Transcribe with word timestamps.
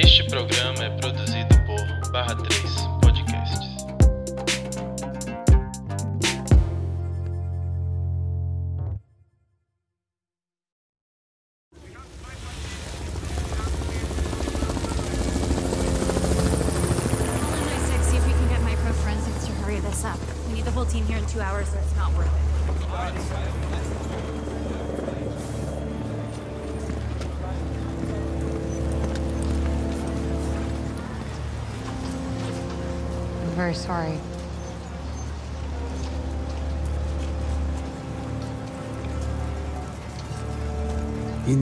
Este 0.00 0.22
programa 0.22 0.84
é 0.84 0.90
produzido 0.90 1.58
por 1.66 2.12
Barra 2.12 2.36
3 2.36 2.87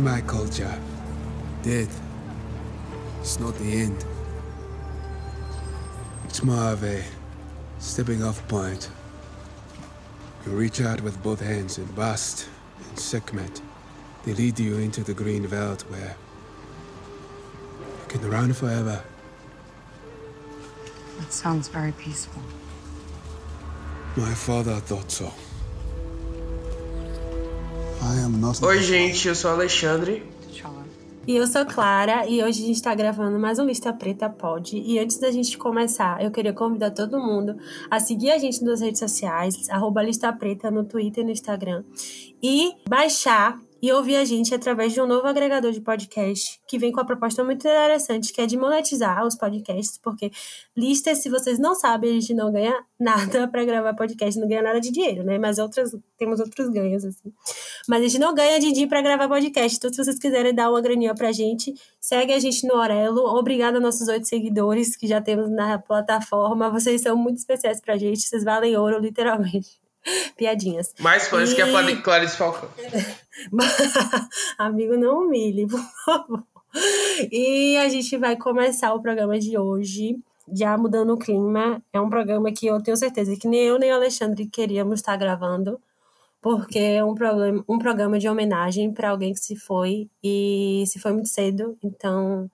my 0.07 0.21
culture, 0.21 0.81
death 1.63 2.01
is 3.23 3.41
not 3.41 3.53
the 3.59 3.73
end. 3.73 4.05
It's 6.27 6.45
more 6.45 6.71
of 6.71 6.85
a 6.85 7.03
stepping 7.81 8.23
off 8.23 8.47
point. 8.47 8.89
You 10.45 10.53
reach 10.53 10.81
out 10.81 11.01
with 11.01 11.21
both 11.25 11.41
hands 11.41 11.79
and 11.79 11.93
Bast 11.97 12.49
and 12.89 12.97
Sekhmet. 12.97 13.61
They 14.23 14.35
lead 14.35 14.61
you 14.61 14.77
into 14.77 15.03
the 15.03 15.13
green 15.13 15.45
veldt 15.45 15.83
where 15.91 16.15
you 17.81 18.07
can 18.07 18.31
run 18.31 18.53
forever. 18.53 19.03
That 21.19 21.33
sounds 21.33 21.67
very 21.67 21.91
peaceful. 21.91 22.43
My 24.17 24.35
father 24.35 24.77
thought 24.77 25.11
so. 25.11 25.33
Oi, 28.63 28.83
gente, 28.83 29.27
eu 29.27 29.35
sou 29.35 29.51
o 29.51 29.55
Alexandre. 29.55 30.23
E 31.27 31.35
eu 31.35 31.45
sou 31.49 31.67
Clara 31.67 32.25
e 32.29 32.41
hoje 32.41 32.63
a 32.63 32.67
gente 32.69 32.81
tá 32.81 32.95
gravando 32.95 33.37
mais 33.37 33.59
um 33.59 33.65
Lista 33.65 33.93
Preta 33.93 34.31
Pod. 34.31 34.77
E 34.79 34.97
antes 34.97 35.19
da 35.19 35.29
gente 35.33 35.59
começar, 35.59 36.23
eu 36.23 36.31
queria 36.31 36.53
convidar 36.53 36.93
todo 36.93 37.19
mundo 37.19 37.57
a 37.91 37.99
seguir 37.99 38.31
a 38.31 38.39
gente 38.39 38.63
nas 38.63 38.81
redes 38.81 39.01
sociais, 39.01 39.69
arroba 39.71 40.05
Lista 40.05 40.33
Preta 40.33 40.71
no 40.71 40.85
Twitter 40.85 41.25
e 41.25 41.27
no 41.27 41.33
Instagram. 41.33 41.83
E 42.41 42.75
baixar 42.89 43.59
e 43.81 43.93
ouvir 43.93 44.17
a 44.17 44.25
gente 44.25 44.55
através 44.55 44.93
de 44.93 45.01
um 45.01 45.07
novo 45.07 45.27
agregador 45.27 45.71
de 45.71 45.81
podcast 45.81 46.61
que 46.67 46.79
vem 46.79 46.91
com 46.91 47.01
a 47.01 47.05
proposta 47.05 47.45
muito 47.45 47.67
interessante, 47.67 48.33
que 48.33 48.41
é 48.41 48.47
de 48.47 48.57
monetizar 48.57 49.25
os 49.27 49.35
podcasts, 49.35 49.99
porque 49.99 50.31
listas, 50.77 51.19
se 51.19 51.29
vocês 51.29 51.59
não 51.59 51.75
sabem, 51.75 52.11
a 52.11 52.13
gente 52.15 52.35
não 52.35 52.51
ganha 52.51 52.75
nada 52.99 53.47
para 53.47 53.65
gravar 53.65 53.95
podcast, 53.95 54.41
não 54.41 54.49
ganha 54.49 54.63
nada 54.63 54.81
de 54.81 54.91
dinheiro, 54.91 55.23
né? 55.23 55.39
Mas 55.39 55.59
outras, 55.59 55.95
temos 56.17 56.41
outros 56.41 56.69
ganhos, 56.71 57.05
assim. 57.05 57.33
Mas 57.89 58.01
a 58.01 58.09
gente 58.09 58.19
não 58.19 58.35
ganha 58.35 58.59
din-din 58.59 58.89
para 58.89 59.03
gravar 59.03 59.29
podcast. 59.29 59.77
Então, 59.77 59.93
se 59.93 60.03
vocês 60.03 60.19
quiserem 60.19 60.55
dar 60.55 60.71
uma 60.71 60.81
graninha 60.81 61.15
pra 61.15 61.31
gente, 61.33 61.75
segue 62.01 62.33
a 62.33 62.39
gente 62.39 62.67
no 62.67 62.75
Orelo. 62.75 63.21
Obrigada 63.37 63.79
nossos 63.79 64.09
oito 64.09 64.27
seguidores 64.27 64.97
que 64.97 65.07
já 65.07 65.21
temos 65.21 65.51
na 65.51 65.79
plataforma. 65.79 66.71
Vocês 66.71 67.03
são 67.03 67.17
muito 67.17 67.39
especiais 67.39 67.81
pra 67.81 67.97
gente. 67.97 68.23
Vocês 68.23 68.43
valem 68.43 68.77
ouro, 68.77 68.99
literalmente. 68.99 69.86
Piadinhas. 70.37 70.95
Mais 71.01 71.29
fãs 71.29 71.53
que 71.53 71.63
a 71.63 71.67
E- 71.69 71.71
Clari- 71.71 72.03
Clarice 72.03 72.37
Falcão. 72.37 72.69
Amigo, 74.59 74.97
não 74.97 75.23
humilhe, 75.27 75.67
por 75.67 75.81
favor. 76.05 76.43
E 77.33 77.77
a 77.79 77.89
gente 77.89 78.17
vai 78.17 78.37
começar 78.37 78.93
o 78.95 79.01
programa 79.01 79.39
de 79.39 79.57
hoje, 79.59 80.19
já 80.53 80.77
mudando 80.77 81.15
o 81.15 81.19
clima. 81.19 81.83
É 81.93 82.01
um 82.01 82.11
programa 82.11 82.53
que 82.53 82.67
eu 82.67 82.81
tenho 82.83 82.97
certeza 82.97 83.37
que 83.37 83.49
nem 83.49 83.61
eu 83.63 83.79
nem 83.79 83.91
o 83.93 83.95
Alexandre 83.97 84.47
queríamos 84.47 85.01
estar 85.01 85.17
gravando, 85.17 85.81
porque 86.41 86.79
é 86.79 87.05
um, 87.05 87.15
um 87.69 87.79
programa 87.79 88.19
de 88.19 88.29
homenagem 88.29 88.93
para 88.93 89.11
alguém 89.11 89.33
que 89.33 89.41
se 89.41 89.57
foi 89.57 90.09
e 90.23 90.85
se 90.87 90.99
foi 90.99 91.13
muito 91.13 91.29
cedo. 91.29 91.77
Então, 91.83 92.51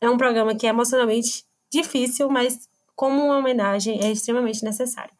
é 0.00 0.10
um 0.10 0.18
programa 0.18 0.54
que 0.54 0.66
é 0.66 0.70
emocionalmente 0.70 1.44
difícil, 1.72 2.28
mas 2.28 2.68
como 2.96 3.24
uma 3.24 3.38
homenagem 3.38 4.02
é 4.04 4.10
extremamente 4.10 4.64
necessário. 4.64 5.12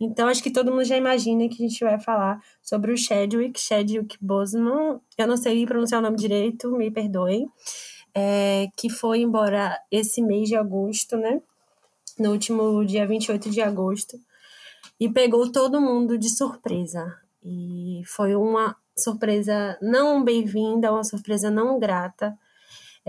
Então, 0.00 0.28
acho 0.28 0.42
que 0.42 0.50
todo 0.50 0.70
mundo 0.70 0.84
já 0.84 0.96
imagina 0.96 1.48
que 1.48 1.62
a 1.64 1.68
gente 1.68 1.84
vai 1.84 1.98
falar 1.98 2.40
sobre 2.62 2.92
o 2.92 2.96
Chadwick, 2.96 3.58
Chadwick 3.58 4.16
Boseman. 4.20 5.00
Eu 5.16 5.26
não 5.26 5.36
sei 5.36 5.66
pronunciar 5.66 6.00
o 6.00 6.04
nome 6.04 6.16
direito, 6.16 6.70
me 6.70 6.90
perdoem. 6.90 7.48
É, 8.14 8.68
que 8.76 8.88
foi 8.88 9.20
embora 9.20 9.76
esse 9.90 10.22
mês 10.22 10.48
de 10.48 10.56
agosto, 10.56 11.16
né? 11.16 11.40
No 12.18 12.30
último 12.32 12.84
dia 12.84 13.06
28 13.06 13.50
de 13.50 13.60
agosto. 13.60 14.18
E 15.00 15.08
pegou 15.08 15.50
todo 15.50 15.80
mundo 15.80 16.16
de 16.16 16.28
surpresa. 16.28 17.16
E 17.44 18.02
foi 18.06 18.36
uma 18.36 18.76
surpresa 18.96 19.78
não 19.80 20.22
bem-vinda, 20.22 20.92
uma 20.92 21.04
surpresa 21.04 21.50
não 21.50 21.78
grata. 21.78 22.36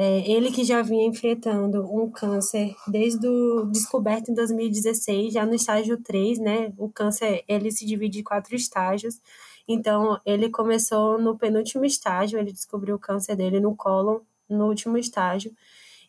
É, 0.01 0.19
ele 0.31 0.49
que 0.49 0.63
já 0.63 0.81
vinha 0.81 1.05
enfrentando 1.05 1.83
um 1.93 2.09
câncer 2.09 2.73
desde 2.87 3.27
o 3.27 3.65
descoberto 3.65 4.31
em 4.31 4.33
2016, 4.33 5.33
já 5.33 5.45
no 5.45 5.53
estágio 5.53 6.01
3, 6.01 6.39
né? 6.39 6.71
O 6.77 6.89
câncer, 6.89 7.43
ele 7.49 7.69
se 7.69 7.85
divide 7.85 8.21
em 8.21 8.23
quatro 8.23 8.55
estágios. 8.55 9.19
Então, 9.67 10.17
ele 10.25 10.49
começou 10.49 11.19
no 11.19 11.37
penúltimo 11.37 11.83
estágio, 11.83 12.39
ele 12.39 12.53
descobriu 12.53 12.95
o 12.95 12.99
câncer 12.99 13.35
dele 13.35 13.59
no 13.59 13.75
cólon, 13.75 14.21
no 14.49 14.67
último 14.67 14.97
estágio. 14.97 15.51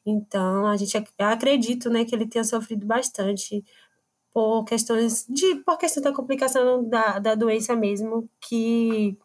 Então, 0.07 0.67
a 0.67 0.77
gente 0.77 0.97
acredito, 1.19 1.91
né, 1.91 2.05
que 2.05 2.15
ele 2.15 2.29
tenha 2.29 2.45
sofrido 2.45 2.87
bastante 2.87 3.65
por 4.33 4.65
questões 4.67 5.27
de 5.29 5.57
por 5.67 5.77
questão 5.79 6.01
da 6.01 6.13
complicação 6.13 6.89
da, 6.89 7.19
da 7.19 7.35
doença 7.35 7.75
mesmo, 7.75 8.31
que 8.41 9.19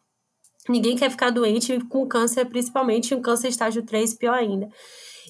ninguém 0.70 0.96
quer 0.96 1.10
ficar 1.12 1.30
doente 1.30 1.80
com 1.90 2.08
câncer, 2.08 2.46
principalmente 2.46 3.14
um 3.16 3.22
câncer 3.22 3.50
estágio 3.50 3.84
3, 3.84 4.14
pior 4.14 4.34
ainda. 4.36 4.70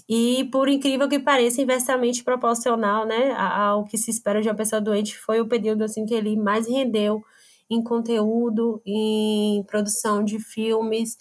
E 0.07 0.45
por 0.51 0.69
incrível 0.69 1.09
que 1.09 1.19
pareça, 1.19 1.61
inversamente 1.61 2.23
proporcional, 2.23 3.05
né, 3.05 3.31
a- 3.33 3.67
ao 3.69 3.85
que 3.85 3.97
se 3.97 4.11
espera 4.11 4.41
de 4.41 4.47
uma 4.49 4.55
pessoa 4.55 4.81
doente, 4.81 5.17
foi 5.17 5.41
o 5.41 5.47
período 5.47 5.83
assim 5.83 6.05
que 6.05 6.13
ele 6.13 6.35
mais 6.37 6.67
rendeu 6.67 7.23
em 7.69 7.83
conteúdo, 7.83 8.81
em 8.85 9.63
produção 9.67 10.23
de 10.23 10.39
filmes 10.39 11.17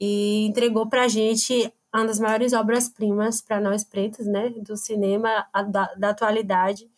e 0.00 0.46
entregou 0.46 0.88
pra 0.88 1.06
gente 1.08 1.72
uma 1.94 2.04
das 2.06 2.18
maiores 2.18 2.52
obras-primas 2.52 3.40
para 3.40 3.60
nós 3.60 3.84
pretos, 3.84 4.26
né, 4.26 4.50
do 4.50 4.76
cinema 4.76 5.46
a- 5.52 5.62
da, 5.62 5.94
da 5.94 6.10
atualidade, 6.10 6.88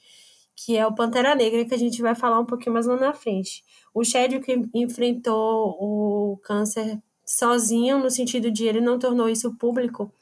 que 0.56 0.76
é 0.76 0.86
o 0.86 0.94
Pantera 0.94 1.34
Negra, 1.34 1.64
que 1.66 1.74
a 1.74 1.78
gente 1.78 2.00
vai 2.00 2.14
falar 2.14 2.40
um 2.40 2.46
pouquinho 2.46 2.72
mais 2.74 2.86
lá 2.86 2.96
na 2.96 3.12
frente. 3.12 3.62
O 3.96 4.04
Chadwick 4.04 4.68
enfrentou 4.74 5.70
o 5.80 6.36
câncer 6.42 7.02
sozinho, 7.24 7.98
no 7.98 8.10
sentido 8.10 8.50
de 8.50 8.66
ele 8.66 8.78
não 8.78 8.98
tornou 8.98 9.26
isso 9.26 9.54
público. 9.56 10.12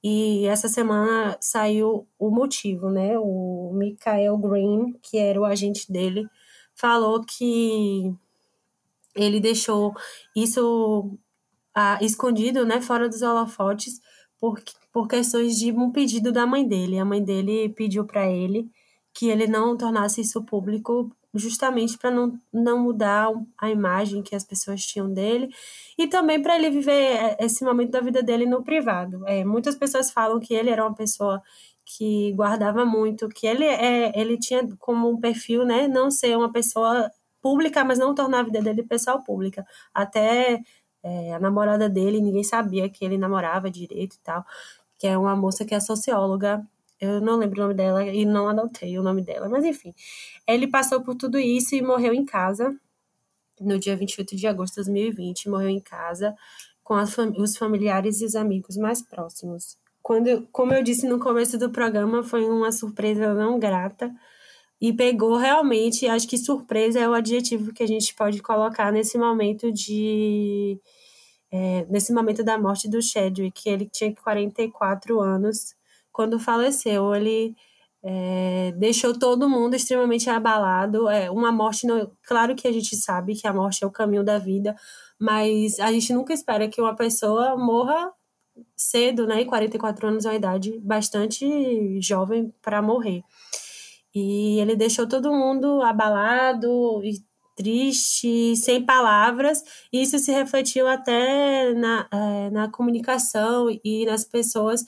E 0.00 0.46
essa 0.46 0.68
semana 0.68 1.36
saiu 1.40 2.06
o 2.16 2.30
motivo, 2.30 2.88
né? 2.90 3.18
O 3.18 3.72
Michael 3.74 4.38
Green, 4.38 4.92
que 5.02 5.18
era 5.18 5.40
o 5.40 5.44
agente 5.44 5.90
dele, 5.90 6.28
falou 6.76 7.20
que 7.24 8.14
ele 9.16 9.40
deixou 9.40 9.92
isso 10.36 11.10
ah, 11.74 11.98
escondido, 12.00 12.64
né, 12.64 12.80
fora 12.80 13.08
dos 13.08 13.22
holofotes, 13.22 14.00
por, 14.38 14.62
por 14.92 15.08
questões 15.08 15.58
de 15.58 15.72
um 15.72 15.90
pedido 15.90 16.30
da 16.30 16.46
mãe 16.46 16.64
dele. 16.64 17.00
A 17.00 17.04
mãe 17.04 17.20
dele 17.20 17.68
pediu 17.70 18.04
para 18.06 18.30
ele 18.30 18.70
que 19.12 19.26
ele 19.26 19.48
não 19.48 19.76
tornasse 19.76 20.20
isso 20.20 20.40
público, 20.44 21.10
justamente 21.34 21.98
para 21.98 22.10
não, 22.10 22.38
não 22.52 22.78
mudar 22.78 23.28
a 23.58 23.70
imagem 23.70 24.22
que 24.22 24.34
as 24.34 24.44
pessoas 24.44 24.82
tinham 24.82 25.12
dele 25.12 25.48
e 25.98 26.06
também 26.06 26.40
para 26.42 26.56
ele 26.56 26.70
viver 26.70 27.36
esse 27.38 27.64
momento 27.64 27.90
da 27.90 28.00
vida 28.00 28.22
dele 28.22 28.46
no 28.46 28.62
privado. 28.62 29.26
É, 29.26 29.44
muitas 29.44 29.76
pessoas 29.76 30.10
falam 30.10 30.40
que 30.40 30.54
ele 30.54 30.70
era 30.70 30.84
uma 30.84 30.94
pessoa 30.94 31.42
que 31.84 32.32
guardava 32.32 32.84
muito, 32.84 33.28
que 33.28 33.46
ele, 33.46 33.64
é, 33.64 34.12
ele 34.18 34.38
tinha 34.38 34.66
como 34.78 35.08
um 35.08 35.18
perfil, 35.18 35.64
né, 35.64 35.88
não 35.88 36.10
ser 36.10 36.36
uma 36.36 36.52
pessoa 36.52 37.10
pública, 37.40 37.84
mas 37.84 37.98
não 37.98 38.14
tornar 38.14 38.40
a 38.40 38.42
vida 38.42 38.60
dele 38.60 38.82
pessoal 38.82 39.22
pública. 39.22 39.64
Até 39.94 40.60
é, 41.02 41.34
a 41.34 41.38
namorada 41.40 41.88
dele, 41.88 42.20
ninguém 42.20 42.44
sabia 42.44 42.88
que 42.90 43.04
ele 43.04 43.16
namorava 43.16 43.70
direito 43.70 44.16
e 44.16 44.20
tal, 44.20 44.44
que 44.98 45.06
é 45.06 45.16
uma 45.16 45.34
moça 45.36 45.64
que 45.64 45.74
é 45.74 45.80
socióloga. 45.80 46.62
Eu 47.00 47.20
não 47.20 47.36
lembro 47.36 47.60
o 47.60 47.62
nome 47.62 47.74
dela 47.74 48.04
e 48.04 48.24
não 48.24 48.48
anotei 48.48 48.98
o 48.98 49.02
nome 49.02 49.22
dela, 49.22 49.48
mas 49.48 49.64
enfim. 49.64 49.94
Ele 50.46 50.66
passou 50.66 51.00
por 51.02 51.14
tudo 51.14 51.38
isso 51.38 51.74
e 51.74 51.82
morreu 51.82 52.12
em 52.12 52.24
casa 52.24 52.74
no 53.60 53.78
dia 53.78 53.96
28 53.96 54.36
de 54.36 54.46
agosto 54.46 54.74
de 54.74 54.86
2020. 54.86 55.48
Morreu 55.48 55.68
em 55.68 55.80
casa 55.80 56.34
com 56.82 57.06
fam 57.06 57.32
os 57.36 57.56
familiares 57.56 58.20
e 58.20 58.24
os 58.24 58.34
amigos 58.34 58.76
mais 58.76 59.02
próximos. 59.02 59.76
Quando, 60.02 60.48
como 60.50 60.72
eu 60.72 60.82
disse 60.82 61.06
no 61.06 61.18
começo 61.18 61.58
do 61.58 61.70
programa, 61.70 62.22
foi 62.22 62.44
uma 62.44 62.72
surpresa 62.72 63.34
não 63.34 63.58
grata 63.58 64.10
e 64.80 64.92
pegou 64.92 65.36
realmente, 65.36 66.06
acho 66.06 66.26
que 66.26 66.38
surpresa 66.38 67.00
é 67.00 67.08
o 67.08 67.12
adjetivo 67.12 67.72
que 67.72 67.82
a 67.82 67.86
gente 67.86 68.14
pode 68.14 68.40
colocar 68.40 68.92
nesse 68.92 69.18
momento 69.18 69.72
de 69.72 70.80
é, 71.50 71.86
nesse 71.90 72.12
momento 72.12 72.44
da 72.44 72.58
morte 72.58 72.88
do 72.88 73.02
Chadwick, 73.02 73.68
ele 73.68 73.86
tinha 73.86 74.14
44 74.14 75.20
anos 75.20 75.74
quando 76.18 76.36
faleceu. 76.40 77.14
Ele 77.14 77.54
é, 78.02 78.72
deixou 78.76 79.16
todo 79.16 79.48
mundo 79.48 79.76
extremamente 79.76 80.28
abalado. 80.28 81.08
É, 81.08 81.30
uma 81.30 81.52
morte, 81.52 81.86
não, 81.86 82.10
claro 82.26 82.56
que 82.56 82.66
a 82.66 82.72
gente 82.72 82.96
sabe 82.96 83.36
que 83.36 83.46
a 83.46 83.52
morte 83.52 83.84
é 83.84 83.86
o 83.86 83.90
caminho 83.92 84.24
da 84.24 84.36
vida, 84.36 84.74
mas 85.16 85.78
a 85.78 85.92
gente 85.92 86.12
nunca 86.12 86.32
espera 86.34 86.66
que 86.68 86.80
uma 86.80 86.96
pessoa 86.96 87.56
morra 87.56 88.12
cedo, 88.76 89.28
né? 89.28 89.42
E 89.42 89.44
44 89.44 90.08
anos 90.08 90.24
é 90.24 90.30
uma 90.30 90.34
idade 90.34 90.80
bastante 90.80 92.00
jovem 92.00 92.52
para 92.60 92.82
morrer. 92.82 93.22
E 94.12 94.58
ele 94.58 94.74
deixou 94.74 95.06
todo 95.08 95.32
mundo 95.32 95.82
abalado 95.82 97.00
e 97.04 97.22
triste, 97.54 98.56
sem 98.56 98.84
palavras, 98.84 99.62
e 99.92 100.02
isso 100.02 100.18
se 100.18 100.32
refletiu 100.32 100.88
até 100.88 101.74
na, 101.74 102.08
é, 102.12 102.50
na 102.50 102.68
comunicação 102.70 103.68
e 103.84 104.04
nas 104.06 104.24
pessoas 104.24 104.84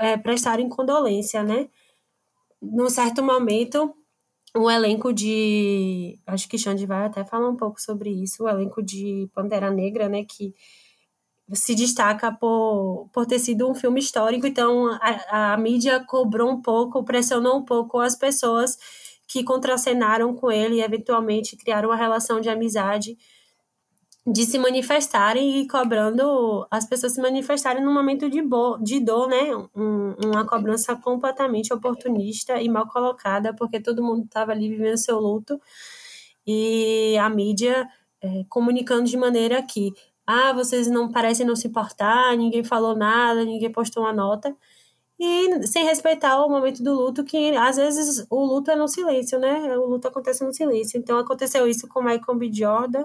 é, 0.00 0.16
prestarem 0.16 0.68
condolência, 0.68 1.42
né? 1.42 1.68
Num 2.62 2.88
certo 2.88 3.22
momento, 3.22 3.94
o 4.56 4.70
elenco 4.70 5.12
de. 5.12 6.18
Acho 6.26 6.48
que 6.48 6.58
Xande 6.58 6.86
vai 6.86 7.06
até 7.06 7.24
falar 7.24 7.48
um 7.48 7.56
pouco 7.56 7.80
sobre 7.80 8.10
isso, 8.10 8.44
o 8.44 8.48
elenco 8.48 8.82
de 8.82 9.28
Pantera 9.34 9.70
Negra, 9.70 10.08
né? 10.08 10.24
Que 10.24 10.54
se 11.52 11.74
destaca 11.74 12.32
por, 12.32 13.08
por 13.12 13.26
ter 13.26 13.38
sido 13.38 13.70
um 13.70 13.74
filme 13.74 14.00
histórico, 14.00 14.46
então 14.46 14.88
a, 15.00 15.52
a 15.52 15.56
mídia 15.58 16.02
cobrou 16.06 16.50
um 16.50 16.62
pouco, 16.62 17.04
pressionou 17.04 17.58
um 17.58 17.64
pouco 17.64 18.00
as 18.00 18.16
pessoas 18.16 18.78
que 19.28 19.44
contracenaram 19.44 20.34
com 20.34 20.50
ele 20.50 20.76
e 20.76 20.82
eventualmente 20.82 21.56
criaram 21.56 21.90
uma 21.90 21.96
relação 21.96 22.40
de 22.40 22.48
amizade 22.48 23.16
de 24.26 24.46
se 24.46 24.58
manifestarem 24.58 25.60
e 25.60 25.68
cobrando 25.68 26.66
as 26.70 26.86
pessoas 26.86 27.12
se 27.12 27.20
manifestarem 27.20 27.84
num 27.84 27.92
momento 27.92 28.28
de, 28.30 28.40
bo 28.40 28.78
de 28.78 29.00
dor, 29.00 29.28
né? 29.28 29.54
Um, 29.76 30.14
uma 30.24 30.46
cobrança 30.46 30.96
completamente 30.96 31.72
oportunista 31.72 32.60
e 32.60 32.68
mal 32.68 32.88
colocada, 32.88 33.54
porque 33.54 33.80
todo 33.80 34.02
mundo 34.02 34.24
estava 34.24 34.52
ali 34.52 34.68
vivendo 34.70 34.96
seu 34.96 35.18
luto 35.18 35.60
e 36.46 37.16
a 37.18 37.28
mídia 37.28 37.86
é, 38.22 38.44
comunicando 38.48 39.04
de 39.04 39.16
maneira 39.16 39.62
que 39.62 39.92
ah, 40.26 40.52
vocês 40.54 40.88
não 40.88 41.10
parecem 41.12 41.46
não 41.46 41.56
se 41.56 41.68
importar, 41.68 42.36
ninguém 42.36 42.64
falou 42.64 42.96
nada, 42.96 43.44
ninguém 43.44 43.70
postou 43.70 44.04
uma 44.04 44.12
nota 44.12 44.56
e 45.18 45.66
sem 45.66 45.84
respeitar 45.84 46.44
o 46.44 46.48
momento 46.48 46.82
do 46.82 46.92
luto, 46.92 47.24
que 47.24 47.56
às 47.56 47.76
vezes 47.76 48.26
o 48.28 48.44
luto 48.44 48.70
é 48.70 48.76
no 48.76 48.88
silêncio, 48.88 49.38
né? 49.38 49.76
O 49.78 49.86
luto 49.86 50.08
acontece 50.08 50.44
no 50.44 50.52
silêncio. 50.52 50.98
Então 50.98 51.18
aconteceu 51.18 51.68
isso 51.68 51.86
com 51.88 52.02
Michael 52.02 52.36
B. 52.36 52.50
Jordan. 52.52 53.04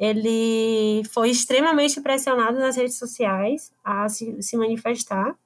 Ele 0.00 1.04
foi 1.12 1.28
extremamente 1.28 2.00
pressionado 2.00 2.58
nas 2.58 2.74
redes 2.74 2.98
sociais 2.98 3.70
a 3.84 4.08
se, 4.08 4.42
se 4.42 4.56
manifestar. 4.56 5.36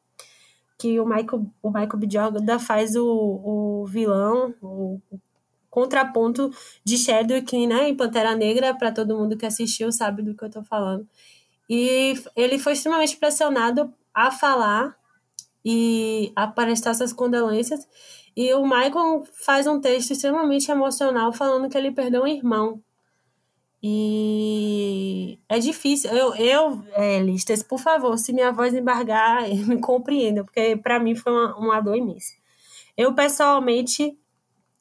Que 0.78 1.00
o 1.00 1.04
Michael, 1.04 1.46
o 1.60 1.68
Michael 1.70 1.96
B. 1.98 2.08
Jordan 2.08 2.58
faz 2.60 2.94
o, 2.94 3.04
o 3.04 3.86
vilão, 3.86 4.54
o, 4.62 5.00
o 5.10 5.20
contraponto 5.68 6.52
de 6.84 6.96
Chadwick, 6.96 7.66
né? 7.66 7.88
Em 7.88 7.96
Pantera 7.96 8.36
Negra, 8.36 8.72
para 8.74 8.92
todo 8.92 9.16
mundo 9.16 9.36
que 9.36 9.44
assistiu 9.44 9.90
sabe 9.90 10.22
do 10.22 10.36
que 10.36 10.44
eu 10.44 10.50
tô 10.50 10.62
falando. 10.62 11.06
E 11.68 12.14
ele 12.36 12.58
foi 12.58 12.74
extremamente 12.74 13.16
pressionado 13.16 13.92
a 14.14 14.30
falar 14.30 14.96
e 15.64 16.32
a 16.36 16.46
prestar 16.46 16.90
essas 16.90 17.12
condolências. 17.12 17.88
E 18.36 18.52
o 18.54 18.62
Michael 18.62 19.24
faz 19.32 19.66
um 19.66 19.80
texto 19.80 20.12
extremamente 20.12 20.70
emocional 20.70 21.32
falando 21.32 21.68
que 21.68 21.76
ele 21.76 21.90
perdeu 21.90 22.22
um 22.22 22.26
irmão. 22.28 22.80
E 23.86 25.38
é 25.46 25.58
difícil. 25.58 26.10
Eu, 26.10 26.34
eu 26.36 26.82
é, 26.92 27.20
Listas, 27.20 27.62
por 27.62 27.78
favor, 27.78 28.16
se 28.16 28.32
minha 28.32 28.50
voz 28.50 28.72
embargar, 28.72 29.46
me 29.68 29.78
compreenda, 29.78 30.42
porque 30.42 30.74
para 30.74 30.98
mim 30.98 31.14
foi 31.14 31.30
uma, 31.30 31.54
uma 31.58 31.80
dor 31.82 31.94
imensa. 31.94 32.32
Eu, 32.96 33.14
pessoalmente, 33.14 34.18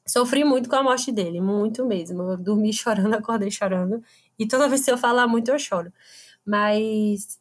sofri 0.06 0.42
muito 0.42 0.70
com 0.70 0.76
a 0.76 0.82
morte 0.82 1.12
dele, 1.12 1.38
muito 1.38 1.84
mesmo. 1.84 2.22
Eu 2.22 2.38
dormi 2.38 2.72
chorando, 2.74 3.12
acordei 3.12 3.50
chorando. 3.50 4.02
E 4.38 4.48
toda 4.48 4.68
vez 4.68 4.82
que 4.82 4.90
eu 4.90 4.96
falar 4.96 5.26
muito, 5.28 5.50
eu 5.50 5.58
choro. 5.58 5.92
Mas 6.46 7.38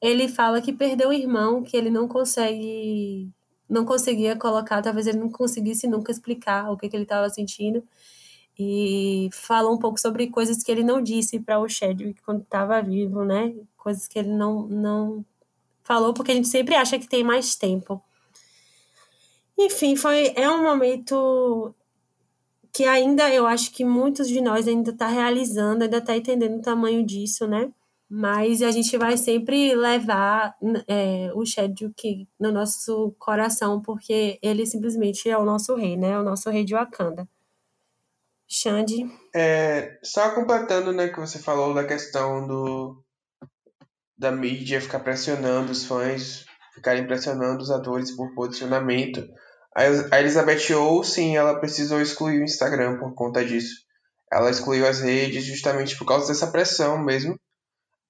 ele 0.00 0.28
fala 0.28 0.62
que 0.62 0.72
perdeu 0.72 1.08
o 1.08 1.12
irmão, 1.12 1.64
que 1.64 1.76
ele 1.76 1.90
não 1.90 2.06
consegue, 2.06 3.28
não 3.68 3.84
conseguia 3.84 4.36
colocar, 4.36 4.80
talvez 4.80 5.08
ele 5.08 5.18
não 5.18 5.30
conseguisse 5.30 5.88
nunca 5.88 6.12
explicar 6.12 6.70
o 6.70 6.76
que, 6.76 6.88
que 6.88 6.96
ele 6.96 7.02
estava 7.02 7.28
sentindo. 7.28 7.82
E 8.62 9.30
fala 9.32 9.70
um 9.70 9.78
pouco 9.78 9.98
sobre 9.98 10.26
coisas 10.28 10.62
que 10.62 10.70
ele 10.70 10.84
não 10.84 11.02
disse 11.02 11.40
para 11.40 11.58
o 11.58 11.68
Chadwick 11.68 12.20
quando 12.22 12.42
estava 12.42 12.82
vivo, 12.82 13.24
né? 13.24 13.54
Coisas 13.78 14.06
que 14.06 14.18
ele 14.18 14.28
não, 14.30 14.66
não 14.66 15.24
falou, 15.82 16.12
porque 16.12 16.32
a 16.32 16.34
gente 16.34 16.48
sempre 16.48 16.74
acha 16.74 16.98
que 16.98 17.08
tem 17.08 17.24
mais 17.24 17.54
tempo. 17.54 18.02
Enfim, 19.58 19.96
foi, 19.96 20.34
é 20.36 20.50
um 20.50 20.62
momento 20.62 21.74
que 22.72 22.84
ainda 22.84 23.32
eu 23.32 23.46
acho 23.46 23.72
que 23.72 23.84
muitos 23.84 24.28
de 24.28 24.40
nós 24.40 24.68
ainda 24.68 24.92
tá 24.92 25.06
realizando, 25.06 25.84
ainda 25.84 26.00
tá 26.00 26.16
entendendo 26.16 26.58
o 26.58 26.62
tamanho 26.62 27.04
disso, 27.04 27.46
né? 27.46 27.72
mas 28.12 28.60
a 28.60 28.72
gente 28.72 28.98
vai 28.98 29.16
sempre 29.16 29.72
levar 29.76 30.56
é, 30.88 31.30
o 31.32 31.46
Shaduk 31.46 32.26
no 32.40 32.50
nosso 32.50 33.14
coração, 33.20 33.80
porque 33.80 34.36
ele 34.42 34.66
simplesmente 34.66 35.30
é 35.30 35.38
o 35.38 35.44
nosso 35.44 35.76
rei, 35.76 35.96
né? 35.96 36.18
O 36.18 36.24
nosso 36.24 36.50
rei 36.50 36.64
de 36.64 36.74
Wakanda. 36.74 37.28
Xande? 38.50 39.04
É, 39.34 39.98
só 40.02 40.34
completando, 40.34 40.92
né, 40.92 41.08
que 41.08 41.20
você 41.20 41.38
falou 41.38 41.72
da 41.72 41.84
questão 41.84 42.46
do 42.46 43.04
da 44.18 44.30
mídia 44.30 44.82
ficar 44.82 45.00
pressionando 45.00 45.72
os 45.72 45.86
fãs, 45.86 46.44
ficarem 46.74 47.06
pressionando 47.06 47.62
os 47.62 47.70
atores 47.70 48.10
por 48.10 48.34
posicionamento. 48.34 49.26
A 49.74 50.20
Elizabeth 50.20 50.74
Olsen, 50.74 51.36
ela 51.36 51.58
precisou 51.58 52.02
excluir 52.02 52.40
o 52.40 52.44
Instagram 52.44 52.98
por 52.98 53.14
conta 53.14 53.42
disso. 53.42 53.76
Ela 54.30 54.50
excluiu 54.50 54.86
as 54.86 55.00
redes 55.00 55.44
justamente 55.44 55.96
por 55.96 56.04
causa 56.04 56.28
dessa 56.28 56.48
pressão 56.48 57.02
mesmo 57.02 57.40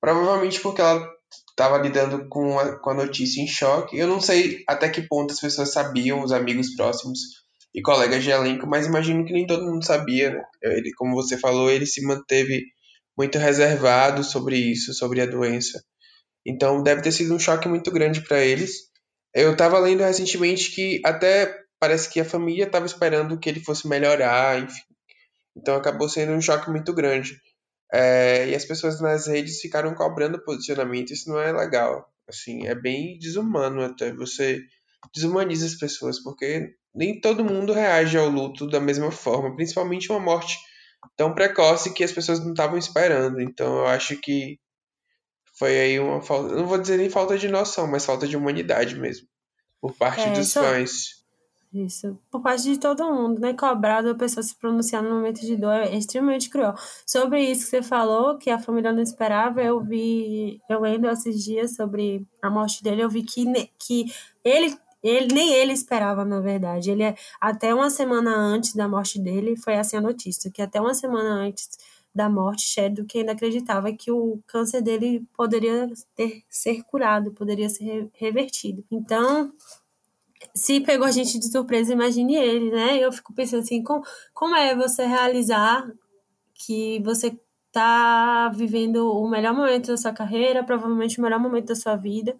Provavelmente 0.00 0.60
porque 0.60 0.80
ela 0.80 1.06
estava 1.50 1.76
lidando 1.76 2.26
com 2.28 2.58
a, 2.58 2.78
com 2.78 2.90
a 2.90 2.94
notícia 2.94 3.42
em 3.42 3.46
choque. 3.46 3.98
Eu 3.98 4.08
não 4.08 4.20
sei 4.20 4.64
até 4.66 4.88
que 4.88 5.02
ponto 5.02 5.32
as 5.32 5.40
pessoas 5.40 5.72
sabiam, 5.72 6.24
os 6.24 6.32
amigos 6.32 6.74
próximos 6.74 7.20
e 7.74 7.80
colegas 7.82 8.22
de 8.22 8.30
elenco, 8.30 8.66
mas 8.66 8.86
imagino 8.86 9.24
que 9.24 9.32
nem 9.32 9.46
todo 9.46 9.66
mundo 9.66 9.84
sabia. 9.84 10.30
Né? 10.30 10.42
Ele, 10.62 10.92
como 10.94 11.14
você 11.14 11.38
falou, 11.38 11.70
ele 11.70 11.86
se 11.86 12.02
manteve 12.04 12.64
muito 13.16 13.38
reservado 13.38 14.24
sobre 14.24 14.56
isso, 14.56 14.92
sobre 14.94 15.20
a 15.20 15.26
doença. 15.26 15.82
Então 16.44 16.82
deve 16.82 17.02
ter 17.02 17.12
sido 17.12 17.34
um 17.34 17.38
choque 17.38 17.68
muito 17.68 17.90
grande 17.90 18.22
para 18.22 18.40
eles. 18.40 18.90
Eu 19.34 19.52
estava 19.52 19.78
lendo 19.78 20.02
recentemente 20.02 20.72
que 20.72 21.00
até 21.04 21.54
parece 21.78 22.10
que 22.10 22.20
a 22.20 22.24
família 22.24 22.64
estava 22.64 22.86
esperando 22.86 23.38
que 23.38 23.48
ele 23.48 23.60
fosse 23.60 23.86
melhorar, 23.86 24.60
enfim. 24.62 24.82
Então 25.56 25.76
acabou 25.76 26.08
sendo 26.08 26.32
um 26.32 26.40
choque 26.40 26.70
muito 26.70 26.92
grande. 26.92 27.40
É, 27.92 28.48
e 28.48 28.54
as 28.54 28.64
pessoas 28.64 29.00
nas 29.00 29.26
redes 29.26 29.60
ficaram 29.60 29.94
cobrando 29.94 30.42
posicionamento, 30.44 31.12
isso 31.12 31.28
não 31.28 31.40
é 31.40 31.52
legal. 31.52 32.08
Assim, 32.28 32.66
é 32.66 32.74
bem 32.74 33.18
desumano 33.18 33.82
até. 33.82 34.12
Você 34.14 34.60
desumaniza 35.12 35.66
as 35.66 35.74
pessoas, 35.74 36.22
porque 36.22 36.74
nem 36.94 37.20
todo 37.20 37.44
mundo 37.44 37.72
reage 37.72 38.18
ao 38.18 38.28
luto 38.28 38.66
da 38.66 38.80
mesma 38.80 39.10
forma, 39.10 39.54
principalmente 39.54 40.10
uma 40.10 40.20
morte 40.20 40.58
tão 41.16 41.34
precoce 41.34 41.94
que 41.94 42.04
as 42.04 42.12
pessoas 42.12 42.40
não 42.40 42.50
estavam 42.50 42.78
esperando. 42.78 43.40
Então 43.40 43.78
eu 43.78 43.86
acho 43.86 44.16
que 44.16 44.58
foi 45.58 45.78
aí 45.78 46.00
uma 46.00 46.22
falta, 46.22 46.54
não 46.54 46.66
vou 46.66 46.78
dizer 46.78 46.96
nem 46.96 47.10
falta 47.10 47.36
de 47.36 47.48
noção, 47.48 47.86
mas 47.86 48.04
falta 48.04 48.26
de 48.26 48.36
humanidade 48.36 48.96
mesmo, 48.96 49.26
por 49.80 49.94
parte 49.94 50.22
é, 50.22 50.32
dos 50.32 50.52
fãs. 50.52 51.20
Isso. 51.72 52.18
Por 52.28 52.42
parte 52.42 52.64
de 52.64 52.78
todo 52.80 53.12
mundo, 53.12 53.40
né? 53.40 53.54
Cobrar 53.54 54.02
da 54.02 54.12
pessoa 54.12 54.42
se 54.42 54.56
pronunciar 54.56 55.02
no 55.02 55.10
momento 55.10 55.40
de 55.40 55.56
dor 55.56 55.74
é 55.74 55.96
extremamente 55.96 56.50
cruel. 56.50 56.74
Sobre 57.06 57.42
isso 57.42 57.64
que 57.64 57.70
você 57.70 57.82
falou, 57.82 58.36
que 58.38 58.50
a 58.50 58.58
família 58.58 58.92
não 58.92 59.02
esperava, 59.02 59.62
eu 59.62 59.80
vi, 59.80 60.60
eu 60.68 60.80
lendo 60.80 61.08
esses 61.08 61.44
dias 61.44 61.76
sobre 61.76 62.26
a 62.42 62.50
morte 62.50 62.82
dele, 62.82 63.02
eu 63.02 63.08
vi 63.08 63.22
que, 63.22 63.44
que 63.78 64.12
ele, 64.42 64.76
ele 65.02 65.34
nem 65.34 65.52
ele 65.54 65.72
esperava, 65.72 66.24
na 66.24 66.40
verdade. 66.40 66.90
Ele 66.90 67.02
é, 67.02 67.14
até 67.40 67.74
uma 67.74 67.90
semana 67.90 68.34
antes 68.34 68.74
da 68.74 68.88
morte 68.88 69.18
dele, 69.18 69.56
foi 69.56 69.76
assim 69.76 69.96
a 69.96 70.00
notícia, 70.00 70.50
que 70.50 70.62
até 70.62 70.80
uma 70.80 70.94
semana 70.94 71.30
antes 71.30 71.68
da 72.14 72.28
morte, 72.28 72.62
Shadwick 72.62 73.18
ainda 73.18 73.32
acreditava 73.32 73.92
que 73.92 74.10
o 74.10 74.40
câncer 74.46 74.82
dele 74.82 75.24
poderia 75.36 75.88
ter, 76.14 76.42
ser 76.48 76.82
curado, 76.82 77.32
poderia 77.32 77.68
ser 77.68 78.10
revertido. 78.14 78.84
Então, 78.90 79.52
se 80.54 80.80
pegou 80.80 81.06
a 81.06 81.10
gente 81.10 81.38
de 81.38 81.50
surpresa, 81.50 81.92
imagine 81.92 82.34
ele, 82.34 82.70
né? 82.70 82.98
Eu 82.98 83.12
fico 83.12 83.32
pensando 83.32 83.62
assim, 83.62 83.82
como, 83.82 84.04
como 84.34 84.56
é 84.56 84.74
você 84.74 85.06
realizar 85.06 85.88
que 86.54 87.00
você 87.02 87.38
tá 87.72 88.48
vivendo 88.48 89.12
o 89.12 89.28
melhor 89.28 89.54
momento 89.54 89.88
da 89.88 89.96
sua 89.96 90.12
carreira, 90.12 90.64
provavelmente 90.64 91.18
o 91.18 91.22
melhor 91.22 91.38
momento 91.38 91.68
da 91.68 91.76
sua 91.76 91.96
vida. 91.96 92.36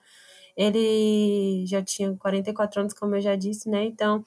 Ele 0.57 1.65
já 1.67 1.83
tinha 1.83 2.15
44 2.17 2.81
anos, 2.81 2.95
como 2.95 3.15
eu 3.17 3.21
já 3.21 3.37
disse, 3.37 3.69
né? 3.69 3.85
Então, 3.85 4.25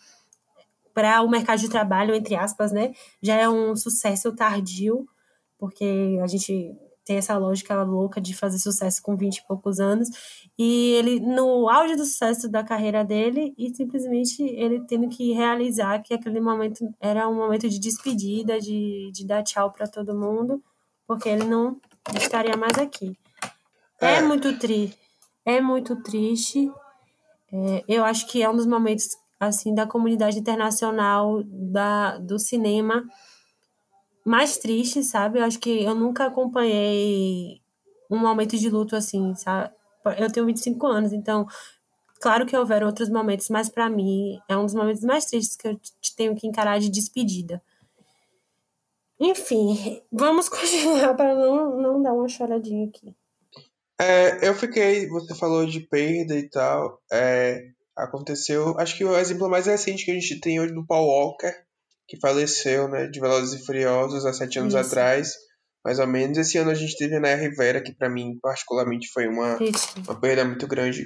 para 0.94 1.22
o 1.22 1.30
mercado 1.30 1.60
de 1.60 1.70
trabalho, 1.70 2.14
entre 2.14 2.36
aspas, 2.36 2.72
né, 2.72 2.94
já 3.22 3.36
é 3.36 3.50
um 3.50 3.76
sucesso 3.76 4.32
tardio, 4.36 5.08
porque 5.58 6.20
a 6.22 6.28
gente 6.28 6.76
tem 7.06 7.18
essa 7.18 7.38
lógica 7.38 7.82
louca 7.84 8.22
de 8.22 8.34
fazer 8.34 8.60
sucesso 8.60 9.02
com 9.02 9.16
20 9.16 9.38
e 9.38 9.48
poucos 9.48 9.80
anos. 9.80 10.10
E 10.58 10.92
ele, 10.94 11.20
no 11.20 11.68
auge 11.70 11.96
do 11.96 12.06
sucesso 12.06 12.50
da 12.50 12.64
carreira 12.64 13.04
dele, 13.04 13.54
e 13.58 13.74
simplesmente 13.74 14.42
ele 14.42 14.82
tendo 14.88 15.10
que 15.10 15.34
realizar 15.34 16.02
que 16.02 16.14
aquele 16.14 16.40
momento 16.40 16.88
era 17.00 17.28
um 17.28 17.36
momento 17.36 17.68
de 17.68 17.80
despedida, 17.80 18.60
de, 18.60 19.12
de 19.12 19.26
dar 19.26 19.44
tchau 19.44 19.72
para 19.72 19.88
todo 19.88 20.18
mundo, 20.18 20.64
porque 21.06 21.28
ele 21.28 21.44
não 21.44 21.78
estaria 22.16 22.56
mais 22.56 22.78
aqui. 22.78 23.18
É, 24.00 24.16
É. 24.16 24.22
muito 24.22 24.58
triste. 24.58 24.98
É 25.46 25.60
muito 25.60 26.02
triste. 26.02 26.72
É, 27.52 27.84
eu 27.88 28.04
acho 28.04 28.28
que 28.28 28.42
é 28.42 28.50
um 28.50 28.56
dos 28.56 28.66
momentos 28.66 29.18
assim 29.40 29.76
da 29.76 29.86
comunidade 29.86 30.40
internacional 30.40 31.44
da, 31.46 32.18
do 32.18 32.40
cinema 32.40 33.04
mais 34.26 34.58
triste, 34.58 35.04
sabe? 35.04 35.40
Eu 35.40 35.44
acho 35.44 35.60
que 35.60 35.84
eu 35.84 35.94
nunca 35.94 36.26
acompanhei 36.26 37.62
um 38.10 38.18
momento 38.18 38.58
de 38.58 38.70
luto 38.70 38.96
assim, 38.96 39.36
sabe? 39.36 39.74
Eu 40.18 40.32
tenho 40.32 40.46
25 40.46 40.88
anos, 40.88 41.14
então 41.14 41.46
claro 42.22 42.46
que 42.46 42.56
houveram 42.56 42.88
outros 42.88 43.10
momentos, 43.10 43.50
mas 43.50 43.70
para 43.70 43.90
mim 43.90 44.40
é 44.48 44.58
um 44.58 44.66
dos 44.66 44.74
momentos 44.74 45.04
mais 45.04 45.26
tristes 45.26 45.58
que 45.58 45.68
eu 45.68 45.80
tenho 46.16 46.36
que 46.36 46.48
encarar 46.48 46.80
de 46.80 46.90
despedida. 46.90 47.62
Enfim, 49.20 50.02
vamos 50.12 50.48
continuar 50.50 51.16
para 51.16 51.36
não, 51.36 51.78
não 51.78 52.02
dar 52.02 52.14
uma 52.14 52.28
choradinha 52.28 52.88
aqui. 52.88 53.16
É, 54.00 54.48
eu 54.48 54.56
fiquei, 54.56 55.08
você 55.08 55.36
falou 55.36 55.66
de 55.66 55.82
perda 55.82 56.36
e 56.36 56.50
tal. 56.50 57.02
É, 57.12 57.62
aconteceu, 57.96 58.78
acho 58.80 58.98
que 58.98 59.06
o 59.06 59.18
exemplo 59.18 59.50
mais 59.50 59.68
recente 59.68 60.06
que 60.06 60.12
a 60.12 60.16
gente 60.16 60.40
tem 60.40 60.60
hoje 60.60 60.74
do 60.74 60.86
Paul 60.86 61.08
Walker, 61.08 61.54
que 62.08 62.20
faleceu, 62.20 62.88
né, 62.88 63.08
de 63.08 63.20
Velozes 63.20 63.62
e 63.62 63.66
Furiosos 63.66 64.26
há 64.26 64.34
sete 64.34 64.60
anos 64.60 64.74
Isso. 64.74 64.86
atrás, 64.88 65.34
mais 65.86 66.00
ou 66.00 66.08
menos. 66.08 66.38
Esse 66.38 66.58
ano 66.58 66.72
a 66.72 66.76
gente 66.76 66.98
teve 66.98 67.16
a 67.16 67.20
Naya 67.20 67.36
Rivera, 67.36 67.82
que 67.82 67.94
pra 67.94 68.10
mim, 68.10 68.38
particularmente, 68.42 69.08
foi 69.14 69.28
uma, 69.28 69.58
uma 70.08 70.20
perda 70.20 70.44
muito 70.44 70.68
grande. 70.68 71.06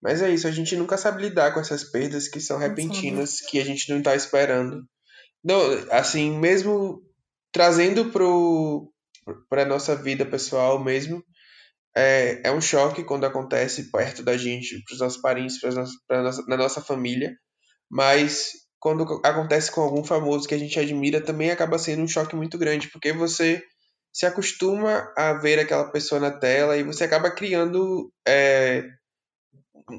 Mas 0.00 0.22
é 0.22 0.30
isso, 0.30 0.46
a 0.46 0.52
gente 0.52 0.76
nunca 0.76 0.96
sabe 0.96 1.22
lidar 1.22 1.52
com 1.52 1.60
essas 1.60 1.84
perdas 1.84 2.28
que 2.28 2.40
são 2.40 2.56
repentinas, 2.56 3.40
que 3.40 3.60
a 3.60 3.64
gente 3.64 3.92
não 3.92 4.00
tá 4.00 4.14
esperando. 4.14 4.84
Não, 5.44 5.60
assim, 5.90 6.38
mesmo 6.38 7.02
trazendo 7.52 8.10
pro, 8.10 8.92
pra 9.48 9.64
nossa 9.64 9.96
vida 9.96 10.24
pessoal 10.24 10.82
mesmo, 10.82 11.22
é, 11.96 12.40
é 12.44 12.52
um 12.52 12.60
choque 12.60 13.04
quando 13.04 13.26
acontece 13.26 13.90
perto 13.90 14.22
da 14.22 14.36
gente, 14.36 14.82
pros 14.84 15.00
nossos 15.00 15.20
parentes, 15.20 15.60
pras 15.60 15.74
nossas, 15.74 15.94
pra 16.06 16.22
nossa, 16.22 16.44
na 16.46 16.56
nossa 16.56 16.80
família. 16.80 17.34
Mas 17.90 18.52
quando 18.80 19.20
acontece 19.24 19.72
com 19.72 19.80
algum 19.80 20.04
famoso 20.04 20.48
que 20.48 20.54
a 20.54 20.58
gente 20.58 20.78
admira, 20.78 21.20
também 21.20 21.50
acaba 21.50 21.78
sendo 21.78 22.02
um 22.02 22.08
choque 22.08 22.36
muito 22.36 22.58
grande, 22.58 22.88
porque 22.90 23.12
você 23.12 23.62
se 24.12 24.26
acostuma 24.26 25.12
a 25.16 25.34
ver 25.34 25.58
aquela 25.58 25.90
pessoa 25.90 26.20
na 26.20 26.30
tela 26.30 26.76
e 26.76 26.82
você 26.82 27.04
acaba 27.04 27.30
criando 27.30 28.12
é, 28.26 28.84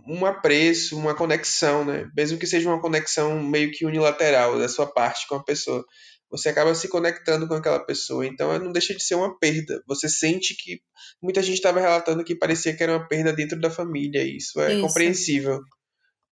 um 0.07 0.25
apreço, 0.25 0.97
uma 0.97 1.15
conexão, 1.15 1.85
né? 1.85 2.09
Mesmo 2.15 2.37
que 2.37 2.47
seja 2.47 2.69
uma 2.69 2.81
conexão 2.81 3.41
meio 3.41 3.71
que 3.71 3.85
unilateral 3.85 4.57
da 4.59 4.67
sua 4.67 4.87
parte 4.87 5.27
com 5.27 5.35
a 5.35 5.43
pessoa. 5.43 5.83
Você 6.31 6.49
acaba 6.49 6.75
se 6.75 6.87
conectando 6.87 7.47
com 7.47 7.55
aquela 7.55 7.79
pessoa, 7.79 8.25
então 8.25 8.57
não 8.59 8.71
deixa 8.71 8.93
de 8.93 9.01
ser 9.03 9.15
uma 9.15 9.37
perda. 9.39 9.81
Você 9.87 10.07
sente 10.07 10.55
que 10.55 10.79
muita 11.21 11.41
gente 11.41 11.55
estava 11.55 11.79
relatando 11.79 12.23
que 12.23 12.35
parecia 12.35 12.75
que 12.75 12.83
era 12.83 12.95
uma 12.97 13.07
perda 13.07 13.33
dentro 13.33 13.59
da 13.59 13.71
família, 13.71 14.23
e 14.23 14.37
isso 14.37 14.59
é 14.61 14.73
Isso. 14.73 14.81
compreensível. 14.87 15.59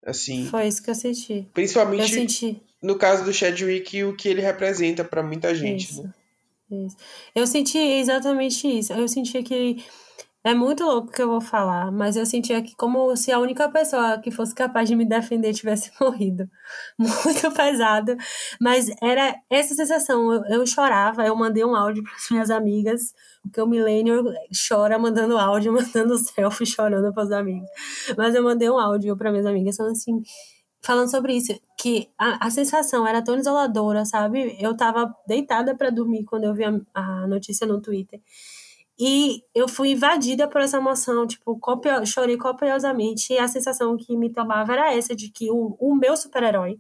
Assim, 0.06 0.48
Foi 0.50 0.68
isso 0.68 0.82
que 0.84 0.90
eu 0.90 0.96
senti. 0.96 1.34
Eu 1.34 1.46
principalmente 1.54 2.14
senti. 2.14 2.62
no 2.82 2.98
caso 2.98 3.26
do 3.26 3.34
Chadwick, 3.34 4.04
o 4.04 4.16
que 4.16 4.30
ele 4.30 4.42
representa 4.42 5.04
para 5.04 5.24
muita 5.24 5.54
gente, 5.54 5.86
Isso. 5.90 6.04
né? 6.04 6.14
Isso. 6.70 6.98
Eu 7.34 7.48
senti 7.48 7.78
exatamente 7.78 8.68
isso. 8.68 8.92
Eu 8.94 9.08
sentia 9.08 9.42
que 9.42 9.84
é 10.44 10.54
muito 10.54 10.84
louco 10.86 11.10
o 11.10 11.12
que 11.12 11.22
eu 11.22 11.28
vou 11.28 11.42
falar, 11.42 11.92
mas 11.92 12.16
eu 12.16 12.26
sentia 12.26 12.62
que 12.62 12.74
como 12.76 13.16
se 13.18 13.32
a 13.32 13.40
única 13.40 13.70
pessoa 13.70 14.18
que 14.20 14.32
fosse 14.32 14.56
capaz 14.56 14.88
de 14.88 14.96
me 14.96 15.06
defender 15.06 15.54
tivesse 15.54 15.92
morrido. 16.00 16.50
Muito 16.98 17.52
pesado. 17.54 18.16
Mas 18.62 18.90
era 19.02 19.36
essa 19.50 19.76
sensação. 19.76 20.32
Eu, 20.32 20.44
eu 20.60 20.68
chorava, 20.68 21.26
eu 21.26 21.36
mandei 21.36 21.66
um 21.66 21.76
áudio 21.76 22.04
para 22.04 22.14
as 22.14 22.30
minhas 22.32 22.50
amigas, 22.50 23.14
porque 23.42 23.60
o 23.62 23.68
Millennial 23.68 24.24
chora 24.70 24.98
mandando 24.98 25.38
áudio, 25.38 25.74
mandando 25.74 26.18
selfie, 26.18 26.66
chorando 26.66 27.14
para 27.14 27.24
os 27.24 27.32
amigos. 27.32 27.70
Mas 28.18 28.34
eu 28.36 28.44
mandei 28.44 28.70
um 28.70 28.80
áudio 28.80 29.18
para 29.18 29.32
minhas 29.32 29.46
amigas 29.46 29.76
falando 29.76 29.94
assim, 29.94 30.22
falando 30.82 31.12
sobre 31.12 31.34
isso, 31.34 31.54
que 31.78 32.10
a, 32.18 32.48
a 32.48 32.50
sensação 32.50 33.06
era 33.06 33.22
tão 33.22 33.38
isoladora, 33.38 34.06
sabe? 34.06 34.56
Eu 34.60 34.78
tava 34.78 35.14
deitada 35.28 35.76
para 35.76 35.90
dormir 35.90 36.24
quando 36.26 36.46
eu 36.46 36.54
vi 36.54 36.64
a, 36.64 36.74
a 36.94 37.28
notícia 37.28 37.68
no 37.68 37.82
Twitter. 37.82 38.22
E 39.00 39.44
eu 39.54 39.68
fui 39.68 39.92
invadida 39.92 40.48
por 40.50 40.62
essa 40.62 40.78
emoção, 40.78 41.28
tipo, 41.28 41.58
copio, 41.60 42.06
chorei 42.06 42.38
copiosamente. 42.38 43.34
E 43.34 43.38
a 43.40 43.48
sensação 43.48 43.96
que 43.98 44.16
me 44.18 44.32
tomava 44.32 44.74
era 44.74 44.94
essa, 44.94 45.16
de 45.16 45.30
que 45.32 45.52
o, 45.52 45.76
o 45.80 45.96
meu 45.96 46.18
super-herói, 46.18 46.80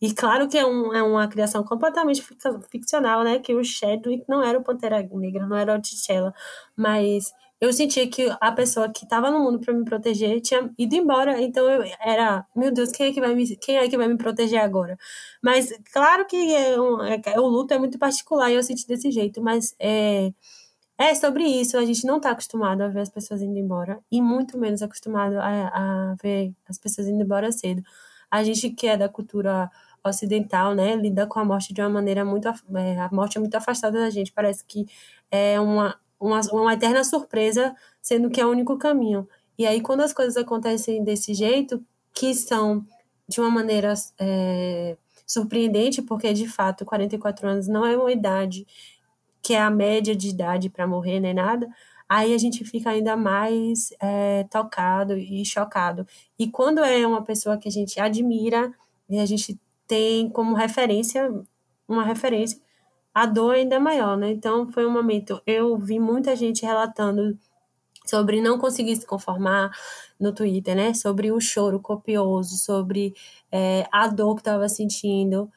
e 0.00 0.12
claro 0.12 0.48
que 0.48 0.58
é, 0.58 0.66
um, 0.66 0.92
é 0.92 1.02
uma 1.02 1.28
criação 1.28 1.62
completamente 1.64 2.22
fic- 2.22 2.38
ficcional, 2.70 3.22
né? 3.22 3.38
Que 3.38 3.54
o 3.54 3.62
Chadwick 3.64 4.24
não 4.28 4.42
era 4.42 4.58
o 4.58 4.64
Pantera 4.64 5.00
Negra, 5.12 5.46
não 5.46 5.56
era 5.56 5.76
o 5.76 5.80
T'Challa. 5.80 6.34
Mas 6.76 7.32
eu 7.60 7.72
sentia 7.72 8.08
que 8.10 8.28
a 8.40 8.50
pessoa 8.52 8.88
que 8.92 9.04
estava 9.04 9.30
no 9.30 9.38
mundo 9.38 9.60
para 9.60 9.72
me 9.72 9.84
proteger 9.84 10.40
tinha 10.40 10.68
ido 10.76 10.96
embora. 10.96 11.40
Então 11.40 11.70
eu 11.70 11.84
era, 12.00 12.44
meu 12.56 12.72
Deus, 12.72 12.90
quem 12.90 13.06
é 13.10 13.12
que 13.12 13.20
vai 13.20 13.32
me, 13.34 13.56
quem 13.56 13.76
é 13.76 13.88
que 13.88 13.96
vai 13.96 14.08
me 14.08 14.16
proteger 14.18 14.60
agora? 14.60 14.98
Mas 15.40 15.72
claro 15.92 16.26
que 16.26 16.36
é 16.54 16.80
um, 16.80 17.00
é, 17.04 17.20
o 17.38 17.46
luto 17.46 17.72
é 17.72 17.78
muito 17.78 17.96
particular 17.98 18.50
e 18.50 18.54
eu 18.56 18.62
senti 18.64 18.84
desse 18.88 19.10
jeito. 19.12 19.40
Mas 19.40 19.72
é, 19.78 20.32
é 21.10 21.14
sobre 21.14 21.44
isso. 21.44 21.76
A 21.76 21.84
gente 21.84 22.06
não 22.06 22.16
está 22.16 22.30
acostumado 22.30 22.82
a 22.82 22.88
ver 22.88 23.00
as 23.00 23.08
pessoas 23.08 23.42
indo 23.42 23.58
embora 23.58 24.00
e 24.10 24.20
muito 24.20 24.58
menos 24.58 24.82
acostumado 24.82 25.36
a, 25.38 26.12
a 26.12 26.14
ver 26.22 26.52
as 26.68 26.78
pessoas 26.78 27.08
indo 27.08 27.22
embora 27.22 27.50
cedo. 27.50 27.82
A 28.30 28.42
gente 28.42 28.70
que 28.70 28.86
é 28.86 28.96
da 28.96 29.08
cultura 29.08 29.70
ocidental, 30.04 30.74
né, 30.74 30.96
lida 30.96 31.26
com 31.26 31.38
a 31.38 31.44
morte 31.44 31.72
de 31.72 31.80
uma 31.80 31.88
maneira 31.88 32.24
muito 32.24 32.48
é, 32.48 32.98
a 32.98 33.08
morte 33.12 33.36
é 33.38 33.40
muito 33.40 33.54
afastada 33.54 33.98
da 33.98 34.10
gente. 34.10 34.32
Parece 34.32 34.64
que 34.64 34.86
é 35.30 35.60
uma, 35.60 35.96
uma 36.18 36.40
uma 36.52 36.74
eterna 36.74 37.04
surpresa, 37.04 37.74
sendo 38.00 38.30
que 38.30 38.40
é 38.40 38.46
o 38.46 38.50
único 38.50 38.76
caminho. 38.78 39.28
E 39.58 39.66
aí 39.66 39.80
quando 39.80 40.02
as 40.02 40.12
coisas 40.12 40.36
acontecem 40.36 41.04
desse 41.04 41.34
jeito, 41.34 41.84
que 42.14 42.34
são 42.34 42.84
de 43.28 43.40
uma 43.40 43.50
maneira 43.50 43.94
é, 44.18 44.96
surpreendente, 45.26 46.02
porque 46.02 46.32
de 46.32 46.48
fato 46.48 46.84
44 46.84 47.48
anos 47.48 47.68
não 47.68 47.86
é 47.86 47.96
uma 47.96 48.12
idade 48.12 48.66
que 49.42 49.54
é 49.54 49.60
a 49.60 49.70
média 49.70 50.14
de 50.14 50.28
idade 50.28 50.70
para 50.70 50.86
morrer, 50.86 51.20
nem 51.20 51.34
nada, 51.34 51.68
aí 52.08 52.34
a 52.34 52.38
gente 52.38 52.64
fica 52.64 52.90
ainda 52.90 53.16
mais 53.16 53.92
é, 54.00 54.44
tocado 54.44 55.16
e 55.16 55.44
chocado. 55.44 56.06
E 56.38 56.48
quando 56.48 56.80
é 56.84 57.06
uma 57.06 57.22
pessoa 57.22 57.58
que 57.58 57.68
a 57.68 57.72
gente 57.72 57.98
admira 58.00 58.72
e 59.08 59.18
a 59.18 59.26
gente 59.26 59.58
tem 59.86 60.30
como 60.30 60.54
referência, 60.54 61.32
uma 61.88 62.04
referência, 62.04 62.60
a 63.14 63.26
dor 63.26 63.54
ainda 63.54 63.76
é 63.76 63.78
maior, 63.78 64.16
né? 64.16 64.30
Então 64.30 64.70
foi 64.70 64.86
um 64.86 64.90
momento, 64.90 65.40
eu 65.46 65.76
vi 65.78 65.98
muita 65.98 66.34
gente 66.34 66.64
relatando 66.64 67.38
sobre 68.06 68.40
não 68.40 68.58
conseguir 68.58 68.96
se 68.96 69.06
conformar 69.06 69.70
no 70.18 70.32
Twitter, 70.32 70.74
né? 70.74 70.94
Sobre 70.94 71.30
o 71.30 71.40
choro 71.40 71.80
copioso, 71.80 72.56
sobre 72.56 73.14
é, 73.50 73.86
a 73.92 74.06
dor 74.06 74.34
que 74.34 74.40
estava 74.40 74.68
sentindo. 74.68 75.50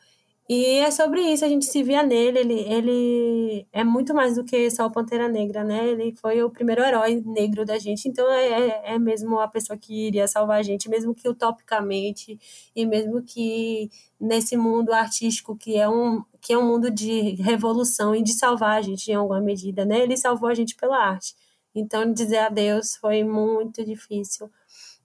E 0.47 0.77
é 0.77 0.91
sobre 0.91 1.21
isso, 1.21 1.43
a 1.43 1.49
gente 1.49 1.65
se 1.65 1.81
via 1.81 2.03
nele, 2.03 2.37
ele, 2.37 2.53
ele 2.71 3.67
é 3.73 3.83
muito 3.83 4.13
mais 4.13 4.35
do 4.35 4.43
que 4.43 4.69
só 4.69 4.85
o 4.85 4.91
Pantera 4.91 5.27
Negra, 5.27 5.63
né? 5.63 5.87
Ele 5.87 6.15
foi 6.15 6.43
o 6.43 6.51
primeiro 6.51 6.83
herói 6.83 7.19
negro 7.25 7.65
da 7.65 7.79
gente, 7.79 8.07
então 8.07 8.31
é, 8.31 8.93
é, 8.93 8.93
é 8.93 8.99
mesmo 8.99 9.39
a 9.39 9.47
pessoa 9.47 9.75
que 9.75 10.07
iria 10.07 10.27
salvar 10.27 10.59
a 10.59 10.63
gente, 10.63 10.87
mesmo 10.87 11.15
que 11.15 11.27
utopicamente, 11.27 12.39
e 12.75 12.85
mesmo 12.85 13.23
que 13.23 13.89
nesse 14.19 14.55
mundo 14.55 14.93
artístico 14.93 15.55
que 15.57 15.77
é 15.77 15.89
um, 15.89 16.23
que 16.39 16.53
é 16.53 16.57
um 16.57 16.67
mundo 16.67 16.91
de 16.91 17.31
revolução 17.41 18.15
e 18.15 18.21
de 18.21 18.33
salvar 18.33 18.77
a 18.77 18.81
gente 18.83 19.09
em 19.09 19.15
alguma 19.15 19.41
medida, 19.41 19.83
né? 19.83 20.01
Ele 20.01 20.15
salvou 20.15 20.47
a 20.47 20.53
gente 20.53 20.75
pela 20.75 20.97
arte. 20.97 21.35
Então, 21.73 22.13
dizer 22.13 22.37
adeus 22.37 22.95
foi 22.95 23.23
muito 23.23 23.83
difícil. 23.83 24.49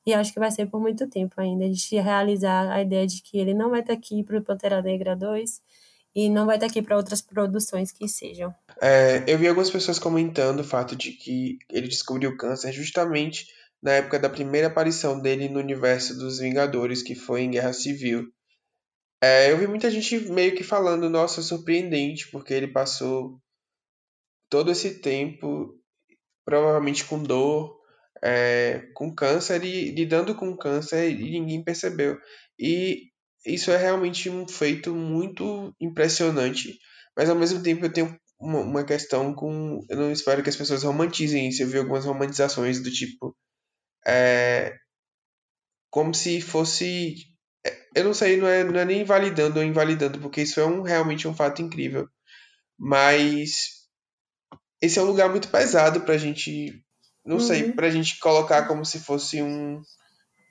E 0.06 0.14
acho 0.14 0.32
que 0.32 0.38
vai 0.38 0.50
ser 0.50 0.66
por 0.66 0.80
muito 0.80 1.08
tempo 1.08 1.40
ainda. 1.40 1.66
Gente 1.66 1.96
realizar 1.96 2.70
a 2.70 2.82
ideia 2.82 3.06
de 3.06 3.22
que 3.22 3.38
ele 3.38 3.54
não 3.54 3.70
vai 3.70 3.80
estar 3.80 3.92
aqui 3.92 4.22
para 4.22 4.38
o 4.38 4.42
Pantera 4.42 4.80
Negra 4.80 5.14
2 5.14 5.60
e 6.14 6.28
não 6.28 6.46
vai 6.46 6.56
estar 6.56 6.66
aqui 6.66 6.82
para 6.82 6.96
outras 6.96 7.20
produções 7.20 7.92
que 7.92 8.08
sejam. 8.08 8.54
É, 8.80 9.22
eu 9.26 9.38
vi 9.38 9.46
algumas 9.46 9.70
pessoas 9.70 9.98
comentando 9.98 10.60
o 10.60 10.64
fato 10.64 10.96
de 10.96 11.12
que 11.12 11.58
ele 11.68 11.86
descobriu 11.86 12.30
o 12.30 12.36
câncer 12.36 12.72
justamente 12.72 13.46
na 13.82 13.92
época 13.92 14.18
da 14.18 14.28
primeira 14.28 14.66
aparição 14.66 15.20
dele 15.20 15.48
no 15.48 15.58
universo 15.58 16.16
dos 16.18 16.38
Vingadores, 16.38 17.02
que 17.02 17.14
foi 17.14 17.42
em 17.42 17.50
Guerra 17.50 17.72
Civil. 17.72 18.30
É, 19.22 19.52
eu 19.52 19.58
vi 19.58 19.66
muita 19.66 19.90
gente 19.90 20.18
meio 20.30 20.54
que 20.54 20.64
falando, 20.64 21.08
nossa, 21.08 21.42
surpreendente, 21.42 22.30
porque 22.30 22.54
ele 22.54 22.68
passou 22.68 23.38
todo 24.48 24.70
esse 24.70 24.98
tempo, 24.98 25.78
provavelmente 26.44 27.04
com 27.04 27.22
dor, 27.22 27.79
é, 28.22 28.80
com 28.94 29.14
câncer 29.14 29.64
e 29.64 29.90
lidando 29.92 30.34
com 30.34 30.56
câncer 30.56 31.10
e 31.10 31.30
ninguém 31.40 31.62
percebeu. 31.64 32.18
E 32.58 33.08
isso 33.46 33.70
é 33.70 33.76
realmente 33.76 34.28
um 34.30 34.46
feito 34.46 34.94
muito 34.94 35.74
impressionante, 35.80 36.78
mas 37.16 37.28
ao 37.30 37.36
mesmo 37.36 37.62
tempo 37.62 37.84
eu 37.86 37.92
tenho 37.92 38.16
uma, 38.38 38.60
uma 38.60 38.84
questão 38.84 39.34
com. 39.34 39.80
Eu 39.88 39.96
não 39.96 40.12
espero 40.12 40.42
que 40.42 40.50
as 40.50 40.56
pessoas 40.56 40.82
romantizem 40.82 41.48
isso. 41.48 41.62
Eu 41.62 41.68
vi 41.68 41.78
algumas 41.78 42.04
romantizações 42.04 42.82
do 42.82 42.90
tipo. 42.90 43.36
É, 44.06 44.76
como 45.90 46.14
se 46.14 46.40
fosse. 46.40 47.14
é, 47.66 48.00
Eu 48.00 48.04
não 48.04 48.14
sei, 48.14 48.36
não 48.36 48.46
é, 48.48 48.64
não 48.64 48.78
é 48.80 48.84
nem 48.84 49.00
invalidando 49.02 49.58
ou 49.58 49.64
invalidando, 49.64 50.20
porque 50.20 50.42
isso 50.42 50.60
é 50.60 50.66
um, 50.66 50.82
realmente 50.82 51.26
um 51.28 51.34
fato 51.34 51.62
incrível. 51.62 52.08
Mas 52.78 53.88
esse 54.82 54.98
é 54.98 55.02
um 55.02 55.06
lugar 55.06 55.28
muito 55.30 55.48
pesado 55.50 56.02
pra 56.02 56.16
gente. 56.18 56.82
Não 57.24 57.38
sei, 57.38 57.64
Uhum. 57.64 57.72
pra 57.72 57.90
gente 57.90 58.18
colocar 58.18 58.66
como 58.66 58.84
se 58.84 58.98
fosse 59.00 59.42
um. 59.42 59.82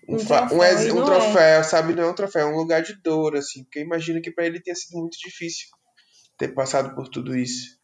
Um, 0.08 0.16
Um 0.16 0.16
um, 0.16 0.26
troféu, 0.26 0.64
ex- 0.64 0.86
e 0.86 0.92
um 0.92 0.96
não 0.96 1.02
é. 1.02 1.06
troféu, 1.06 1.64
sabe? 1.64 1.94
Não 1.94 2.04
é 2.04 2.08
um 2.10 2.16
troféu, 2.16 2.48
é 2.48 2.52
um 2.52 2.56
lugar 2.58 2.82
de 2.82 2.96
dor, 3.02 3.36
assim. 3.36 3.64
Porque 3.64 3.80
imagino 3.80 4.22
que 4.22 4.32
pra 4.32 4.46
ele 4.46 4.60
tenha 4.62 4.76
sido 4.76 4.98
muito 4.98 5.18
difícil 5.20 5.68
ter 6.38 6.48
passado 6.50 6.96
por 6.96 7.08
tudo 7.10 7.36
isso. 7.36 7.78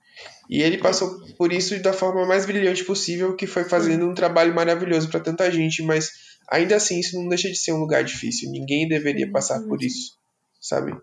E 0.50 0.62
ele 0.63 0.77
passou 0.77 1.20
por 1.38 1.51
isso 1.51 1.77
da 1.84 1.92
forma 1.94 2.25
mais 2.25 2.46
brilhante 2.46 2.84
possível, 2.86 3.36
que 3.36 3.46
foi 3.46 3.65
fazendo 3.65 4.08
um 4.10 4.13
trabalho 4.15 4.56
maravilhoso 4.56 5.10
pra 5.10 5.20
tanta 5.20 5.51
gente, 5.51 5.84
mas 5.84 6.10
ainda 6.50 6.77
assim 6.77 7.00
isso 7.00 7.20
não 7.20 7.27
deixa 7.27 7.50
de 7.50 7.58
ser 7.58 7.74
um 7.74 7.80
lugar 7.80 8.04
difícil. 8.04 8.50
Ninguém 8.50 8.88
deveria 8.88 9.30
passar 9.32 9.62
por 9.63 9.84
isso, 9.84 10.13
sabe? 10.62 10.96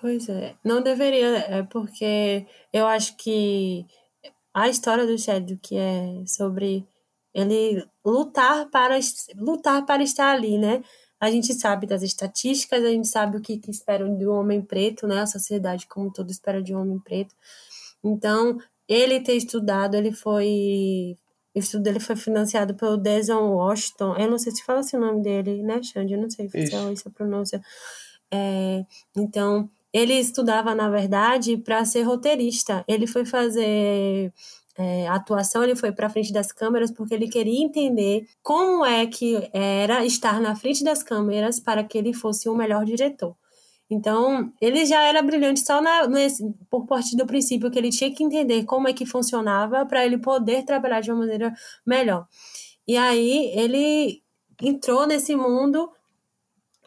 Pois 0.00 0.28
é, 0.28 0.54
não 0.62 0.80
deveria, 0.82 1.26
é 1.48 1.62
porque 1.64 2.46
eu 2.72 2.86
acho 2.86 3.16
que 3.16 3.84
a 4.62 4.68
história 4.68 5.06
do 5.06 5.18
Chadwick 5.18 5.76
é 5.76 6.24
sobre 6.26 6.86
ele 7.34 7.84
lutar 8.04 8.68
para 8.70 8.98
lutar 9.36 9.84
para 9.86 10.02
estar 10.02 10.34
ali, 10.34 10.58
né? 10.58 10.82
A 11.20 11.30
gente 11.30 11.52
sabe 11.54 11.86
das 11.86 12.02
estatísticas, 12.02 12.84
a 12.84 12.88
gente 12.88 13.08
sabe 13.08 13.36
o 13.36 13.40
que, 13.40 13.58
que 13.58 13.70
esperam 13.70 14.16
de 14.16 14.26
um 14.26 14.32
homem 14.32 14.62
preto, 14.62 15.06
né? 15.06 15.20
A 15.20 15.26
sociedade 15.26 15.86
como 15.88 16.08
um 16.08 16.12
todo 16.12 16.30
espera 16.30 16.62
de 16.62 16.74
um 16.74 16.80
homem 16.80 16.98
preto. 16.98 17.34
Então, 18.04 18.58
ele 18.88 19.20
ter 19.20 19.34
estudado, 19.34 19.96
ele 19.96 20.12
foi 20.12 21.16
o 21.54 21.58
estudo 21.58 21.82
dele 21.82 22.00
foi 22.00 22.16
financiado 22.16 22.74
pelo 22.74 22.96
Denzel 22.96 23.42
Washington. 23.42 24.16
Eu 24.16 24.30
não 24.30 24.38
sei 24.38 24.52
se 24.52 24.64
fala 24.64 24.80
assim 24.80 24.96
o 24.96 25.00
nome 25.00 25.22
dele, 25.22 25.62
né, 25.62 25.82
Xande? 25.82 26.14
Eu 26.14 26.20
não 26.20 26.30
sei 26.30 26.48
se 26.48 26.74
é 26.74 26.92
isso 26.92 27.08
a 27.08 27.10
pronúncia. 27.10 27.60
É, 28.30 28.84
então, 29.16 29.68
ele 29.92 30.14
estudava, 30.14 30.74
na 30.74 30.88
verdade, 30.88 31.56
para 31.56 31.84
ser 31.84 32.02
roteirista. 32.02 32.84
Ele 32.86 33.06
foi 33.06 33.24
fazer 33.24 34.32
é, 34.76 35.08
atuação, 35.08 35.64
ele 35.64 35.74
foi 35.74 35.92
para 35.92 36.08
frente 36.08 36.32
das 36.32 36.52
câmeras 36.52 36.92
porque 36.92 37.14
ele 37.14 37.28
queria 37.28 37.64
entender 37.64 38.26
como 38.42 38.84
é 38.84 39.06
que 39.06 39.48
era 39.52 40.04
estar 40.04 40.40
na 40.40 40.54
frente 40.54 40.84
das 40.84 41.02
câmeras 41.02 41.58
para 41.58 41.82
que 41.82 41.98
ele 41.98 42.12
fosse 42.12 42.48
o 42.48 42.54
melhor 42.54 42.84
diretor. 42.84 43.34
Então, 43.90 44.52
ele 44.60 44.84
já 44.84 45.02
era 45.02 45.22
brilhante 45.22 45.60
só 45.60 45.80
na, 45.80 46.06
nesse, 46.06 46.44
por 46.70 46.86
partir 46.86 47.16
do 47.16 47.26
princípio 47.26 47.70
que 47.70 47.78
ele 47.78 47.90
tinha 47.90 48.14
que 48.14 48.22
entender 48.22 48.64
como 48.64 48.86
é 48.86 48.92
que 48.92 49.06
funcionava 49.06 49.86
para 49.86 50.04
ele 50.04 50.18
poder 50.18 50.64
trabalhar 50.64 51.00
de 51.00 51.10
uma 51.10 51.20
maneira 51.20 51.54
melhor. 51.86 52.26
E 52.86 52.96
aí, 52.96 53.50
ele 53.54 54.22
entrou 54.62 55.06
nesse 55.06 55.34
mundo 55.34 55.90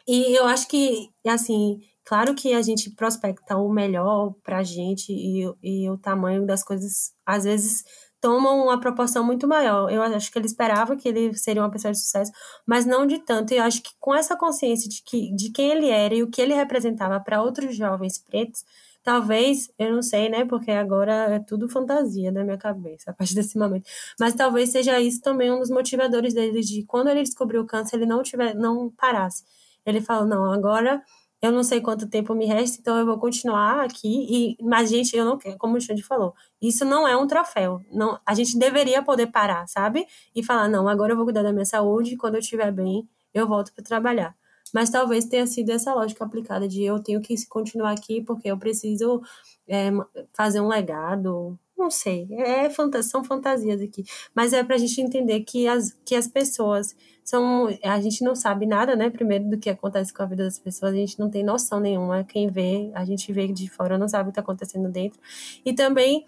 e 0.06 0.36
eu 0.36 0.46
acho 0.46 0.68
que, 0.68 1.10
assim, 1.26 1.80
claro 2.04 2.34
que 2.34 2.52
a 2.54 2.62
gente 2.62 2.90
prospecta 2.90 3.56
o 3.56 3.72
melhor 3.72 4.34
pra 4.42 4.62
gente 4.62 5.12
e, 5.12 5.44
e 5.62 5.90
o 5.90 5.98
tamanho 5.98 6.46
das 6.46 6.62
coisas, 6.64 7.12
às 7.26 7.44
vezes, 7.44 7.84
tomam 8.22 8.62
uma 8.64 8.78
proporção 8.78 9.24
muito 9.24 9.48
maior. 9.48 9.90
Eu 9.90 10.00
acho 10.00 10.30
que 10.30 10.38
ele 10.38 10.46
esperava 10.46 10.96
que 10.96 11.08
ele 11.08 11.34
seria 11.34 11.60
uma 11.60 11.70
pessoa 11.70 11.90
de 11.90 11.98
sucesso, 11.98 12.30
mas 12.64 12.86
não 12.86 13.04
de 13.04 13.18
tanto. 13.18 13.52
E 13.52 13.56
eu 13.56 13.64
acho 13.64 13.82
que 13.82 13.90
com 13.98 14.14
essa 14.14 14.36
consciência 14.36 14.88
de, 14.88 15.02
que, 15.02 15.34
de 15.34 15.50
quem 15.50 15.72
ele 15.72 15.88
era 15.90 16.14
e 16.14 16.22
o 16.22 16.30
que 16.30 16.40
ele 16.40 16.54
representava 16.54 17.18
para 17.18 17.42
outros 17.42 17.76
jovens 17.76 18.18
pretos, 18.18 18.64
talvez, 19.02 19.68
eu 19.76 19.92
não 19.92 20.02
sei, 20.02 20.28
né? 20.28 20.44
Porque 20.44 20.70
agora 20.70 21.34
é 21.34 21.40
tudo 21.40 21.68
fantasia 21.68 22.30
da 22.32 22.44
minha 22.44 22.56
cabeça, 22.56 23.10
a 23.10 23.14
partir 23.14 23.34
desse 23.34 23.58
momento. 23.58 23.90
Mas 24.20 24.34
talvez 24.34 24.70
seja 24.70 25.00
isso 25.00 25.20
também 25.20 25.50
um 25.50 25.58
dos 25.58 25.70
motivadores 25.70 26.32
dele, 26.32 26.60
de 26.60 26.84
quando 26.84 27.08
ele 27.08 27.22
descobriu 27.24 27.62
o 27.62 27.66
câncer, 27.66 27.96
ele 27.96 28.06
não, 28.06 28.22
tiver, 28.22 28.54
não 28.54 28.88
parasse. 28.90 29.42
Ele 29.84 30.00
falou, 30.00 30.26
não, 30.26 30.52
agora 30.52 31.02
eu 31.42 31.50
não 31.50 31.64
sei 31.64 31.80
quanto 31.80 32.08
tempo 32.08 32.34
me 32.34 32.46
resta, 32.46 32.78
então 32.80 32.96
eu 32.96 33.04
vou 33.04 33.18
continuar 33.18 33.84
aqui. 33.84 34.26
E, 34.30 34.56
mas, 34.62 34.88
gente, 34.88 35.16
eu 35.16 35.24
não 35.24 35.36
quero, 35.36 35.58
como 35.58 35.76
o 35.76 35.80
Xande 35.80 36.02
falou, 36.02 36.34
isso 36.60 36.84
não 36.84 37.06
é 37.06 37.16
um 37.16 37.26
troféu. 37.26 37.80
Não, 37.90 38.18
a 38.24 38.32
gente 38.32 38.56
deveria 38.56 39.02
poder 39.02 39.26
parar, 39.26 39.66
sabe? 39.66 40.06
E 40.34 40.42
falar, 40.42 40.68
não, 40.68 40.88
agora 40.88 41.12
eu 41.12 41.16
vou 41.16 41.24
cuidar 41.26 41.42
da 41.42 41.52
minha 41.52 41.64
saúde, 41.64 42.14
e 42.14 42.16
quando 42.16 42.36
eu 42.36 42.40
estiver 42.40 42.70
bem, 42.70 43.08
eu 43.34 43.48
volto 43.48 43.72
para 43.74 43.82
trabalhar. 43.84 44.36
Mas 44.72 44.88
talvez 44.88 45.24
tenha 45.24 45.46
sido 45.46 45.70
essa 45.70 45.92
lógica 45.92 46.24
aplicada 46.24 46.68
de 46.68 46.84
eu 46.84 47.02
tenho 47.02 47.20
que 47.20 47.34
continuar 47.48 47.90
aqui 47.92 48.22
porque 48.22 48.48
eu 48.48 48.56
preciso 48.56 49.20
é, 49.68 49.90
fazer 50.32 50.60
um 50.60 50.68
legado. 50.68 51.58
Não 51.76 51.90
sei, 51.90 52.28
é, 52.32 52.70
fanta 52.70 53.02
são 53.02 53.24
fantasias 53.24 53.80
aqui. 53.80 54.04
Mas 54.34 54.52
é 54.52 54.62
pra 54.62 54.78
gente 54.78 55.00
entender 55.00 55.40
que 55.40 55.66
as, 55.66 55.92
que 56.04 56.14
as 56.14 56.28
pessoas 56.28 56.94
são. 57.24 57.68
A 57.82 58.00
gente 58.00 58.24
não 58.24 58.34
sabe 58.34 58.66
nada, 58.66 58.96
né? 58.96 59.10
Primeiro, 59.10 59.48
do 59.48 59.58
que 59.58 59.70
acontece 59.70 60.12
com 60.12 60.22
a 60.22 60.26
vida 60.26 60.44
das 60.44 60.58
pessoas, 60.58 60.92
a 60.92 60.96
gente 60.96 61.18
não 61.18 61.30
tem 61.30 61.42
noção 61.42 61.80
nenhuma. 61.80 62.24
Quem 62.24 62.48
vê, 62.48 62.90
a 62.94 63.04
gente 63.04 63.32
vê 63.32 63.48
de 63.48 63.68
fora, 63.68 63.98
não 63.98 64.08
sabe 64.08 64.24
o 64.24 64.26
que 64.26 64.30
está 64.30 64.42
acontecendo 64.42 64.88
dentro. 64.88 65.20
E 65.64 65.72
também 65.72 66.26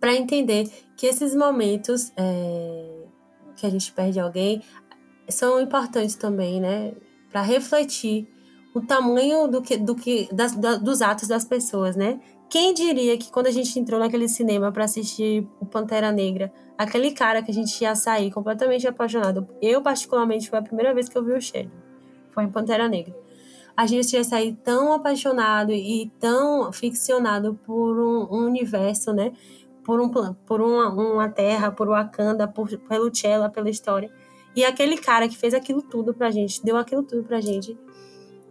para 0.00 0.14
entender 0.14 0.70
que 0.96 1.06
esses 1.06 1.34
momentos 1.34 2.12
é, 2.16 3.04
que 3.56 3.66
a 3.66 3.70
gente 3.70 3.92
perde 3.92 4.18
alguém 4.18 4.62
são 5.28 5.60
importantes 5.60 6.16
também, 6.16 6.60
né? 6.60 6.92
Para 7.30 7.42
refletir 7.42 8.28
o 8.74 8.80
tamanho 8.80 9.46
do 9.48 9.62
que, 9.62 9.76
do 9.76 9.94
que 9.94 10.28
das, 10.32 10.54
da, 10.54 10.76
dos 10.76 11.02
atos 11.02 11.28
das 11.28 11.44
pessoas, 11.44 11.94
né? 11.94 12.20
Quem 12.52 12.74
diria 12.74 13.16
que 13.16 13.32
quando 13.32 13.46
a 13.46 13.50
gente 13.50 13.80
entrou 13.80 13.98
naquele 13.98 14.28
cinema 14.28 14.70
para 14.70 14.84
assistir 14.84 15.48
o 15.58 15.64
Pantera 15.64 16.12
Negra, 16.12 16.52
aquele 16.76 17.10
cara 17.12 17.42
que 17.42 17.50
a 17.50 17.54
gente 17.54 17.80
ia 17.80 17.94
sair 17.94 18.30
completamente 18.30 18.86
apaixonado, 18.86 19.48
eu 19.62 19.80
particularmente 19.80 20.50
foi 20.50 20.58
a 20.58 20.62
primeira 20.62 20.92
vez 20.92 21.08
que 21.08 21.16
eu 21.16 21.24
vi 21.24 21.32
o 21.32 21.40
Shed, 21.40 21.70
foi 22.30 22.44
em 22.44 22.50
Pantera 22.50 22.86
Negra. 22.90 23.16
A 23.74 23.86
gente 23.86 24.12
ia 24.12 24.22
sair 24.22 24.52
tão 24.62 24.92
apaixonado 24.92 25.72
e 25.72 26.12
tão 26.20 26.70
ficcionado 26.74 27.58
por 27.64 27.98
um, 27.98 28.28
um 28.30 28.44
universo, 28.48 29.14
né? 29.14 29.32
Por, 29.82 29.98
um, 29.98 30.10
por 30.10 30.60
uma, 30.60 30.90
uma 30.90 31.30
terra, 31.30 31.72
por 31.72 31.88
Wakanda, 31.88 32.46
por, 32.46 32.68
pelo 32.80 33.10
T'Challa, 33.10 33.48
pela 33.48 33.70
história. 33.70 34.12
E 34.54 34.62
aquele 34.62 34.98
cara 34.98 35.26
que 35.26 35.38
fez 35.38 35.54
aquilo 35.54 35.80
tudo 35.80 36.12
pra 36.12 36.30
gente, 36.30 36.62
deu 36.62 36.76
aquilo 36.76 37.02
tudo 37.02 37.24
pra 37.24 37.40
gente, 37.40 37.74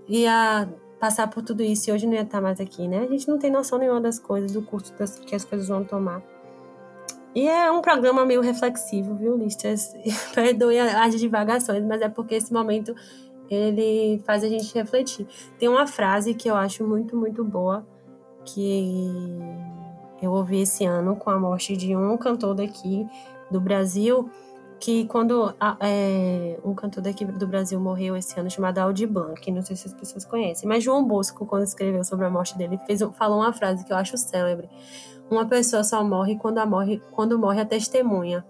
ia 0.10 0.68
passar 1.02 1.28
por 1.28 1.42
tudo 1.42 1.64
isso 1.64 1.90
e 1.90 1.94
hoje 1.94 2.06
não 2.06 2.14
ia 2.14 2.22
estar 2.22 2.40
mais 2.40 2.60
aqui, 2.62 2.88
né? 2.88 3.00
A 3.00 3.08
gente 3.08 3.28
não 3.28 3.40
tem 3.40 3.50
noção 3.50 3.80
nenhuma 3.80 4.00
das 4.00 4.20
coisas, 4.20 4.52
do 4.52 4.62
curso 4.62 4.94
das, 4.94 5.18
que 5.18 5.36
as 5.36 5.44
coisas 5.44 5.68
vão 5.68 5.84
tomar. 5.84 6.22
E 7.34 7.48
é 7.48 7.72
um 7.72 7.82
programa 7.82 8.24
meio 8.24 8.40
reflexivo, 8.40 9.16
viu, 9.16 9.36
Listas? 9.36 9.96
Perdoe 10.36 10.78
as 10.80 11.20
divagações, 11.20 11.84
mas 11.84 12.04
é 12.04 12.08
porque 12.08 12.36
esse 12.36 12.54
momento 12.54 12.94
ele 13.50 14.22
faz 14.26 14.44
a 14.44 14.48
gente 14.48 14.72
refletir. 14.76 15.26
Tem 15.58 15.68
uma 15.68 15.88
frase 15.88 16.36
que 16.36 16.48
eu 16.48 16.56
acho 16.56 16.86
muito, 16.86 17.18
muito 17.18 17.44
boa, 17.44 17.84
que 18.46 19.10
eu 20.22 20.32
ouvi 20.32 20.62
esse 20.62 20.86
ano 20.86 21.16
com 21.16 21.32
a 21.32 21.40
morte 21.40 21.76
de 21.76 21.96
um 21.96 22.16
cantor 22.16 22.54
daqui 22.54 23.08
do 23.50 23.60
Brasil, 23.60 24.30
que 24.82 25.06
quando 25.06 25.54
é, 25.80 26.60
um 26.66 26.74
cantor 26.74 27.04
daqui 27.04 27.24
do 27.24 27.48
Brasil 27.48 27.80
morreu 27.80 28.18
esse 28.18 28.38
ano 28.40 28.50
chamado 28.50 28.80
Aldi 28.80 29.06
Blanc, 29.06 29.52
não 29.52 29.62
sei 29.62 29.76
se 29.76 29.88
as 29.88 29.94
pessoas 29.94 30.26
conhecem, 30.26 30.68
mas 30.68 30.84
João 30.84 31.06
Bosco, 31.08 31.46
quando 31.46 31.64
escreveu 31.64 32.04
sobre 32.04 32.26
a 32.26 32.32
morte 32.32 32.58
dele, 32.58 32.80
fez, 32.88 33.00
falou 33.14 33.38
uma 33.38 33.54
frase 33.54 33.86
que 33.86 33.94
eu 33.94 33.98
acho 33.98 34.18
célebre. 34.18 34.68
Uma 35.30 35.46
pessoa 35.46 35.84
só 35.84 36.04
morre 36.04 36.36
quando, 36.36 36.58
a 36.58 36.66
morre 36.66 37.00
quando 37.12 37.38
morre 37.38 37.62
a 37.62 37.66
testemunha. 37.66 38.44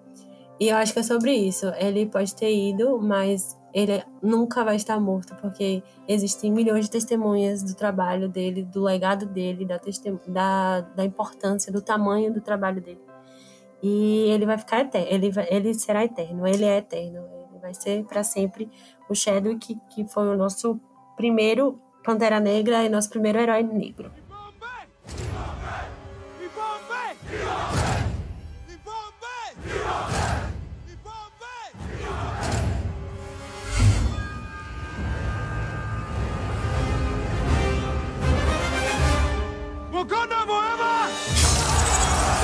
E 0.57 0.69
eu 0.69 0.77
acho 0.77 0.93
que 0.93 0.99
é 0.99 1.03
sobre 1.03 1.33
isso. 1.33 1.67
Ele 1.77 2.05
pode 2.05 2.33
ter 2.33 2.55
ido, 2.55 2.97
mas 3.01 3.59
ele 3.73 4.01
nunca 4.21 4.63
vai 4.63 4.77
estar 4.77 4.99
morto, 5.01 5.35
porque 5.35 5.83
existem 6.07 6.49
milhões 6.49 6.85
de 6.85 6.91
testemunhas 6.91 7.61
do 7.61 7.75
trabalho 7.75 8.29
dele, 8.29 8.63
do 8.63 8.81
legado 8.81 9.25
dele, 9.25 9.65
da, 9.65 9.81
da, 10.27 10.81
da 10.81 11.03
importância, 11.03 11.73
do 11.73 11.81
tamanho 11.81 12.33
do 12.33 12.39
trabalho 12.39 12.81
dele. 12.81 13.10
E 13.81 14.29
ele 14.29 14.45
vai 14.45 14.57
ficar 14.57 14.81
eterno, 14.81 15.07
ele, 15.09 15.31
vai, 15.31 15.47
ele 15.49 15.73
será 15.73 16.03
eterno, 16.05 16.47
ele 16.47 16.65
é 16.65 16.77
eterno, 16.77 17.17
ele 17.49 17.59
vai 17.59 17.73
ser 17.73 18.03
para 18.05 18.23
sempre 18.23 18.69
o 19.09 19.15
Chadwick, 19.15 19.59
que, 19.59 20.03
que 20.03 20.11
foi 20.11 20.27
o 20.27 20.37
nosso 20.37 20.79
primeiro 21.17 21.79
Pantera 22.03 22.39
Negra 22.39 22.83
e 22.83 22.89
nosso 22.89 23.09
primeiro 23.09 23.39
herói 23.39 23.63
negro. 23.63 24.11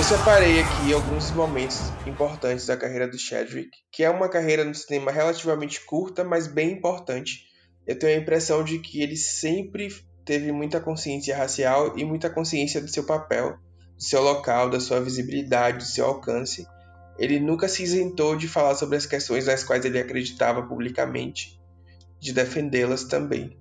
Separei 0.08 0.62
aqui 0.62 0.94
alguns 0.94 1.34
momentos 1.34 1.92
importantes 2.06 2.66
da 2.66 2.78
carreira 2.78 3.06
do 3.06 3.18
Chadwick, 3.18 3.70
que 3.92 4.06
é 4.06 4.10
uma 4.10 4.30
carreira 4.30 4.64
no 4.64 4.74
cinema 4.74 5.12
relativamente 5.12 5.86
curta, 5.86 6.24
mas 6.24 6.48
bem 6.48 6.72
importante. 6.72 7.46
Eu 7.86 8.00
tenho 8.00 8.18
a 8.18 8.22
impressão 8.22 8.64
de 8.64 8.80
que 8.80 9.02
ele 9.02 9.18
sempre 9.18 9.90
teve 10.24 10.50
muita 10.54 10.80
consciência 10.80 11.36
racial 11.36 11.98
e 11.98 12.06
muita 12.06 12.30
consciência 12.30 12.80
do 12.80 12.88
seu 12.88 13.04
papel, 13.04 13.58
do 13.98 14.04
seu 14.04 14.22
local, 14.22 14.70
da 14.70 14.80
sua 14.80 15.02
visibilidade, 15.02 15.80
do 15.80 15.84
seu 15.84 16.06
alcance, 16.06 16.66
ele 17.20 17.38
nunca 17.38 17.68
se 17.68 17.84
isentou 17.84 18.38
de 18.38 18.48
falar 18.48 18.76
sobre 18.76 18.96
as 18.96 19.06
questões 19.06 19.48
nas 19.48 19.64
quais 19.64 19.84
ele 19.84 20.00
acreditava 20.00 20.62
publicamente, 20.64 21.60
de 22.18 22.32
defendê-las 22.32 23.04
também. 23.04 23.58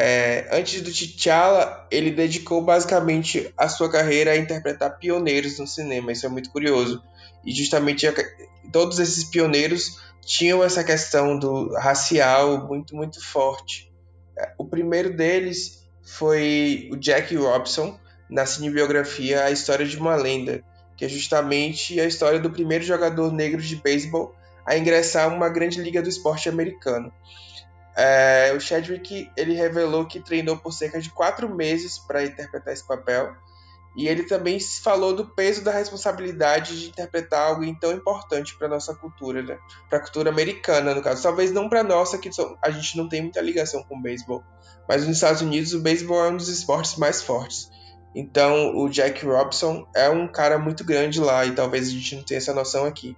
É, 0.00 0.46
antes 0.52 0.80
do 0.80 0.92
T'Challa, 0.92 1.84
ele 1.90 2.12
dedicou 2.12 2.62
basicamente 2.62 3.52
a 3.56 3.68
sua 3.68 3.90
carreira 3.90 4.30
a 4.30 4.36
interpretar 4.36 4.96
pioneiros 4.96 5.58
no 5.58 5.66
cinema. 5.66 6.12
Isso 6.12 6.24
é 6.24 6.28
muito 6.28 6.52
curioso. 6.52 7.02
E 7.44 7.52
justamente 7.52 8.06
todos 8.70 9.00
esses 9.00 9.24
pioneiros 9.24 10.00
tinham 10.24 10.62
essa 10.62 10.84
questão 10.84 11.36
do 11.36 11.74
racial 11.74 12.68
muito, 12.68 12.94
muito 12.94 13.20
forte. 13.20 13.92
É, 14.38 14.52
o 14.56 14.64
primeiro 14.64 15.16
deles 15.16 15.84
foi 16.04 16.88
o 16.92 16.96
Jack 16.96 17.34
Robson, 17.34 17.98
na 18.30 18.46
cinebiografia 18.46 19.46
A 19.46 19.50
História 19.50 19.84
de 19.84 19.96
uma 19.96 20.14
Lenda, 20.14 20.62
que 20.96 21.06
é 21.06 21.08
justamente 21.08 21.98
a 21.98 22.04
história 22.04 22.38
do 22.38 22.52
primeiro 22.52 22.84
jogador 22.84 23.32
negro 23.32 23.60
de 23.60 23.74
beisebol 23.74 24.32
a 24.64 24.78
ingressar 24.78 25.34
uma 25.34 25.48
grande 25.48 25.82
liga 25.82 26.00
do 26.00 26.08
esporte 26.08 26.48
americano. 26.48 27.12
É, 28.00 28.52
o 28.56 28.60
Chadwick 28.60 29.28
ele 29.36 29.54
revelou 29.54 30.06
que 30.06 30.20
treinou 30.20 30.56
por 30.56 30.72
cerca 30.72 31.00
de 31.00 31.10
quatro 31.10 31.52
meses 31.52 31.98
para 31.98 32.22
interpretar 32.22 32.72
esse 32.72 32.86
papel 32.86 33.34
e 33.96 34.06
ele 34.06 34.22
também 34.22 34.60
falou 34.60 35.12
do 35.12 35.26
peso 35.26 35.64
da 35.64 35.72
responsabilidade 35.72 36.78
de 36.78 36.88
interpretar 36.88 37.48
algo 37.48 37.64
tão 37.80 37.90
importante 37.90 38.56
para 38.56 38.68
nossa 38.68 38.94
cultura, 38.94 39.42
né? 39.42 39.58
para 39.88 39.98
a 39.98 40.00
cultura 40.00 40.30
americana, 40.30 40.94
no 40.94 41.02
caso. 41.02 41.20
Talvez 41.20 41.50
não 41.50 41.68
para 41.68 41.82
nossa, 41.82 42.16
que 42.16 42.30
a 42.62 42.70
gente 42.70 42.96
não 42.96 43.08
tem 43.08 43.22
muita 43.22 43.40
ligação 43.40 43.82
com 43.82 43.96
o 43.96 44.00
beisebol, 44.00 44.44
mas 44.88 45.04
nos 45.04 45.16
Estados 45.16 45.42
Unidos 45.42 45.74
o 45.74 45.80
beisebol 45.80 46.24
é 46.24 46.28
um 46.28 46.36
dos 46.36 46.48
esportes 46.48 46.94
mais 46.94 47.20
fortes. 47.20 47.68
Então, 48.14 48.76
o 48.76 48.88
Jack 48.88 49.26
Robson 49.26 49.84
é 49.92 50.08
um 50.08 50.28
cara 50.28 50.58
muito 50.58 50.84
grande 50.84 51.18
lá 51.18 51.44
e 51.44 51.52
talvez 51.52 51.88
a 51.88 51.90
gente 51.90 52.14
não 52.14 52.22
tenha 52.22 52.38
essa 52.38 52.54
noção 52.54 52.84
aqui. 52.84 53.16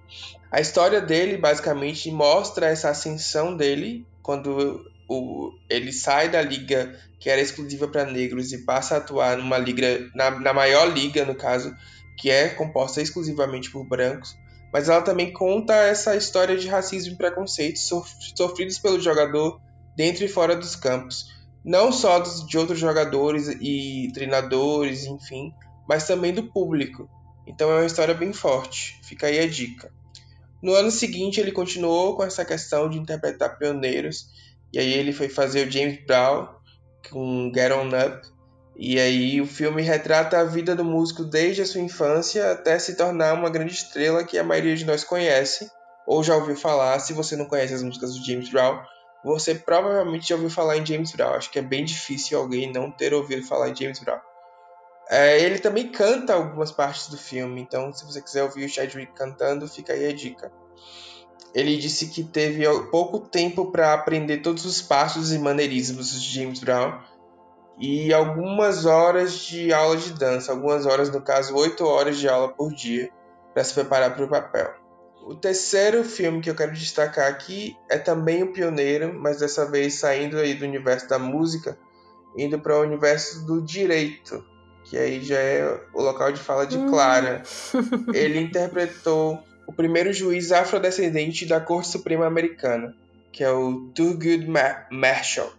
A 0.51 0.59
história 0.59 0.99
dele 0.99 1.37
basicamente 1.37 2.09
mostra 2.11 2.65
essa 2.65 2.89
ascensão 2.89 3.55
dele 3.55 4.05
quando 4.21 4.85
o, 5.07 5.51
ele 5.69 5.91
sai 5.91 6.29
da 6.29 6.41
liga 6.41 6.97
que 7.19 7.29
era 7.29 7.41
exclusiva 7.41 7.87
para 7.87 8.05
negros 8.05 8.51
e 8.51 8.65
passa 8.65 8.95
a 8.95 8.97
atuar 8.97 9.37
numa 9.37 9.57
liga 9.57 10.09
na, 10.15 10.31
na 10.39 10.53
maior 10.53 10.85
liga 10.91 11.25
no 11.25 11.35
caso 11.35 11.75
que 12.17 12.29
é 12.29 12.49
composta 12.49 13.01
exclusivamente 13.01 13.71
por 13.71 13.87
brancos. 13.87 14.35
Mas 14.73 14.87
ela 14.87 15.01
também 15.01 15.33
conta 15.33 15.73
essa 15.73 16.15
história 16.15 16.55
de 16.57 16.67
racismo 16.67 17.13
e 17.13 17.17
preconceito 17.17 17.77
sofridos 17.77 18.79
pelo 18.79 19.01
jogador 19.01 19.59
dentro 19.97 20.23
e 20.23 20.29
fora 20.29 20.55
dos 20.55 20.75
campos 20.75 21.25
não 21.63 21.91
só 21.91 22.19
dos, 22.19 22.45
de 22.45 22.57
outros 22.57 22.79
jogadores 22.79 23.47
e 23.47 24.11
treinadores, 24.13 25.05
enfim, 25.05 25.53
mas 25.87 26.07
também 26.07 26.33
do 26.33 26.51
público. 26.51 27.09
Então 27.45 27.71
é 27.71 27.75
uma 27.75 27.85
história 27.85 28.13
bem 28.13 28.33
forte. 28.33 28.99
Fica 29.03 29.27
aí 29.27 29.39
a 29.39 29.47
dica. 29.47 29.91
No 30.61 30.73
ano 30.73 30.91
seguinte, 30.91 31.39
ele 31.39 31.51
continuou 31.51 32.15
com 32.15 32.23
essa 32.23 32.45
questão 32.45 32.89
de 32.89 32.97
interpretar 32.97 33.57
pioneiros, 33.57 34.27
e 34.71 34.79
aí 34.79 34.93
ele 34.93 35.11
foi 35.11 35.27
fazer 35.27 35.67
o 35.67 35.71
James 35.71 36.05
Brown 36.05 36.47
com 37.09 37.51
Get 37.53 37.71
On 37.71 37.87
Up, 37.87 38.27
e 38.77 38.99
aí 38.99 39.41
o 39.41 39.47
filme 39.47 39.81
retrata 39.81 40.39
a 40.39 40.43
vida 40.43 40.75
do 40.75 40.83
músico 40.85 41.23
desde 41.23 41.61
a 41.61 41.65
sua 41.65 41.81
infância 41.81 42.51
até 42.51 42.77
se 42.79 42.95
tornar 42.95 43.33
uma 43.33 43.49
grande 43.49 43.73
estrela 43.73 44.23
que 44.23 44.37
a 44.37 44.43
maioria 44.43 44.75
de 44.75 44.85
nós 44.85 45.03
conhece, 45.03 45.69
ou 46.07 46.23
já 46.23 46.35
ouviu 46.35 46.55
falar, 46.55 46.99
se 46.99 47.13
você 47.13 47.35
não 47.35 47.45
conhece 47.45 47.73
as 47.73 47.83
músicas 47.83 48.15
do 48.15 48.25
James 48.25 48.49
Brown, 48.49 48.81
você 49.23 49.53
provavelmente 49.55 50.29
já 50.29 50.35
ouviu 50.35 50.49
falar 50.49 50.77
em 50.77 50.85
James 50.85 51.11
Brown. 51.11 51.33
Acho 51.33 51.51
que 51.51 51.59
é 51.59 51.61
bem 51.61 51.85
difícil 51.85 52.39
alguém 52.39 52.71
não 52.71 52.91
ter 52.91 53.13
ouvido 53.13 53.45
falar 53.45 53.69
em 53.69 53.75
James 53.75 53.99
Brown. 53.99 54.19
É, 55.09 55.41
ele 55.41 55.59
também 55.59 55.91
canta 55.91 56.33
algumas 56.33 56.71
partes 56.71 57.07
do 57.09 57.17
filme, 57.17 57.61
então 57.61 57.91
se 57.91 58.05
você 58.05 58.21
quiser 58.21 58.43
ouvir 58.43 58.65
o 58.65 58.69
Chadwick 58.69 59.11
cantando, 59.13 59.67
fica 59.67 59.93
aí 59.93 60.07
a 60.07 60.13
dica. 60.13 60.51
Ele 61.53 61.75
disse 61.75 62.07
que 62.07 62.23
teve 62.23 62.63
pouco 62.89 63.19
tempo 63.19 63.71
para 63.71 63.93
aprender 63.93 64.37
todos 64.37 64.65
os 64.65 64.81
passos 64.81 65.33
e 65.33 65.39
maneirismos 65.39 66.21
de 66.21 66.39
James 66.39 66.59
Brown 66.59 66.97
e 67.77 68.13
algumas 68.13 68.85
horas 68.85 69.33
de 69.39 69.73
aula 69.73 69.97
de 69.97 70.13
dança, 70.13 70.51
algumas 70.51 70.85
horas, 70.85 71.09
no 71.09 71.21
caso, 71.21 71.55
oito 71.55 71.83
horas 71.85 72.17
de 72.17 72.29
aula 72.29 72.49
por 72.49 72.71
dia, 72.73 73.11
para 73.53 73.63
se 73.63 73.73
preparar 73.73 74.15
para 74.15 74.23
o 74.23 74.29
papel. 74.29 74.71
O 75.25 75.35
terceiro 75.35 76.03
filme 76.03 76.41
que 76.41 76.49
eu 76.49 76.55
quero 76.55 76.73
destacar 76.73 77.27
aqui 77.27 77.75
é 77.89 77.97
também 77.97 78.43
o 78.43 78.53
pioneiro, 78.53 79.13
mas 79.13 79.39
dessa 79.39 79.65
vez 79.65 79.95
saindo 79.95 80.37
aí 80.37 80.53
do 80.53 80.65
universo 80.65 81.07
da 81.07 81.19
música, 81.19 81.77
indo 82.37 82.59
para 82.59 82.77
o 82.77 82.81
universo 82.81 83.45
do 83.45 83.61
direito, 83.61 84.43
que 84.91 84.97
aí 84.97 85.23
já 85.23 85.39
é 85.39 85.79
o 85.93 86.01
local 86.01 86.33
de 86.33 86.41
fala 86.41 86.67
de 86.67 86.77
Clara. 86.89 87.43
Hum. 87.73 88.11
Ele 88.13 88.41
interpretou 88.41 89.41
o 89.65 89.71
primeiro 89.71 90.11
juiz 90.11 90.51
afrodescendente 90.51 91.45
da 91.45 91.61
Corte 91.61 91.87
Suprema 91.87 92.25
Americana, 92.25 92.93
que 93.31 93.41
é 93.41 93.49
o 93.49 93.89
Thurgood 93.95 94.45
Marshall. 94.91 95.49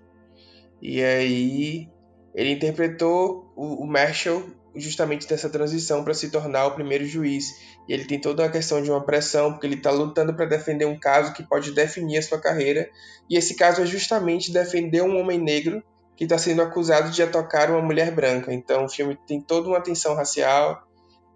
E 0.82 1.02
aí 1.02 1.88
ele 2.34 2.50
interpretou 2.50 3.50
o, 3.56 3.86
Marshall 3.86 4.44
justamente 4.76 5.26
dessa 5.26 5.48
transição 5.48 6.04
para 6.04 6.12
se 6.12 6.30
tornar 6.30 6.66
o 6.66 6.74
primeiro 6.74 7.06
juiz. 7.06 7.46
E 7.88 7.94
ele 7.94 8.04
tem 8.04 8.20
toda 8.20 8.44
a 8.44 8.50
questão 8.50 8.82
de 8.82 8.90
uma 8.90 9.02
pressão, 9.02 9.52
porque 9.52 9.66
ele 9.66 9.76
está 9.76 9.90
lutando 9.90 10.34
para 10.34 10.44
defender 10.44 10.84
um 10.84 10.98
caso 10.98 11.32
que 11.32 11.42
pode 11.42 11.72
definir 11.72 12.18
a 12.18 12.22
sua 12.22 12.38
carreira. 12.38 12.86
E 13.30 13.38
esse 13.38 13.54
caso 13.54 13.80
é 13.80 13.86
justamente 13.86 14.52
defender 14.52 15.02
um 15.02 15.18
homem 15.18 15.38
negro 15.38 15.82
que 16.22 16.26
está 16.26 16.38
sendo 16.38 16.62
acusado 16.62 17.10
de 17.10 17.20
atocar 17.20 17.68
uma 17.68 17.82
mulher 17.82 18.12
branca. 18.12 18.54
Então 18.54 18.84
o 18.84 18.88
filme 18.88 19.18
tem 19.26 19.40
toda 19.40 19.68
uma 19.68 19.80
tensão 19.80 20.14
racial 20.14 20.86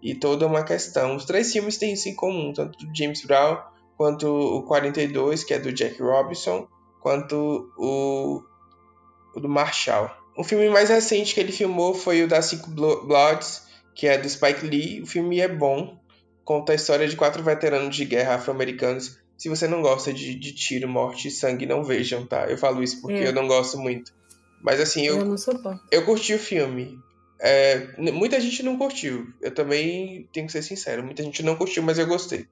e 0.01 0.15
toda 0.15 0.47
uma 0.47 0.63
questão. 0.63 1.17
Os 1.17 1.25
três 1.25 1.51
filmes 1.51 1.77
têm 1.77 1.91
isso 1.91 2.07
em 2.07 2.15
comum, 2.15 2.53
tanto 2.53 2.77
do 2.77 2.97
James 2.97 3.21
Brown 3.25 3.57
quanto 3.97 4.27
o 4.29 4.63
42, 4.63 5.43
que 5.43 5.53
é 5.53 5.59
do 5.59 5.73
Jack 5.73 6.01
Robinson, 6.01 6.69
quanto 7.01 7.69
o, 7.77 8.41
o 9.35 9.39
do 9.41 9.49
Marshall. 9.49 10.09
O 10.37 10.43
filme 10.45 10.69
mais 10.69 10.87
recente 10.87 11.33
que 11.33 11.41
ele 11.41 11.51
filmou 11.51 11.93
foi 11.93 12.23
o 12.23 12.27
da 12.27 12.41
Cinco 12.41 12.69
Bloods, 12.69 13.63
que 13.93 14.07
é 14.07 14.17
do 14.17 14.29
Spike 14.29 14.65
Lee. 14.65 15.01
O 15.01 15.05
filme 15.05 15.41
é 15.41 15.49
bom, 15.49 15.99
conta 16.45 16.71
a 16.71 16.75
história 16.75 17.05
de 17.05 17.17
quatro 17.17 17.43
veteranos 17.43 17.93
de 17.93 18.05
guerra 18.05 18.35
afro-americanos. 18.35 19.19
Se 19.37 19.49
você 19.49 19.67
não 19.67 19.81
gosta 19.81 20.13
de, 20.13 20.33
de, 20.33 20.53
tiro, 20.53 20.87
morte 20.87 21.27
e 21.27 21.31
sangue, 21.31 21.65
não 21.65 21.83
vejam, 21.83 22.25
tá? 22.25 22.45
Eu 22.45 22.57
falo 22.57 22.81
isso 22.81 23.01
porque 23.01 23.17
é. 23.17 23.27
eu 23.27 23.33
não 23.33 23.49
gosto 23.49 23.77
muito. 23.77 24.15
Mas 24.61 24.79
assim, 24.79 25.05
eu, 25.05 25.19
eu, 25.19 25.25
não 25.25 25.35
eu 25.91 26.05
curti 26.05 26.33
o 26.33 26.39
filme. 26.39 26.99
É, 27.39 27.87
muita 27.97 28.39
gente 28.39 28.63
não 28.63 28.77
curtiu. 28.77 29.27
Eu 29.41 29.53
também 29.53 30.27
tenho 30.33 30.47
que 30.47 30.51
ser 30.51 30.63
sincero. 30.63 31.03
Muita 31.03 31.23
gente 31.23 31.43
não 31.43 31.55
curtiu, 31.55 31.83
mas 31.83 31.99
eu 31.99 32.07
gostei. 32.07 32.47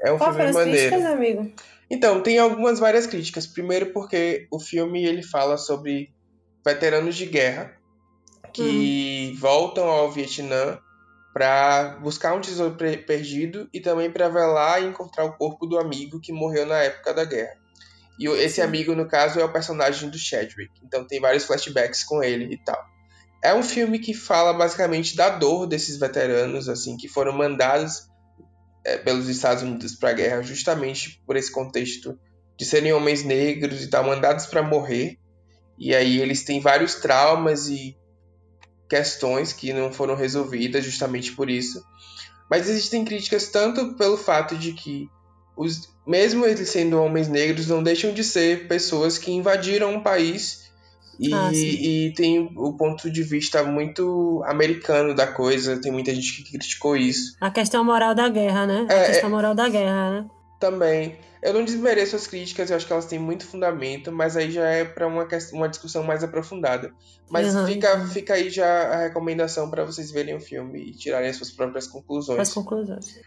É 0.00 0.12
um 0.12 0.18
Qual 0.18 0.32
filme 0.32 0.52
maneiro. 0.52 0.90
Críticas, 0.90 1.12
amigo? 1.12 1.52
Então, 1.90 2.22
tem 2.22 2.38
algumas 2.38 2.78
várias 2.78 3.06
críticas. 3.06 3.46
Primeiro 3.46 3.92
porque 3.92 4.46
o 4.50 4.60
filme 4.60 5.04
ele 5.04 5.22
fala 5.22 5.58
sobre 5.58 6.12
veteranos 6.64 7.16
de 7.16 7.26
guerra 7.26 7.76
que 8.52 9.32
uhum. 9.32 9.40
voltam 9.40 9.88
ao 9.88 10.10
Vietnã 10.10 10.78
para 11.32 11.98
buscar 12.02 12.34
um 12.34 12.40
tesouro 12.40 12.76
perdido 12.76 13.68
e 13.72 13.80
também 13.80 14.10
para 14.10 14.28
velar 14.28 14.82
e 14.82 14.86
encontrar 14.86 15.24
o 15.24 15.36
corpo 15.36 15.66
do 15.66 15.78
amigo 15.78 16.20
que 16.20 16.32
morreu 16.32 16.66
na 16.66 16.78
época 16.78 17.14
da 17.14 17.24
guerra. 17.24 17.56
E 18.20 18.26
esse 18.28 18.60
amigo, 18.60 18.94
no 18.94 19.08
caso, 19.08 19.40
é 19.40 19.44
o 19.44 19.52
personagem 19.52 20.10
do 20.10 20.18
Chadwick. 20.18 20.70
Então 20.84 21.06
tem 21.06 21.18
vários 21.18 21.44
flashbacks 21.44 22.04
com 22.04 22.22
ele 22.22 22.52
e 22.52 22.62
tal. 22.62 22.78
É 23.42 23.54
um 23.54 23.62
filme 23.62 23.98
que 23.98 24.12
fala 24.12 24.52
basicamente 24.52 25.16
da 25.16 25.30
dor 25.30 25.66
desses 25.66 25.98
veteranos, 25.98 26.68
assim, 26.68 26.98
que 26.98 27.08
foram 27.08 27.32
mandados 27.32 28.06
é, 28.84 28.98
pelos 28.98 29.28
Estados 29.28 29.62
Unidos 29.62 29.96
para 29.96 30.10
a 30.10 30.12
guerra, 30.12 30.42
justamente 30.42 31.22
por 31.26 31.36
esse 31.36 31.50
contexto 31.50 32.18
de 32.58 32.66
serem 32.66 32.92
homens 32.92 33.24
negros 33.24 33.82
e 33.82 33.88
tal, 33.88 34.04
mandados 34.04 34.44
para 34.44 34.62
morrer 34.62 35.18
e 35.80 35.96
aí 35.96 36.20
eles 36.20 36.44
têm 36.44 36.60
vários 36.60 36.96
traumas 36.96 37.68
e 37.68 37.96
questões 38.86 39.54
que 39.54 39.72
não 39.72 39.90
foram 39.90 40.14
resolvidas 40.14 40.84
justamente 40.84 41.32
por 41.32 41.48
isso. 41.48 41.82
Mas 42.50 42.68
existem 42.68 43.02
críticas 43.02 43.48
tanto 43.48 43.96
pelo 43.96 44.18
fato 44.18 44.58
de 44.58 44.74
que 44.74 45.08
os, 45.60 45.90
mesmo 46.06 46.46
eles 46.46 46.68
sendo 46.70 47.00
homens 47.00 47.28
negros, 47.28 47.68
não 47.68 47.82
deixam 47.82 48.14
de 48.14 48.24
ser 48.24 48.66
pessoas 48.66 49.18
que 49.18 49.30
invadiram 49.30 49.94
um 49.94 50.02
país 50.02 50.70
e, 51.18 51.34
ah, 51.34 51.52
e 51.52 52.14
tem 52.16 52.50
o 52.56 52.72
ponto 52.72 53.10
de 53.10 53.22
vista 53.22 53.62
muito 53.62 54.42
americano 54.46 55.14
da 55.14 55.26
coisa. 55.26 55.78
Tem 55.78 55.92
muita 55.92 56.14
gente 56.14 56.36
que 56.36 56.50
criticou 56.50 56.96
isso. 56.96 57.36
A 57.38 57.50
questão 57.50 57.84
moral 57.84 58.14
da 58.14 58.26
guerra, 58.30 58.66
né? 58.66 58.86
A 58.88 58.94
é, 58.94 59.06
questão 59.08 59.28
é 59.28 59.32
moral 59.32 59.54
da 59.54 59.68
guerra, 59.68 60.10
né? 60.10 60.30
Também. 60.58 61.18
Eu 61.42 61.52
não 61.52 61.64
desmereço 61.64 62.16
as 62.16 62.26
críticas, 62.26 62.70
eu 62.70 62.76
acho 62.76 62.86
que 62.86 62.92
elas 62.92 63.06
têm 63.06 63.18
muito 63.18 63.46
fundamento, 63.46 64.10
mas 64.12 64.36
aí 64.36 64.50
já 64.50 64.66
é 64.66 64.84
para 64.84 65.06
uma, 65.06 65.26
uma 65.52 65.68
discussão 65.68 66.02
mais 66.02 66.24
aprofundada. 66.24 66.92
Mas 67.30 67.54
uhum. 67.54 67.66
fica, 67.66 68.06
fica 68.08 68.34
aí 68.34 68.50
já 68.50 68.88
a 68.88 68.96
recomendação 69.02 69.70
para 69.70 69.84
vocês 69.84 70.10
verem 70.10 70.34
o 70.34 70.40
filme 70.40 70.90
e 70.90 70.92
tirarem 70.92 71.28
as 71.28 71.36
suas 71.36 71.50
próprias 71.50 71.86
conclusões. 71.86 72.40
As 72.40 72.52
conclusões. 72.52 73.20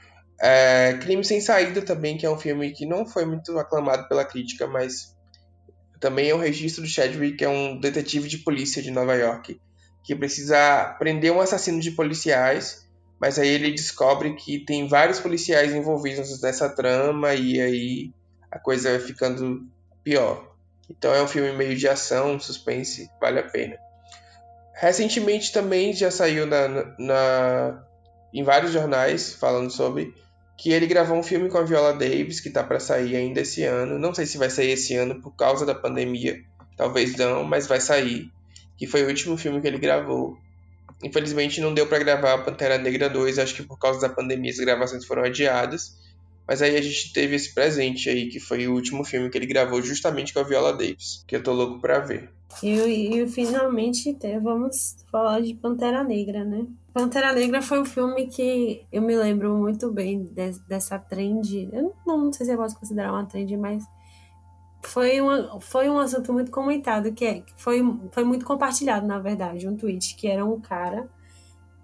É, 0.43 0.97
Crime 1.01 1.23
Sem 1.23 1.39
Saída 1.39 1.81
também, 1.81 2.17
que 2.17 2.25
é 2.25 2.29
um 2.29 2.37
filme 2.37 2.71
que 2.71 2.85
não 2.85 3.05
foi 3.05 3.25
muito 3.25 3.57
aclamado 3.57 4.07
pela 4.09 4.25
crítica, 4.25 4.67
mas 4.67 5.15
também 5.99 6.29
é 6.29 6.35
um 6.35 6.39
registro 6.39 6.83
do 6.83 6.89
Chadwick, 6.89 7.37
que 7.37 7.45
é 7.45 7.49
um 7.49 7.79
detetive 7.79 8.27
de 8.27 8.39
polícia 8.39 8.81
de 8.81 8.91
Nova 8.91 9.15
York, 9.15 9.59
que 10.03 10.15
precisa 10.15 10.95
prender 10.99 11.31
um 11.31 11.39
assassino 11.39 11.79
de 11.79 11.91
policiais 11.91 12.83
mas 13.23 13.39
aí 13.39 13.47
ele 13.47 13.71
descobre 13.71 14.33
que 14.35 14.59
tem 14.59 14.85
vários 14.85 15.17
policiais 15.17 15.73
envolvidos 15.73 16.41
nessa 16.41 16.67
trama 16.67 17.33
e 17.33 17.61
aí 17.61 18.11
a 18.51 18.59
coisa 18.59 18.91
vai 18.91 18.99
ficando 18.99 19.65
pior. 20.03 20.53
Então 20.89 21.13
é 21.13 21.23
um 21.23 21.27
filme 21.27 21.53
meio 21.53 21.73
de 21.73 21.87
ação, 21.87 22.37
suspense, 22.37 23.09
vale 23.21 23.39
a 23.39 23.43
pena. 23.43 23.77
Recentemente 24.75 25.53
também 25.53 25.93
já 25.93 26.11
saiu 26.11 26.45
na, 26.45 26.67
na 26.99 27.85
em 28.33 28.43
vários 28.43 28.73
jornais 28.73 29.33
falando 29.35 29.71
sobre 29.71 30.13
que 30.57 30.71
ele 30.71 30.87
gravou 30.87 31.17
um 31.17 31.23
filme 31.23 31.49
com 31.49 31.57
a 31.57 31.63
Viola 31.63 31.93
Davis 31.93 32.39
que 32.39 32.49
tá 32.49 32.63
para 32.63 32.79
sair 32.79 33.15
ainda 33.15 33.41
esse 33.41 33.63
ano. 33.63 33.97
Não 33.97 34.13
sei 34.13 34.25
se 34.25 34.37
vai 34.37 34.49
sair 34.49 34.71
esse 34.71 34.95
ano 34.95 35.21
por 35.21 35.31
causa 35.35 35.65
da 35.65 35.75
pandemia, 35.75 36.41
talvez 36.77 37.15
não, 37.15 37.43
mas 37.43 37.67
vai 37.67 37.81
sair. 37.81 38.31
Que 38.77 38.87
foi 38.87 39.03
o 39.03 39.07
último 39.07 39.37
filme 39.37 39.61
que 39.61 39.67
ele 39.67 39.77
gravou. 39.77 40.37
Infelizmente 41.03 41.59
não 41.59 41.73
deu 41.73 41.87
para 41.87 41.99
gravar 41.99 42.37
Pantera 42.39 42.77
Negra 42.77 43.09
2, 43.09 43.39
acho 43.39 43.55
que 43.55 43.63
por 43.63 43.77
causa 43.77 43.99
da 43.99 44.09
pandemia 44.09 44.51
as 44.51 44.57
gravações 44.57 45.05
foram 45.05 45.23
adiadas. 45.23 45.97
Mas 46.47 46.61
aí 46.61 46.75
a 46.75 46.81
gente 46.81 47.13
teve 47.13 47.35
esse 47.35 47.53
presente 47.53 48.09
aí, 48.09 48.27
que 48.27 48.39
foi 48.39 48.67
o 48.67 48.73
último 48.73 49.03
filme 49.03 49.29
que 49.29 49.37
ele 49.37 49.45
gravou 49.45 49.81
justamente 49.81 50.33
com 50.33 50.39
a 50.39 50.43
Viola 50.43 50.73
Davis, 50.73 51.23
que 51.25 51.35
eu 51.35 51.43
tô 51.43 51.53
louco 51.53 51.79
pra 51.79 51.99
ver. 51.99 52.29
E, 52.61 53.17
e 53.17 53.27
finalmente 53.27 54.15
vamos 54.41 54.97
falar 55.09 55.41
de 55.41 55.53
Pantera 55.53 56.03
Negra, 56.03 56.43
né? 56.43 56.65
Pantera 56.93 57.33
Negra 57.33 57.61
foi 57.61 57.81
um 57.81 57.85
filme 57.85 58.27
que 58.27 58.85
eu 58.91 59.01
me 59.01 59.15
lembro 59.15 59.57
muito 59.57 59.91
bem 59.91 60.25
de, 60.25 60.59
dessa 60.67 60.99
trend. 60.99 61.69
Eu 61.73 61.95
não, 62.05 62.25
não 62.25 62.33
sei 62.33 62.45
se 62.45 62.53
eu 62.53 62.57
posso 62.57 62.79
considerar 62.79 63.11
uma 63.11 63.25
trend, 63.25 63.57
mas 63.57 63.83
foi, 64.83 65.19
uma, 65.19 65.59
foi 65.59 65.89
um 65.89 65.97
assunto 65.97 66.31
muito 66.31 66.51
comentado, 66.51 67.11
que 67.13 67.25
é, 67.25 67.43
foi, 67.57 67.81
foi 68.11 68.23
muito 68.23 68.45
compartilhado, 68.45 69.07
na 69.07 69.17
verdade, 69.17 69.67
um 69.67 69.75
tweet, 69.75 70.15
que 70.15 70.27
era 70.27 70.45
um 70.45 70.59
cara 70.61 71.09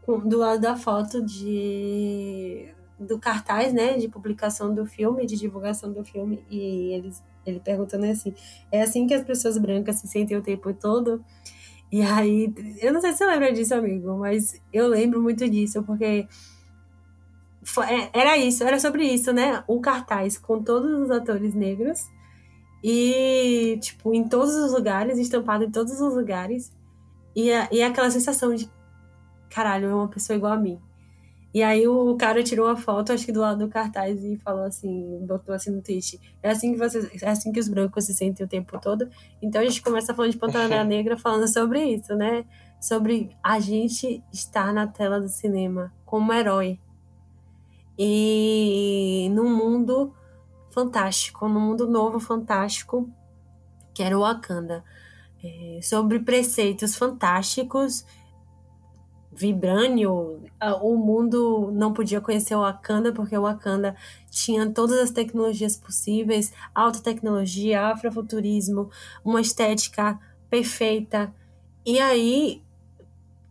com, 0.04 0.20
do 0.20 0.38
lado 0.38 0.62
da 0.62 0.76
foto 0.76 1.26
de 1.26 2.74
do 3.00 3.18
cartaz, 3.18 3.74
né, 3.74 3.98
de 3.98 4.10
publicação 4.10 4.76
do 4.76 4.86
filme, 4.86 5.26
de 5.26 5.38
divulgação 5.38 5.94
do 5.94 6.04
filme, 6.04 6.44
e 6.50 6.94
eles, 6.94 7.24
ele 7.46 7.62
perguntando 7.62 8.06
assim, 8.06 8.34
é 8.70 8.82
assim 8.82 9.08
que 9.08 9.14
as 9.14 9.24
pessoas 9.24 9.58
brancas 9.58 9.96
se 9.96 10.08
sentem 10.08 10.36
o 10.36 10.42
tempo 10.42 10.74
todo? 10.74 11.24
E 11.92 12.02
aí, 12.02 12.54
eu 12.82 12.94
não 12.94 13.02
sei 13.02 13.12
se 13.12 13.18
você 13.18 13.26
lembra 13.26 13.52
disso, 13.52 13.74
amigo, 13.74 14.16
mas 14.18 14.62
eu 14.72 14.88
lembro 14.88 15.22
muito 15.22 15.50
disso, 15.50 15.82
porque 15.84 16.28
é, 17.88 18.10
era 18.20 18.38
isso, 18.38 18.64
era 18.64 18.80
sobre 18.80 19.04
isso, 19.04 19.34
né? 19.34 19.64
O 19.68 19.80
cartaz 19.82 20.38
com 20.38 20.62
todos 20.62 20.92
os 21.02 21.12
atores 21.12 21.54
negros 21.54 22.08
e, 22.84 23.78
tipo, 23.82 24.14
em 24.14 24.28
todos 24.28 24.56
os 24.56 24.72
lugares, 24.72 25.18
estampado 25.18 25.66
em 25.66 25.72
todos 25.72 26.00
os 26.00 26.14
lugares. 26.14 26.72
E, 27.36 27.50
e 27.72 27.82
aquela 27.82 28.10
sensação 28.10 28.54
de, 28.54 28.70
caralho, 29.50 29.90
é 29.90 29.96
uma 29.96 30.08
pessoa 30.08 30.38
igual 30.38 30.54
a 30.54 30.58
mim. 30.58 30.80
E 31.52 31.64
aí 31.64 31.88
o 31.88 32.16
cara 32.16 32.44
tirou 32.44 32.68
uma 32.68 32.76
foto, 32.76 33.12
acho 33.12 33.26
que 33.26 33.32
do 33.32 33.40
lado 33.40 33.66
do 33.66 33.72
cartaz, 33.72 34.24
e 34.24 34.38
falou 34.38 34.66
assim, 34.66 35.26
botou 35.26 35.54
assim 35.54 35.72
no 35.72 35.82
tweet, 35.82 36.20
é 36.44 36.52
assim 36.52 36.74
que 36.74 36.78
você, 36.78 37.10
é 37.24 37.30
assim 37.30 37.52
que 37.52 37.60
os 37.60 37.68
brancos 37.68 38.06
se 38.06 38.14
sentem 38.14 38.46
o 38.46 38.50
tempo 38.50 38.80
todo. 38.80 39.10
Então 39.42 39.62
a 39.62 39.66
gente 39.66 39.82
começa 39.82 40.14
falando 40.14 40.32
de 40.32 40.38
Pantera 40.38 40.84
Negra 40.86 41.18
falando 41.18 41.48
sobre 41.48 41.84
isso, 41.84 42.16
né? 42.16 42.46
Sobre 42.80 43.36
a 43.44 43.60
gente 43.60 44.24
estar 44.32 44.72
na 44.72 44.86
tela 44.86 45.20
do 45.20 45.28
cinema 45.28 45.92
como 46.06 46.32
herói. 46.32 46.80
E 47.98 49.28
num 49.34 49.54
mundo 49.54 50.14
fantástico, 50.70 51.50
num 51.50 51.60
mundo 51.60 51.90
novo 51.90 52.20
fantástico, 52.20 53.10
que 53.94 54.04
era 54.04 54.18
o 54.18 54.22
Wakanda. 54.22 54.84
É, 55.44 55.80
sobre 55.82 56.20
preceitos 56.20 56.98
fantásticos 56.98 58.06
Vibranium, 59.40 60.42
o 60.82 60.98
mundo 60.98 61.72
não 61.72 61.94
podia 61.94 62.20
conhecer 62.20 62.56
o 62.56 62.60
Wakanda 62.60 63.14
porque 63.14 63.38
o 63.38 63.44
Wakanda 63.44 63.96
tinha 64.30 64.70
todas 64.70 65.00
as 65.00 65.12
tecnologias 65.12 65.78
possíveis, 65.78 66.52
alta 66.76 67.00
tecnologia, 67.00 67.88
afrofuturismo, 67.88 68.90
uma 69.24 69.40
estética 69.40 70.20
perfeita. 70.50 71.34
E 71.86 72.02
aí 72.02 72.62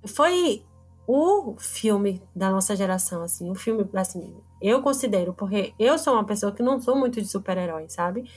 foi 0.04 0.62
o 1.06 1.56
filme 1.58 2.22
da 2.36 2.50
nossa 2.50 2.76
geração, 2.76 3.22
assim, 3.22 3.50
o 3.50 3.54
filme 3.54 3.88
assim, 3.94 4.36
eu 4.60 4.82
considero, 4.82 5.32
porque 5.32 5.72
eu 5.78 5.96
sou 5.96 6.12
uma 6.12 6.24
pessoa 6.26 6.52
que 6.52 6.62
não 6.62 6.78
sou 6.78 6.96
muito 6.96 7.18
de 7.18 7.26
super-herói, 7.26 7.88
sabe? 7.88 8.30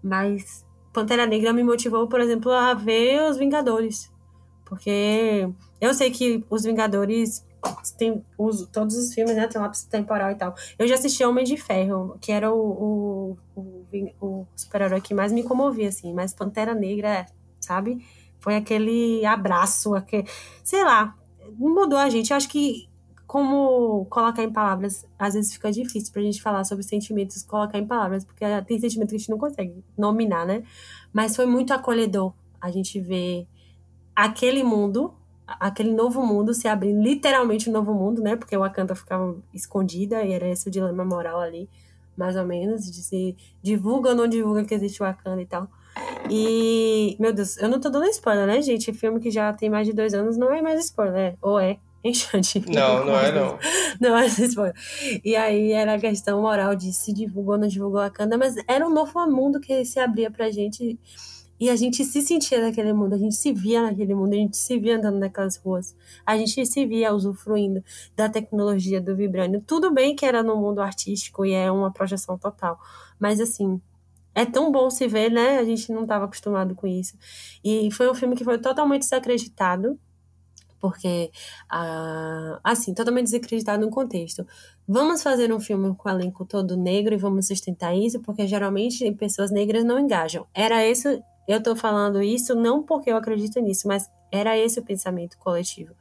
Mas 0.00 0.64
Pantera 0.92 1.26
Negra 1.26 1.52
me 1.52 1.64
motivou, 1.64 2.06
por 2.06 2.20
exemplo, 2.20 2.52
a 2.52 2.74
ver 2.74 3.28
os 3.28 3.36
Vingadores. 3.36 4.11
Porque 4.72 5.50
eu 5.78 5.92
sei 5.92 6.10
que 6.10 6.42
os 6.48 6.62
Vingadores 6.62 7.46
tem 7.98 8.24
os, 8.38 8.66
todos 8.68 8.96
os 8.96 9.12
filmes, 9.12 9.36
né? 9.36 9.46
Tem 9.46 9.60
lápis 9.60 9.84
temporal 9.84 10.30
e 10.30 10.34
tal. 10.34 10.54
Eu 10.78 10.88
já 10.88 10.94
assisti 10.94 11.22
Homem 11.22 11.44
de 11.44 11.58
Ferro, 11.58 12.16
que 12.22 12.32
era 12.32 12.50
o, 12.50 13.36
o, 13.54 13.60
o, 13.60 13.86
o 14.18 14.46
super-herói 14.56 15.02
que 15.02 15.12
mais 15.12 15.30
me 15.30 15.42
comovia, 15.42 15.90
assim. 15.90 16.14
Mas 16.14 16.32
Pantera 16.32 16.74
Negra, 16.74 17.26
sabe? 17.60 18.02
Foi 18.40 18.56
aquele 18.56 19.26
abraço, 19.26 19.94
aquele, 19.94 20.26
sei 20.64 20.82
lá, 20.82 21.14
mudou 21.58 21.98
a 21.98 22.08
gente. 22.08 22.30
Eu 22.30 22.38
acho 22.38 22.48
que 22.48 22.88
como 23.26 24.06
colocar 24.06 24.42
em 24.42 24.50
palavras, 24.50 25.06
às 25.18 25.34
vezes 25.34 25.52
fica 25.52 25.70
difícil 25.70 26.10
pra 26.14 26.22
gente 26.22 26.40
falar 26.40 26.64
sobre 26.64 26.82
sentimentos, 26.82 27.42
colocar 27.42 27.78
em 27.78 27.86
palavras, 27.86 28.24
porque 28.24 28.42
tem 28.66 28.80
sentimentos 28.80 29.10
que 29.10 29.16
a 29.16 29.18
gente 29.18 29.30
não 29.30 29.38
consegue 29.38 29.84
nominar, 29.98 30.46
né? 30.46 30.62
Mas 31.12 31.36
foi 31.36 31.44
muito 31.44 31.74
acolhedor 31.74 32.32
a 32.58 32.70
gente 32.70 32.98
ver 32.98 33.46
aquele 34.14 34.62
mundo, 34.62 35.14
aquele 35.46 35.92
novo 35.92 36.24
mundo 36.24 36.54
se 36.54 36.68
abrindo, 36.68 37.02
literalmente 37.02 37.68
um 37.68 37.72
novo 37.72 37.94
mundo, 37.94 38.22
né? 38.22 38.36
Porque 38.36 38.56
o 38.56 38.60
Wakanda 38.60 38.94
ficava 38.94 39.36
escondida 39.52 40.22
e 40.22 40.32
era 40.32 40.48
esse 40.48 40.68
o 40.68 40.70
dilema 40.70 41.04
moral 41.04 41.40
ali, 41.40 41.68
mais 42.16 42.36
ou 42.36 42.44
menos, 42.44 42.90
de 42.90 43.02
se 43.02 43.36
divulga 43.62 44.10
ou 44.10 44.16
não 44.16 44.26
divulga 44.26 44.64
que 44.64 44.74
existe 44.74 45.02
o 45.02 45.06
Wakanda 45.06 45.42
e 45.42 45.46
tal. 45.46 45.68
E, 46.30 47.16
meu 47.18 47.32
Deus, 47.32 47.56
eu 47.58 47.68
não 47.68 47.80
tô 47.80 47.90
dando 47.90 48.06
spoiler, 48.06 48.46
né, 48.46 48.62
gente? 48.62 48.92
Filme 48.92 49.20
que 49.20 49.30
já 49.30 49.52
tem 49.52 49.68
mais 49.68 49.86
de 49.86 49.92
dois 49.92 50.14
anos 50.14 50.36
não 50.36 50.52
é 50.52 50.62
mais 50.62 50.84
spoiler, 50.84 51.36
ou 51.42 51.58
é? 51.58 51.78
Enxante. 52.04 52.64
Não, 52.68 53.04
não 53.04 53.16
é 53.16 53.30
não. 53.30 53.58
Não 54.00 54.16
é 54.16 54.26
spoiler. 54.26 54.74
E 55.24 55.36
aí 55.36 55.70
era 55.70 55.94
a 55.94 56.00
questão 56.00 56.42
moral 56.42 56.74
de 56.74 56.92
se 56.92 57.12
divulgou 57.12 57.54
ou 57.54 57.60
não 57.60 57.68
divulgou 57.68 58.00
a 58.00 58.04
Wakanda, 58.04 58.36
mas 58.36 58.56
era 58.66 58.84
um 58.84 58.92
novo 58.92 59.24
mundo 59.30 59.60
que 59.60 59.84
se 59.84 60.00
abria 60.00 60.28
pra 60.28 60.50
gente 60.50 60.98
e 61.58 61.70
a 61.70 61.76
gente 61.76 62.04
se 62.04 62.22
sentia 62.22 62.60
naquele 62.60 62.92
mundo, 62.92 63.14
a 63.14 63.18
gente 63.18 63.36
se 63.36 63.52
via 63.52 63.82
naquele 63.82 64.14
mundo, 64.14 64.32
a 64.32 64.36
gente 64.36 64.56
se 64.56 64.78
via 64.78 64.96
andando 64.96 65.18
naquelas 65.18 65.56
ruas, 65.56 65.94
a 66.26 66.36
gente 66.36 66.64
se 66.66 66.86
via 66.86 67.14
usufruindo 67.14 67.84
da 68.16 68.28
tecnologia 68.28 69.00
do 69.00 69.14
vibrânio. 69.14 69.62
Tudo 69.66 69.92
bem 69.92 70.16
que 70.16 70.26
era 70.26 70.42
no 70.42 70.56
mundo 70.56 70.80
artístico 70.80 71.44
e 71.44 71.52
é 71.52 71.70
uma 71.70 71.92
projeção 71.92 72.36
total, 72.36 72.78
mas 73.18 73.40
assim, 73.40 73.80
é 74.34 74.44
tão 74.44 74.72
bom 74.72 74.90
se 74.90 75.06
ver, 75.06 75.30
né? 75.30 75.58
A 75.58 75.64
gente 75.64 75.92
não 75.92 76.02
estava 76.02 76.24
acostumado 76.24 76.74
com 76.74 76.86
isso. 76.86 77.16
E 77.62 77.90
foi 77.92 78.10
um 78.10 78.14
filme 78.14 78.34
que 78.34 78.44
foi 78.44 78.58
totalmente 78.58 79.02
desacreditado, 79.02 79.98
porque, 80.80 81.30
ah, 81.70 82.58
assim, 82.64 82.92
totalmente 82.92 83.26
desacreditado 83.26 83.84
no 83.84 83.90
contexto. 83.90 84.44
Vamos 84.88 85.22
fazer 85.22 85.52
um 85.52 85.60
filme 85.60 85.94
com 85.94 86.08
o 86.08 86.12
elenco 86.12 86.44
todo 86.44 86.76
negro 86.76 87.14
e 87.14 87.18
vamos 87.18 87.46
sustentar 87.46 87.96
isso, 87.96 88.20
porque 88.20 88.46
geralmente 88.48 89.10
pessoas 89.12 89.52
negras 89.52 89.84
não 89.84 89.98
engajam. 89.98 90.46
Era 90.52 90.84
esse 90.84 91.22
eu 91.46 91.58
estou 91.58 91.74
falando 91.74 92.22
isso 92.22 92.54
não 92.54 92.82
porque 92.82 93.10
eu 93.10 93.16
acredito 93.16 93.60
nisso, 93.60 93.88
mas 93.88 94.10
era 94.30 94.56
esse 94.56 94.78
o 94.80 94.84
pensamento 94.84 95.36
coletivo. 95.38 95.94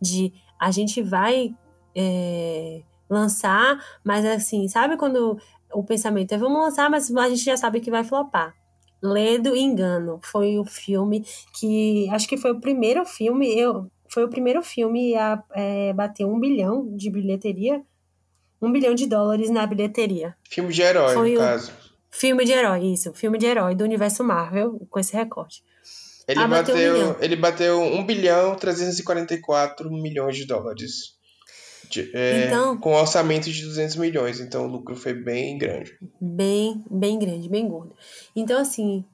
De 0.00 0.32
a 0.58 0.70
gente 0.70 1.02
vai 1.02 1.54
é, 1.94 2.82
lançar, 3.08 3.78
mas 4.04 4.24
assim, 4.24 4.68
sabe 4.68 4.96
quando 4.96 5.38
o 5.72 5.84
pensamento 5.84 6.32
é 6.32 6.38
vamos 6.38 6.60
lançar, 6.60 6.90
mas 6.90 7.14
a 7.14 7.28
gente 7.28 7.44
já 7.44 7.56
sabe 7.56 7.80
que 7.80 7.90
vai 7.90 8.04
flopar. 8.04 8.54
Ledo 9.02 9.54
Engano 9.54 10.18
foi 10.22 10.58
o 10.58 10.64
filme 10.64 11.24
que 11.58 12.08
acho 12.10 12.26
que 12.26 12.36
foi 12.36 12.52
o 12.52 12.60
primeiro 12.60 13.04
filme, 13.04 13.46
eu 13.58 13.90
foi 14.08 14.24
o 14.24 14.28
primeiro 14.28 14.62
filme 14.62 15.14
a 15.14 15.42
é, 15.52 15.92
bater 15.92 16.24
um 16.24 16.38
bilhão 16.38 16.96
de 16.96 17.10
bilheteria, 17.10 17.82
um 18.60 18.72
bilhão 18.72 18.94
de 18.94 19.06
dólares 19.06 19.50
na 19.50 19.66
bilheteria. 19.66 20.34
Filme 20.48 20.72
de 20.72 20.82
herói, 20.82 21.14
foi 21.14 21.32
no 21.32 21.36
o, 21.36 21.42
caso. 21.42 21.72
Filme 22.18 22.46
de 22.46 22.52
herói, 22.52 22.86
isso. 22.86 23.12
Filme 23.12 23.36
de 23.36 23.44
herói 23.44 23.74
do 23.74 23.84
universo 23.84 24.24
Marvel, 24.24 24.80
com 24.88 24.98
esse 24.98 25.14
recorte. 25.14 25.62
Ele, 26.26 26.40
ah, 26.40 26.48
bateu, 26.48 26.74
bateu 26.74 27.10
um 27.10 27.22
ele 27.22 27.36
bateu 27.36 27.80
1 27.80 28.06
bilhão 28.06 28.56
344 28.56 29.90
milhões 29.90 30.34
de 30.34 30.46
dólares. 30.46 31.14
De, 31.90 32.10
é, 32.16 32.46
então, 32.46 32.76
com 32.78 32.94
orçamento 32.94 33.50
de 33.50 33.62
200 33.62 33.96
milhões. 33.96 34.40
Então 34.40 34.64
o 34.64 34.68
lucro 34.68 34.96
foi 34.96 35.12
bem 35.12 35.58
grande. 35.58 35.96
Bem, 36.18 36.82
bem 36.90 37.18
grande, 37.18 37.50
bem 37.50 37.68
gordo. 37.68 37.94
Então, 38.34 38.60
assim, 38.60 39.04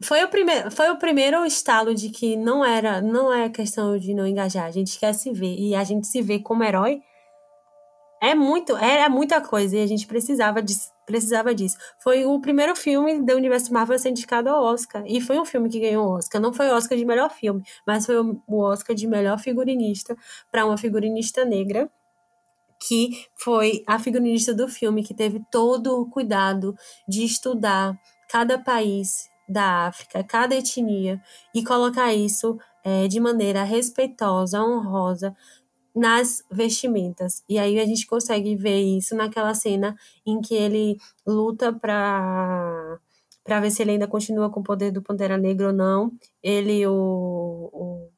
foi 0.00 0.22
o 0.22 0.28
primeiro, 0.28 0.70
foi 0.70 0.88
o 0.90 0.98
primeiro 0.98 1.44
estalo 1.44 1.94
de 1.96 2.10
que 2.10 2.36
não 2.36 2.64
era, 2.64 3.00
não 3.02 3.32
é 3.32 3.50
questão 3.50 3.98
de 3.98 4.14
não 4.14 4.26
engajar, 4.26 4.66
a 4.66 4.70
gente 4.70 4.98
quer 5.00 5.12
se 5.14 5.32
ver 5.32 5.56
e 5.58 5.74
a 5.74 5.82
gente 5.82 6.06
se 6.06 6.22
vê 6.22 6.38
como 6.38 6.62
herói 6.62 7.02
é 8.22 8.34
muito, 8.34 8.76
era 8.76 9.08
muita 9.08 9.40
coisa 9.40 9.76
e 9.76 9.82
a 9.82 9.86
gente 9.86 10.06
precisava 10.06 10.62
disso, 10.62 10.90
precisava 11.06 11.54
disso. 11.54 11.76
Foi 12.02 12.24
o 12.26 12.38
primeiro 12.40 12.74
filme 12.76 13.22
do 13.22 13.34
universo 13.34 13.72
Marvel 13.72 13.96
a 13.96 13.98
ser 13.98 14.10
indicado 14.10 14.50
ao 14.50 14.62
Oscar. 14.62 15.04
E 15.06 15.20
foi 15.20 15.38
um 15.38 15.44
filme 15.44 15.70
que 15.70 15.80
ganhou 15.80 16.06
o 16.06 16.16
Oscar. 16.16 16.40
Não 16.40 16.52
foi 16.52 16.68
o 16.68 16.74
Oscar 16.74 16.98
de 16.98 17.04
melhor 17.04 17.30
filme, 17.30 17.62
mas 17.86 18.04
foi 18.04 18.16
o 18.18 18.58
Oscar 18.58 18.94
de 18.94 19.06
melhor 19.06 19.38
figurinista 19.38 20.16
para 20.50 20.66
uma 20.66 20.76
figurinista 20.76 21.44
negra 21.44 21.90
que 22.78 23.26
foi 23.34 23.82
a 23.86 23.98
figurinista 23.98 24.52
do 24.52 24.68
filme, 24.68 25.02
que 25.02 25.14
teve 25.14 25.42
todo 25.50 25.98
o 25.98 26.10
cuidado 26.10 26.76
de 27.08 27.24
estudar 27.24 27.98
cada 28.28 28.58
país 28.58 29.30
da 29.48 29.86
África, 29.86 30.22
cada 30.24 30.54
etnia, 30.54 31.20
e 31.54 31.64
colocar 31.64 32.12
isso 32.12 32.58
é, 32.84 33.08
de 33.08 33.20
maneira 33.20 33.62
respeitosa, 33.62 34.62
honrosa, 34.62 35.34
nas 35.96 36.44
vestimentas. 36.52 37.42
E 37.48 37.58
aí 37.58 37.80
a 37.80 37.86
gente 37.86 38.06
consegue 38.06 38.54
ver 38.54 38.82
isso 38.82 39.16
naquela 39.16 39.54
cena 39.54 39.96
em 40.26 40.42
que 40.42 40.54
ele 40.54 40.98
luta 41.26 41.72
para 41.72 42.98
para 43.42 43.60
ver 43.60 43.70
se 43.70 43.80
ele 43.80 43.92
ainda 43.92 44.08
continua 44.08 44.50
com 44.50 44.58
o 44.58 44.64
poder 44.64 44.90
do 44.90 45.00
Pantera 45.00 45.38
Negra 45.38 45.68
ou 45.68 45.72
não. 45.72 46.10
Ele 46.42 46.84
o, 46.86 47.70
o 47.72 48.10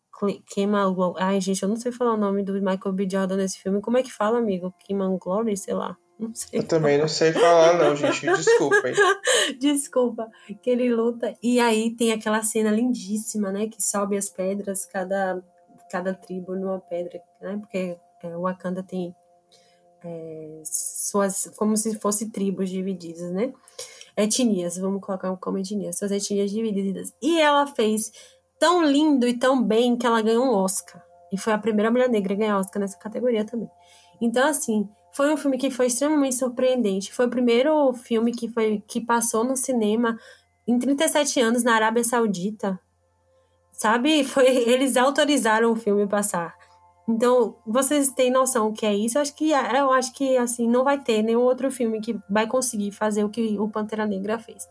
Kiman, 0.47 0.95
ai 1.19 1.41
gente, 1.41 1.63
eu 1.63 1.69
não 1.69 1.77
sei 1.77 1.93
falar 1.93 2.15
o 2.15 2.17
nome 2.17 2.43
do 2.43 2.55
Michael 2.55 2.93
B. 2.93 3.07
Jordan 3.09 3.37
nesse 3.37 3.59
filme. 3.59 3.81
Como 3.81 3.99
é 3.99 4.03
que 4.03 4.13
fala, 4.13 4.39
amigo? 4.39 4.75
Kiman 4.85 5.17
Glory, 5.19 5.57
sei 5.57 5.75
lá. 5.75 5.97
Não 6.19 6.35
sei. 6.35 6.59
Eu 6.59 6.65
também 6.65 6.99
não 6.99 7.07
sei 7.07 7.31
falar, 7.31 7.79
não, 7.79 7.95
gente. 7.95 8.27
Desculpem. 8.27 8.93
Desculpa. 9.61 10.29
Que 10.63 10.71
ele 10.71 10.93
luta. 10.93 11.33
E 11.41 11.61
aí 11.61 11.95
tem 11.95 12.11
aquela 12.11 12.43
cena 12.43 12.71
lindíssima, 12.71 13.53
né? 13.53 13.69
Que 13.69 13.81
sobe 13.81 14.17
as 14.17 14.29
pedras, 14.29 14.85
cada 14.85 15.41
cada 15.91 16.15
tribo 16.15 16.55
numa 16.55 16.81
pedra, 16.81 17.21
né? 17.41 17.59
Porque 17.59 17.99
é, 18.23 18.37
Wakanda 18.37 18.83
tem 18.83 19.15
é, 20.05 20.63
suas, 20.65 21.51
como 21.57 21.77
se 21.77 21.99
fossem 21.99 22.29
tribos 22.29 22.71
divididas, 22.71 23.31
né? 23.33 23.53
Etnias, 24.17 24.77
vamos 24.77 25.01
colocar 25.01 25.35
como 25.37 25.59
etnias, 25.59 25.99
suas 25.99 26.11
etnias 26.11 26.51
divididas. 26.51 27.15
E 27.23 27.41
ela 27.41 27.67
fez 27.67 28.13
tão 28.59 28.85
lindo 28.85 29.27
e 29.29 29.39
tão 29.39 29.63
bem 29.63 29.97
que 29.97 30.07
ela 30.07 30.21
ganhou 30.21 30.45
um 30.45 30.51
Oscar. 30.51 31.03
E 31.33 31.39
foi 31.39 31.53
a 31.53 31.59
primeira 31.59 31.91
mulher 31.91 32.09
negra 32.09 32.35
a 32.35 32.37
ganhar 32.37 32.59
Oscar 32.59 32.81
nessa 32.81 32.99
categoria 32.99 33.45
também. 33.45 33.71
Então, 34.21 34.47
assim, 34.49 34.89
foi 35.13 35.33
um 35.33 35.37
filme 35.37 35.59
que 35.59 35.71
foi 35.71 35.87
extremamente 35.87 36.35
surpreendente. 36.35 37.13
Foi 37.13 37.27
o 37.27 37.31
primeiro 37.31 37.93
filme 37.93 38.33
que, 38.33 38.49
foi, 38.49 38.83
que 38.87 39.01
passou 39.01 39.45
no 39.45 39.57
cinema 39.57 40.19
em 40.67 40.79
37 40.79 41.41
anos 41.41 41.63
na 41.63 41.75
Arábia 41.75 42.03
Saudita 42.03 42.79
sabe? 43.79 44.23
Foi, 44.29 44.47
eles 44.47 44.99
autorizaram 44.99 45.73
o 45.73 45.77
filme 45.77 46.07
passar. 46.07 46.55
Então, 47.09 47.57
vocês 47.67 48.09
têm 48.09 48.31
noção 48.31 48.69
o 48.69 48.73
que 48.75 48.85
é 48.85 48.95
isso? 48.95 49.17
Eu 49.17 49.23
acho 49.23 49.35
que 49.35 49.51
eu 49.51 49.93
acho 49.93 50.13
que 50.13 50.37
assim 50.37 50.69
não 50.69 50.85
vai 50.85 50.99
ter 50.99 51.23
nenhum 51.23 51.41
outro 51.41 51.71
filme 51.71 52.03
que 52.03 52.15
vai 52.29 52.47
conseguir 52.47 52.91
fazer 52.91 53.25
o 53.25 53.31
que 53.31 53.59
o 53.59 53.67
Pantera 53.67 54.07
Negra 54.07 54.39
fez. 54.39 54.69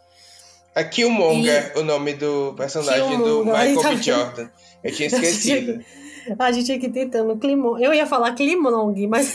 A 0.76 0.84
Killmonger, 0.84 1.74
e... 1.76 1.80
o 1.80 1.84
nome 1.84 2.13
do 2.13 2.54
personagem 2.56 3.17
do 3.17 3.43
Michael 3.43 3.82
tá. 3.82 3.96
Jordan. 3.96 4.50
Eu 4.84 4.93
tinha 4.93 5.08
esquecido. 5.08 5.84
A 6.38 6.52
gente 6.52 6.72
aqui 6.72 6.89
tentando 6.91 7.38
Climon. 7.38 7.78
Eu 7.80 7.93
ia 7.93 8.06
falar 8.06 8.34
Climong, 8.34 9.08
mas 9.08 9.34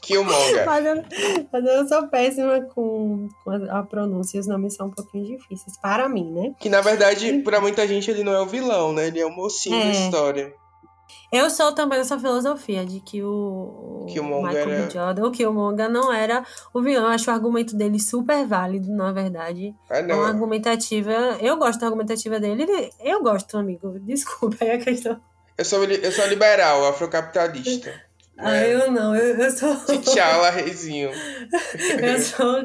Killmonger. 0.00 0.66
Mas 0.66 0.86
eu, 0.86 1.04
mas 1.52 1.64
eu 1.64 1.88
sou 1.88 2.08
péssima 2.08 2.60
com, 2.62 3.28
com 3.44 3.50
a, 3.50 3.82
pronúncia, 3.82 4.40
os 4.40 4.46
nomes 4.46 4.74
são 4.74 4.86
um 4.86 4.90
pouquinho 4.90 5.26
difíceis 5.26 5.76
para 5.78 6.08
mim, 6.08 6.30
né? 6.30 6.54
Que 6.58 6.68
na 6.68 6.80
verdade, 6.80 7.40
para 7.40 7.60
muita 7.60 7.86
gente, 7.86 8.10
ele 8.10 8.24
não 8.24 8.32
é 8.32 8.40
o 8.40 8.46
vilão, 8.46 8.92
né? 8.92 9.06
Ele 9.06 9.20
é 9.20 9.26
o 9.26 9.30
mocinho 9.30 9.76
é. 9.76 9.84
da 9.84 9.90
história. 9.90 10.60
Eu 11.32 11.48
sou 11.48 11.72
também 11.72 11.98
dessa 11.98 12.18
filosofia 12.18 12.84
de 12.84 13.00
que 13.00 13.22
o, 13.22 14.06
Killmonger 14.08 14.66
Michael 14.66 14.86
B. 14.86 14.90
Jordan, 14.92 15.26
o 15.26 15.30
Killmonger 15.30 15.88
não 15.88 16.12
era 16.12 16.44
o 16.74 16.82
vilão. 16.82 17.04
Eu 17.04 17.10
acho 17.10 17.30
o 17.30 17.34
argumento 17.34 17.76
dele 17.76 18.00
super 18.00 18.44
válido, 18.46 18.92
na 18.92 19.12
verdade. 19.12 19.74
Ah, 19.88 20.02
não. 20.02 20.16
É 20.16 20.18
uma 20.18 20.28
argumentativa. 20.28 21.12
Eu 21.40 21.56
gosto 21.56 21.80
da 21.80 21.86
argumentativa 21.86 22.40
dele. 22.40 22.66
Eu 22.98 23.22
gosto, 23.22 23.56
amigo. 23.56 23.98
Desculpa 24.00 24.56
aí 24.60 24.72
a 24.72 24.78
questão. 24.78 25.20
Eu 25.56 25.64
sou, 25.64 25.84
eu 25.84 26.12
sou 26.12 26.26
liberal, 26.26 26.86
afrocapitalista. 26.88 28.09
Ah, 28.42 28.56
é. 28.56 28.74
eu 28.74 28.90
não, 28.90 29.14
eu, 29.14 29.36
eu 29.36 29.50
sou. 29.50 29.74
Tchala, 30.00 30.50
reizinho. 30.50 31.10
eu 32.02 32.18
sou 32.18 32.62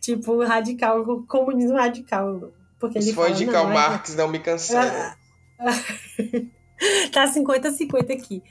tipo, 0.00 0.42
radical, 0.44 1.04
comunismo 1.26 1.76
radical. 1.76 2.50
Porque 2.78 2.98
Os 2.98 3.10
fãs 3.10 3.36
de 3.36 3.46
Karl 3.46 3.68
Marx 3.68 4.14
não 4.14 4.28
me 4.28 4.38
cancelam. 4.38 5.12
tá 7.12 7.26
50-50 7.26 8.12
aqui. 8.12 8.42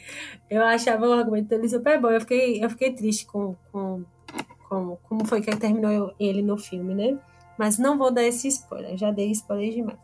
Eu 0.50 0.64
achava 0.64 1.08
o 1.08 1.14
argumento 1.14 1.48
dele 1.48 1.70
super 1.70 2.00
bom. 2.00 2.10
Eu 2.10 2.22
fiquei, 2.22 2.64
eu 2.64 2.70
fiquei 2.70 2.92
triste 2.94 3.26
com, 3.26 3.56
com, 3.72 4.04
com 4.68 4.98
como 5.04 5.26
foi 5.26 5.42
que 5.42 5.56
terminou 5.56 6.14
ele 6.20 6.42
no 6.42 6.58
filme, 6.58 6.94
né? 6.94 7.18
Mas 7.58 7.78
não 7.78 7.98
vou 7.98 8.12
dar 8.12 8.24
esse 8.24 8.48
spoiler, 8.48 8.98
já 8.98 9.12
dei 9.12 9.32
spoiler 9.32 9.74
demais. 9.74 9.98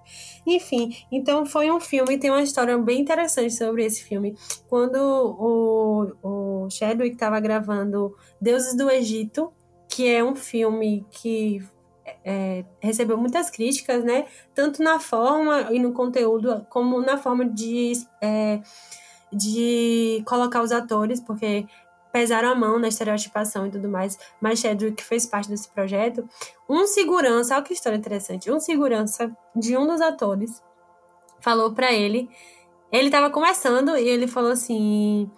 Enfim, 0.46 0.96
então 1.12 1.46
foi 1.46 1.70
um 1.70 1.80
filme, 1.80 2.18
tem 2.18 2.32
uma 2.32 2.42
história 2.42 2.78
bem 2.78 3.02
interessante 3.02 3.54
sobre 3.54 3.86
esse 3.86 4.04
filme. 4.04 4.36
Quando 4.68 4.98
o, 4.98 6.64
o 6.66 6.70
Chadwick 6.70 7.14
estava 7.14 7.40
gravando 7.40 8.16
Deuses 8.42 8.76
do 8.76 8.90
Egito, 8.90 9.52
que 9.88 10.08
é 10.08 10.24
um 10.24 10.36
filme 10.36 11.06
que 11.12 11.62
é, 12.26 12.66
recebeu 12.80 13.18
muitas 13.18 13.50
críticas, 13.50 14.04
né? 14.04 14.26
Tanto 14.54 14.82
na 14.82 15.00
forma 15.00 15.72
e 15.72 15.80
no 15.80 15.94
conteúdo, 15.94 16.66
como 16.70 17.00
na 17.02 17.18
forma 17.18 17.46
de, 17.46 17.94
é, 18.22 18.60
de 19.32 20.24
colocar 20.26 20.62
os 20.62 20.72
atores, 20.72 21.20
porque 21.20 21.66
pesaram 22.14 22.50
a 22.50 22.56
mão 22.56 22.78
na 22.78 22.88
estereotipação 22.88 23.66
e 23.66 23.72
tudo 23.72 23.90
mais, 23.90 24.20
mas 24.40 24.60
Chadwick 24.60 25.04
fez 25.04 25.26
parte 25.26 25.50
desse 25.50 25.68
projeto. 25.68 26.30
Um 26.70 26.86
segurança, 26.86 27.56
olha 27.56 27.64
que 27.64 27.74
história 27.74 27.98
interessante, 27.98 28.52
um 28.52 28.60
segurança 28.60 29.36
de 29.56 29.76
um 29.76 29.88
dos 29.88 30.00
atores 30.00 30.62
falou 31.42 31.74
para 31.74 31.92
ele, 31.92 32.30
ele 32.92 33.08
estava 33.08 33.32
começando 33.32 33.98
e 33.98 34.08
ele 34.08 34.28
falou 34.28 34.52
assim, 34.52 35.30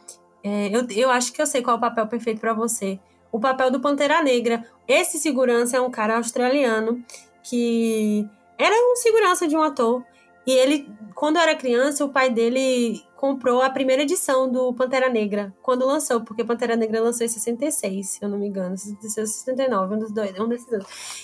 é, 0.43 0.67
eu, 0.67 0.85
eu 0.91 1.09
acho 1.09 1.31
que 1.31 1.41
eu 1.41 1.47
sei 1.47 1.61
qual 1.61 1.75
é 1.75 1.77
o 1.77 1.81
papel 1.81 2.05
perfeito 2.07 2.41
para 2.41 2.53
você, 2.53 2.99
o 3.31 3.39
papel 3.39 3.71
do 3.71 3.79
Pantera 3.79 4.21
Negra. 4.21 4.63
Esse 4.85 5.17
segurança 5.17 5.77
é 5.77 5.81
um 5.81 5.89
cara 5.89 6.17
australiano 6.17 7.03
que 7.41 8.27
era 8.57 8.75
um 8.75 8.95
segurança 8.97 9.47
de 9.47 9.55
um 9.55 9.63
ator 9.63 10.03
e 10.45 10.51
ele, 10.51 10.88
quando 11.13 11.38
era 11.38 11.55
criança, 11.55 12.05
o 12.05 12.10
pai 12.10 12.29
dele 12.29 13.01
comprou 13.15 13.62
a 13.62 13.69
primeira 13.71 14.03
edição 14.03 14.51
do 14.51 14.71
Pantera 14.73 15.10
Negra, 15.10 15.51
quando 15.63 15.86
lançou, 15.88 16.21
porque 16.21 16.43
Pantera 16.43 16.75
Negra 16.75 17.01
lançou 17.01 17.25
em 17.25 17.29
66, 17.29 18.08
se 18.08 18.23
eu 18.23 18.29
não 18.29 18.38
me 18.38 18.47
engano, 18.47 18.77
66 18.77 19.29
69, 19.31 19.95
um 19.95 19.99
dos 19.99 20.12
dois, 20.12 20.39
um 20.39 20.47
desses. 20.47 20.67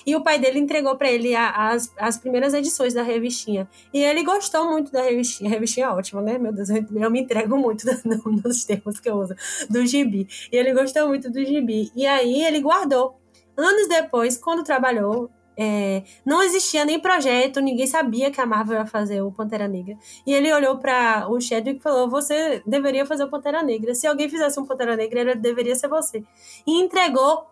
E 0.04 0.16
o 0.16 0.24
pai 0.24 0.40
dele 0.40 0.58
entregou 0.58 0.96
para 0.96 1.12
ele 1.12 1.36
as, 1.36 1.94
as 1.98 2.18
primeiras 2.18 2.56
edições 2.56 2.96
da 2.96 3.04
revistinha. 3.04 3.70
E 3.94 4.02
ele 4.02 4.24
gostou 4.24 4.66
muito 4.72 4.92
da 4.92 5.04
revistinha. 5.04 5.50
A 5.50 5.54
revistinha 5.54 5.86
é 5.86 5.90
ótima, 5.90 6.22
né? 6.22 6.40
Meu 6.40 6.52
Deus, 6.52 6.70
eu, 6.70 6.84
eu 6.96 7.12
me 7.12 7.22
entrego 7.22 7.56
muito 7.56 7.86
nos 8.44 8.66
termos 8.66 9.00
que 9.00 9.08
eu 9.08 9.18
uso, 9.18 9.36
do 9.70 9.86
gibi. 9.86 10.28
E 10.52 10.58
ele 10.58 10.74
gostou 10.74 11.08
muito 11.08 11.30
do 11.30 11.44
gibi. 11.46 11.92
E 11.96 12.08
aí 12.08 12.44
ele 12.44 12.62
guardou. 12.62 13.20
Anos 13.56 13.88
depois, 13.88 14.38
quando 14.38 14.64
trabalhou 14.64 15.30
é, 15.64 16.04
não 16.26 16.42
existia 16.42 16.84
nem 16.84 17.00
projeto, 17.00 17.62
ninguém 17.62 17.86
sabia 17.86 18.32
que 18.32 18.42
a 18.42 18.48
Marvel 18.48 18.80
ia 18.80 18.86
fazer 18.88 19.22
o 19.22 19.32
Pantera 19.32 19.68
Negra. 19.68 19.96
E 20.26 20.34
ele 20.34 20.52
olhou 20.52 20.80
para 20.80 21.28
o 21.30 21.40
Chadwick 21.40 21.78
e 21.78 21.84
falou: 21.84 22.10
Você 22.10 22.64
deveria 22.66 23.06
fazer 23.06 23.26
o 23.26 23.30
Pantera 23.30 23.62
Negra. 23.62 23.94
Se 23.94 24.08
alguém 24.08 24.28
fizesse 24.28 24.60
um 24.60 24.66
Pantera 24.66 24.96
Negra, 24.96 25.36
deveria 25.36 25.76
ser 25.76 25.88
você. 25.88 26.24
E 26.66 26.82
entregou 26.82 27.46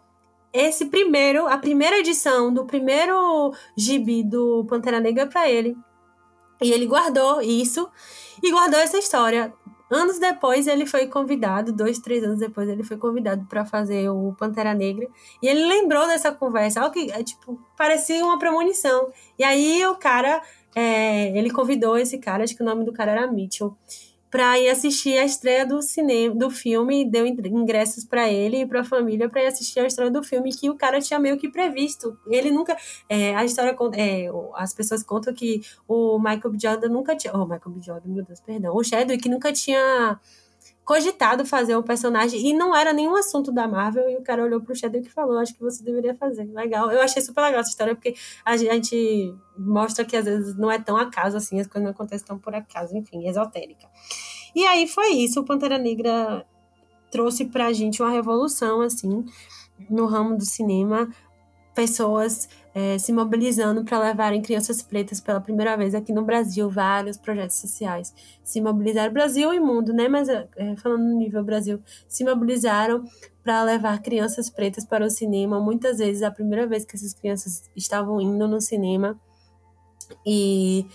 esse 0.51 0.87
primeiro, 0.87 1.45
a 1.45 1.59
primeira 1.59 1.99
edição 1.99 2.51
do 2.51 2.65
primeiro 2.65 3.53
gibi 3.77 4.23
do 4.23 4.65
Pantera 4.67 4.99
Negra 4.99 5.27
para 5.27 5.47
ele. 5.47 5.77
E 6.63 6.71
ele 6.71 6.87
guardou 6.87 7.43
isso 7.43 7.87
e 8.41 8.49
guardou 8.49 8.79
essa 8.79 8.97
história. 8.97 9.53
Anos 9.89 10.19
depois, 10.19 10.67
ele 10.67 10.85
foi 10.85 11.07
convidado, 11.07 11.71
dois, 11.73 11.99
três 11.99 12.23
anos 12.23 12.39
depois, 12.39 12.69
ele 12.69 12.83
foi 12.83 12.97
convidado 12.97 13.45
para 13.45 13.65
fazer 13.65 14.09
o 14.09 14.33
Pantera 14.37 14.73
Negra. 14.73 15.07
E 15.41 15.47
ele 15.47 15.65
lembrou 15.65 16.05
dessa 16.07 16.31
conversa, 16.31 16.81
algo 16.81 16.93
que, 16.93 17.11
é, 17.11 17.23
tipo, 17.23 17.59
parecia 17.75 18.23
uma 18.23 18.37
premonição. 18.37 19.11
E 19.37 19.43
aí 19.43 19.85
o 19.85 19.95
cara, 19.95 20.41
é, 20.75 21.37
ele 21.37 21.49
convidou 21.49 21.97
esse 21.97 22.17
cara, 22.19 22.43
acho 22.43 22.55
que 22.55 22.61
o 22.61 22.65
nome 22.65 22.85
do 22.85 22.93
cara 22.93 23.11
era 23.11 23.31
Mitchell 23.31 23.75
para 24.29 24.59
ir 24.59 24.69
assistir 24.69 25.17
a 25.17 25.25
estreia 25.25 25.65
do 25.65 25.81
cinema, 25.81 26.35
do 26.35 26.49
filme, 26.49 27.09
deu 27.09 27.25
ingressos 27.25 28.05
para 28.05 28.29
ele 28.29 28.61
e 28.61 28.65
para 28.65 28.81
a 28.81 28.83
família 28.83 29.27
para 29.27 29.43
ir 29.43 29.47
assistir 29.47 29.79
a 29.79 29.87
estreia 29.87 30.11
do 30.11 30.23
filme 30.23 30.51
que 30.51 30.69
o 30.69 30.75
cara 30.75 31.01
tinha 31.01 31.19
meio 31.19 31.37
que 31.37 31.49
previsto. 31.49 32.17
Ele 32.27 32.51
nunca, 32.51 32.77
é, 33.07 33.35
a 33.35 33.43
história 33.43 33.75
é, 33.95 34.27
as 34.55 34.73
pessoas 34.73 35.01
contam 35.03 35.33
que 35.33 35.61
o 35.87 36.19
Michael 36.19 36.51
B. 36.51 36.57
Jordan 36.61 36.89
nunca 36.89 37.15
tinha, 37.15 37.33
oh, 37.33 37.45
Michael 37.45 37.71
B. 37.71 37.81
Jordan, 37.81 38.09
meu 38.09 38.23
Deus, 38.23 38.39
perdão, 38.39 38.75
o 38.75 38.83
Chadwick 38.83 39.27
nunca 39.27 39.51
tinha 39.51 40.19
cogitado 40.89 41.45
fazer 41.45 41.75
o 41.75 41.83
personagem 41.83 42.43
e 42.47 42.51
não 42.51 42.75
era 42.75 42.91
nenhum 42.91 43.15
assunto 43.15 43.51
da 43.51 43.67
Marvel 43.67 44.09
e 44.09 44.17
o 44.17 44.23
cara 44.23 44.43
olhou 44.43 44.59
pro 44.59 44.75
Shadow 44.75 44.99
e 44.99 45.07
falou, 45.07 45.37
acho 45.37 45.53
que 45.53 45.61
você 45.61 45.83
deveria 45.83 46.15
fazer. 46.15 46.45
Legal. 46.45 46.89
Eu 46.89 46.99
achei 46.99 47.21
super 47.21 47.41
legal 47.41 47.59
essa 47.59 47.69
história 47.69 47.93
porque 47.93 48.15
a 48.43 48.57
gente 48.57 49.31
mostra 49.55 50.03
que 50.03 50.17
às 50.17 50.25
vezes 50.25 50.57
não 50.57 50.71
é 50.71 50.79
tão 50.79 50.97
acaso 50.97 51.37
assim, 51.37 51.59
as 51.59 51.67
coisas 51.67 51.83
não 51.83 51.91
acontecem 51.91 52.25
tão 52.25 52.39
por 52.39 52.55
acaso, 52.55 52.97
enfim, 52.97 53.27
esotérica. 53.27 53.87
E 54.55 54.65
aí 54.65 54.87
foi 54.87 55.09
isso, 55.09 55.39
o 55.39 55.45
Pantera 55.45 55.77
Negra 55.77 56.43
trouxe 57.11 57.45
pra 57.45 57.71
gente 57.71 58.01
uma 58.01 58.09
revolução 58.09 58.81
assim 58.81 59.23
no 59.91 60.07
ramo 60.07 60.35
do 60.35 60.45
cinema 60.45 61.07
pessoas 61.75 62.49
é, 62.73 62.97
se 62.99 63.11
mobilizando 63.11 63.83
para 63.83 63.99
levarem 63.99 64.41
crianças 64.41 64.81
pretas 64.81 65.19
pela 65.19 65.41
primeira 65.41 65.75
vez 65.75 65.95
aqui 65.95 66.13
no 66.13 66.23
Brasil, 66.23 66.69
vários 66.69 67.17
projetos 67.17 67.57
sociais 67.57 68.13
se 68.43 68.61
mobilizaram, 68.61 69.11
Brasil 69.11 69.53
e 69.53 69.59
mundo, 69.59 69.93
né? 69.93 70.07
Mas 70.07 70.29
é, 70.29 70.47
falando 70.77 71.03
no 71.03 71.17
nível 71.17 71.43
Brasil, 71.43 71.81
se 72.07 72.23
mobilizaram 72.23 73.03
para 73.43 73.63
levar 73.63 74.01
crianças 74.01 74.49
pretas 74.49 74.85
para 74.85 75.05
o 75.05 75.09
cinema. 75.09 75.59
Muitas 75.59 75.97
vezes, 75.97 76.21
a 76.21 76.31
primeira 76.31 76.67
vez 76.67 76.85
que 76.85 76.95
essas 76.95 77.13
crianças 77.13 77.69
estavam 77.75 78.21
indo 78.21 78.47
no 78.47 78.61
cinema 78.61 79.19
e 80.25 80.85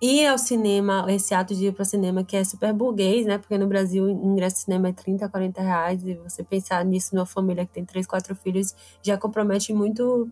ir 0.00 0.26
ao 0.26 0.38
cinema, 0.38 1.04
esse 1.08 1.34
ato 1.34 1.54
de 1.54 1.66
ir 1.66 1.72
para 1.72 1.82
o 1.82 1.86
cinema 1.86 2.24
que 2.24 2.36
é 2.36 2.44
super 2.44 2.72
burguês, 2.72 3.26
né? 3.26 3.38
Porque 3.38 3.58
no 3.58 3.66
Brasil 3.66 4.04
o 4.04 4.10
ingresso 4.10 4.56
de 4.56 4.62
cinema 4.62 4.88
é 4.88 4.92
30, 4.92 5.28
40 5.28 5.60
reais 5.60 6.02
e 6.04 6.14
você 6.14 6.42
pensar 6.42 6.84
nisso 6.84 7.14
numa 7.14 7.26
família 7.26 7.66
que 7.66 7.72
tem 7.72 7.84
três, 7.84 8.06
quatro 8.06 8.34
filhos 8.34 8.74
já 9.02 9.18
compromete 9.18 9.72
muito 9.74 10.30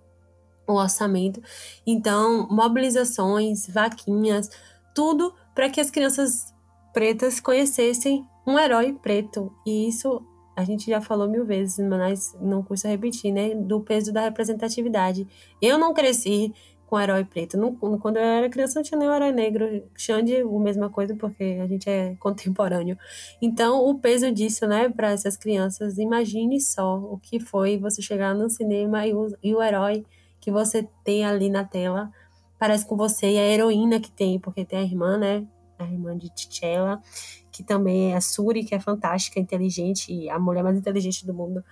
o 0.66 0.74
orçamento. 0.74 1.42
Então, 1.86 2.48
mobilizações, 2.50 3.66
vaquinhas, 3.68 4.50
tudo 4.94 5.34
para 5.54 5.70
que 5.70 5.80
as 5.80 5.90
crianças 5.90 6.54
pretas 6.92 7.40
conhecessem 7.40 8.26
um 8.46 8.58
herói 8.58 8.92
preto. 8.92 9.52
E 9.66 9.88
isso 9.88 10.22
a 10.56 10.64
gente 10.64 10.90
já 10.90 11.00
falou 11.00 11.28
mil 11.28 11.44
vezes, 11.44 11.78
mas 11.86 12.34
não 12.40 12.62
custa 12.62 12.88
repetir, 12.88 13.30
né? 13.30 13.54
Do 13.54 13.80
peso 13.80 14.12
da 14.12 14.22
representatividade. 14.22 15.26
Eu 15.60 15.76
não 15.76 15.92
cresci 15.92 16.52
com 16.86 16.98
herói 16.98 17.24
preto. 17.24 17.58
Quando 18.00 18.16
eu 18.16 18.22
era 18.22 18.48
criança, 18.48 18.78
não 18.78 18.82
tinha 18.82 18.98
nenhum 18.98 19.14
herói 19.14 19.32
negro. 19.32 19.82
Xande, 19.94 20.36
a 20.36 20.46
mesma 20.46 20.88
coisa, 20.88 21.14
porque 21.14 21.58
a 21.62 21.66
gente 21.66 21.90
é 21.90 22.14
contemporâneo. 22.20 22.96
Então, 23.42 23.84
o 23.84 23.98
peso 23.98 24.32
disso, 24.32 24.66
né, 24.66 24.88
para 24.88 25.10
essas 25.10 25.36
crianças, 25.36 25.98
imagine 25.98 26.60
só 26.60 26.96
o 26.96 27.18
que 27.18 27.38
foi 27.38 27.76
você 27.76 28.00
chegar 28.00 28.34
no 28.34 28.48
cinema 28.48 29.06
e 29.06 29.14
o, 29.14 29.28
e 29.42 29.54
o 29.54 29.62
herói 29.62 30.04
que 30.46 30.52
você 30.52 30.88
tem 31.02 31.24
ali 31.24 31.50
na 31.50 31.64
tela 31.64 32.08
parece 32.56 32.86
com 32.86 32.96
você 32.96 33.32
e 33.32 33.36
a 33.36 33.42
heroína 33.42 33.98
que 33.98 34.12
tem, 34.12 34.38
porque 34.38 34.64
tem 34.64 34.78
a 34.78 34.82
irmã, 34.82 35.18
né? 35.18 35.44
A 35.76 35.82
irmã 35.82 36.16
de 36.16 36.30
T'Challa, 36.30 37.02
que 37.50 37.64
também 37.64 38.12
é 38.12 38.16
a 38.16 38.20
Suri, 38.20 38.64
que 38.64 38.72
é 38.72 38.78
fantástica, 38.78 39.40
inteligente, 39.40 40.12
e 40.12 40.30
a 40.30 40.38
mulher 40.38 40.62
mais 40.62 40.78
inteligente 40.78 41.26
do 41.26 41.34
mundo. 41.34 41.64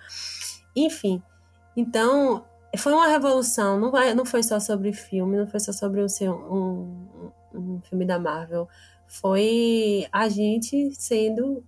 Enfim, 0.75 1.23
então 1.73 2.43
foi 2.77 2.91
uma 2.91 3.07
revolução. 3.07 3.79
Não, 3.79 3.91
vai, 3.91 4.13
não 4.13 4.25
foi 4.25 4.43
só 4.43 4.59
sobre 4.59 4.91
filme, 4.91 5.37
não 5.37 5.47
foi 5.47 5.61
só 5.61 5.71
sobre 5.71 6.01
um, 6.01 6.07
um, 6.53 7.07
um 7.53 7.81
filme 7.89 8.03
da 8.03 8.19
Marvel. 8.19 8.67
Foi 9.07 10.05
a 10.11 10.27
gente 10.27 10.91
sendo 10.95 11.63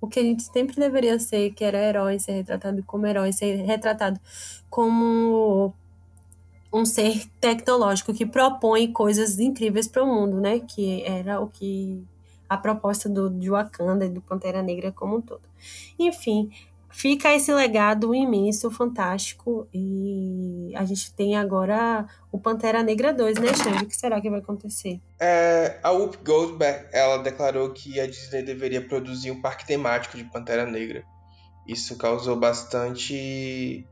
o 0.00 0.06
que 0.06 0.20
a 0.20 0.22
gente 0.22 0.44
sempre 0.44 0.76
deveria 0.76 1.18
ser, 1.18 1.50
que 1.54 1.64
era 1.64 1.76
herói, 1.76 2.20
ser 2.20 2.34
retratado 2.34 2.84
como 2.84 3.04
herói, 3.04 3.32
ser 3.32 3.56
retratado 3.64 4.20
como 4.70 5.74
um 6.72 6.84
ser 6.84 7.26
tecnológico 7.40 8.14
que 8.14 8.24
propõe 8.24 8.90
coisas 8.92 9.38
incríveis 9.38 9.86
para 9.86 10.02
o 10.02 10.06
mundo, 10.06 10.40
né? 10.40 10.60
Que 10.60 11.02
era 11.04 11.40
o 11.40 11.48
que 11.48 12.02
a 12.48 12.56
proposta 12.56 13.08
do 13.08 13.30
de 13.30 13.50
Wakanda 13.50 14.04
e 14.04 14.10
do 14.10 14.20
Pantera 14.20 14.62
Negra 14.62 14.92
como 14.92 15.16
um 15.16 15.20
todo. 15.20 15.42
Enfim, 15.98 16.50
fica 16.90 17.32
esse 17.34 17.52
legado 17.52 18.14
imenso, 18.14 18.70
fantástico 18.70 19.66
e 19.72 20.72
a 20.76 20.84
gente 20.84 21.12
tem 21.14 21.36
agora 21.36 22.06
o 22.30 22.38
Pantera 22.38 22.82
Negra 22.82 23.12
2, 23.12 23.38
né, 23.38 23.54
Xande? 23.54 23.84
O 23.84 23.86
que 23.86 23.96
será 23.96 24.20
que 24.20 24.30
vai 24.30 24.40
acontecer? 24.40 25.00
É, 25.18 25.78
a 25.82 25.90
Whoop 25.90 26.18
Goldberg, 26.24 26.86
ela 26.92 27.18
declarou 27.18 27.70
que 27.70 27.98
a 27.98 28.06
Disney 28.06 28.42
deveria 28.42 28.86
produzir 28.86 29.30
um 29.30 29.40
parque 29.40 29.66
temático 29.66 30.16
de 30.16 30.24
Pantera 30.24 30.66
Negra. 30.66 31.04
Isso 31.66 31.96
causou 31.96 32.36
bastante 32.36 33.86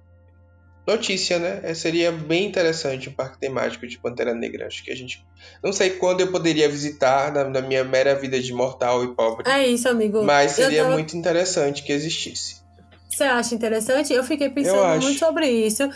notícia, 0.87 1.39
né? 1.39 1.61
É, 1.63 1.75
seria 1.75 2.11
bem 2.11 2.47
interessante 2.47 3.09
um 3.09 3.13
parque 3.13 3.39
temático 3.39 3.87
de 3.87 3.99
Pantera 3.99 4.35
Negra. 4.35 4.67
Acho 4.67 4.85
que 4.85 4.91
a 4.91 4.97
gente. 4.97 5.25
Não 5.63 5.73
sei 5.73 5.91
quando 5.91 6.21
eu 6.21 6.31
poderia 6.31 6.69
visitar 6.69 7.33
na, 7.33 7.45
na 7.45 7.61
minha 7.61 7.85
mera 7.85 8.15
vida 8.15 8.41
de 8.41 8.53
mortal 8.53 9.05
e 9.05 9.15
pobre. 9.15 9.49
É 9.49 9.67
isso, 9.67 9.89
amigo. 9.89 10.23
Mas 10.23 10.53
seria 10.53 10.83
tava... 10.83 10.95
muito 10.95 11.17
interessante 11.17 11.83
que 11.83 11.93
existisse. 11.93 12.61
Você 13.09 13.25
acha 13.25 13.55
interessante? 13.55 14.13
Eu 14.13 14.25
fiquei 14.25 14.49
pensando 14.49 14.95
eu 14.95 15.01
muito 15.01 15.19
sobre 15.19 15.49
isso. 15.49 15.89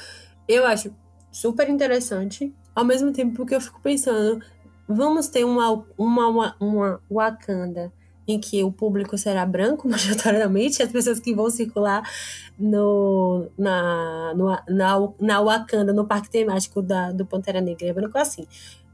Eu 0.49 0.66
acho 0.66 0.95
super 1.30 1.68
interessante. 1.68 2.53
Ao 2.74 2.85
mesmo 2.85 3.12
tempo 3.12 3.47
que 3.47 3.55
eu 3.55 3.61
fico 3.61 3.80
pensando, 3.80 4.45
vamos 4.89 5.28
ter 5.28 5.45
uma, 5.45 5.85
uma, 5.97 6.28
uma, 6.28 6.57
uma 6.61 7.01
Wakanda 7.11 7.93
em 8.26 8.38
que 8.38 8.62
o 8.62 8.72
público 8.72 9.16
será 9.18 9.44
branco, 9.44 9.86
majoritariamente, 9.88 10.82
as 10.82 10.90
pessoas 10.90 11.20
que 11.20 11.34
vão 11.34 11.50
circular 11.50 12.02
no, 12.58 13.46
na, 13.56 14.34
no, 14.34 14.48
na, 14.68 15.08
na 15.20 15.40
Wakanda, 15.40 15.92
no 15.92 16.06
parque 16.06 16.30
temático 16.30 16.82
da, 16.82 17.12
do 17.12 17.26
Pantera 17.26 17.60
Negra, 17.60 17.88
é 17.88 17.92
branco 17.92 18.18
assim. 18.18 18.46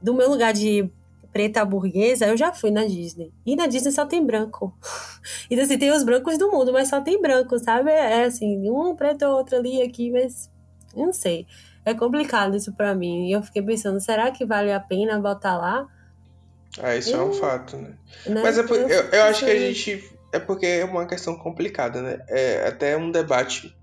Do 0.02 0.14
meu 0.14 0.28
lugar 0.30 0.52
de 0.52 0.90
preta 1.32 1.64
burguesa, 1.64 2.26
eu 2.26 2.36
já 2.36 2.52
fui 2.52 2.70
na 2.70 2.84
Disney. 2.84 3.32
E 3.46 3.54
na 3.54 3.66
Disney 3.66 3.92
só 3.92 4.04
tem 4.04 4.24
branco. 4.24 4.74
Então, 5.50 5.64
assim, 5.64 5.76
tem 5.76 5.90
os 5.90 6.02
brancos 6.02 6.38
do 6.38 6.50
mundo, 6.50 6.72
mas 6.72 6.88
só 6.88 7.00
tem 7.00 7.20
branco, 7.20 7.58
sabe? 7.58 7.90
É 7.90 8.24
assim, 8.24 8.70
um 8.70 8.94
preto, 8.94 9.24
outro 9.26 9.56
ali, 9.56 9.82
aqui, 9.82 10.10
mas 10.10 10.50
não 10.96 11.12
sei. 11.12 11.46
É 11.84 11.92
complicado 11.92 12.56
isso 12.56 12.72
para 12.72 12.94
mim. 12.94 13.26
E 13.28 13.32
eu 13.32 13.42
fiquei 13.42 13.60
pensando, 13.60 14.00
será 14.00 14.30
que 14.30 14.46
vale 14.46 14.72
a 14.72 14.80
pena 14.80 15.20
voltar 15.20 15.56
lá? 15.58 15.86
Ah, 16.78 16.94
isso 16.94 17.14
é 17.14 17.22
um 17.22 17.32
fato, 17.32 17.76
né? 17.76 17.96
Mas 18.42 18.58
é 18.58 18.62
por, 18.62 18.76
eu, 18.76 18.88
eu 18.88 19.22
acho 19.24 19.44
que 19.44 19.50
a 19.50 19.58
gente. 19.58 20.04
É 20.32 20.38
porque 20.38 20.66
é 20.66 20.84
uma 20.84 21.06
questão 21.06 21.36
complicada, 21.36 22.00
né? 22.00 22.18
É 22.28 22.68
até 22.68 22.96
um 22.96 23.10
debate 23.10 23.76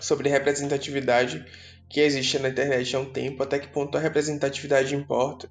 sobre 0.00 0.28
representatividade 0.28 1.44
que 1.88 2.00
existe 2.00 2.38
na 2.38 2.48
internet 2.48 2.94
há 2.96 2.98
um 2.98 3.10
tempo, 3.10 3.42
até 3.42 3.58
que 3.58 3.68
ponto 3.68 3.96
a 3.96 4.00
representatividade 4.00 4.94
importa. 4.94 5.48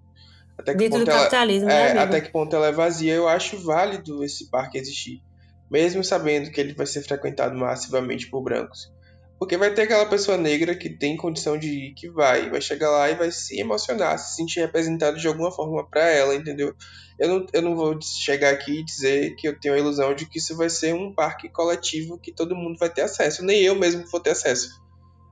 Até 0.58 0.74
que 0.74 0.80
Dentro 0.80 1.00
ponto 1.00 1.06
do 1.06 1.12
ela, 1.12 1.20
capitalismo, 1.22 1.70
é, 1.70 1.94
né, 1.94 2.02
Até 2.02 2.20
que 2.20 2.32
ponto 2.32 2.56
ela 2.56 2.68
é 2.68 2.72
vazia. 2.72 3.14
Eu 3.14 3.28
acho 3.28 3.58
válido 3.64 4.24
esse 4.24 4.50
parque 4.50 4.78
existir. 4.78 5.22
Mesmo 5.70 6.04
sabendo 6.04 6.50
que 6.52 6.60
ele 6.60 6.74
vai 6.74 6.86
ser 6.86 7.02
frequentado 7.04 7.56
massivamente 7.56 8.28
por 8.28 8.42
brancos. 8.42 8.92
Porque 9.40 9.56
vai 9.56 9.72
ter 9.72 9.84
aquela 9.84 10.06
pessoa 10.08 10.36
negra 10.36 10.76
que 10.76 10.90
tem 10.90 11.16
condição 11.16 11.58
de 11.58 11.68
ir, 11.68 11.94
que 11.94 12.10
vai, 12.10 12.50
vai 12.50 12.60
chegar 12.60 12.90
lá 12.90 13.10
e 13.10 13.16
vai 13.16 13.32
se 13.32 13.60
emocionar, 13.60 14.18
se 14.18 14.36
sentir 14.36 14.62
representado 14.62 15.20
de 15.20 15.28
alguma 15.28 15.52
forma 15.52 15.88
para 15.88 16.10
ela, 16.10 16.34
entendeu? 16.34 16.74
Eu 17.20 17.30
não, 17.30 17.46
eu 17.54 17.62
não 17.62 17.76
vou 17.76 18.00
chegar 18.02 18.52
aqui 18.52 18.80
e 18.80 18.86
dizer 18.86 19.36
que 19.36 19.48
eu 19.48 19.60
tenho 19.60 19.76
a 19.76 19.80
ilusão 19.80 20.16
de 20.16 20.28
que 20.28 20.40
isso 20.40 20.56
vai 20.56 20.70
ser 20.70 20.94
um 20.94 21.14
parque 21.14 21.50
coletivo 21.50 22.18
que 22.18 22.32
todo 22.32 22.56
mundo 22.56 22.78
vai 22.80 22.90
ter 22.90 23.02
acesso, 23.02 23.44
nem 23.44 23.62
eu 23.62 23.76
mesmo 23.76 24.06
vou 24.08 24.20
ter 24.20 24.32
acesso. 24.32 24.70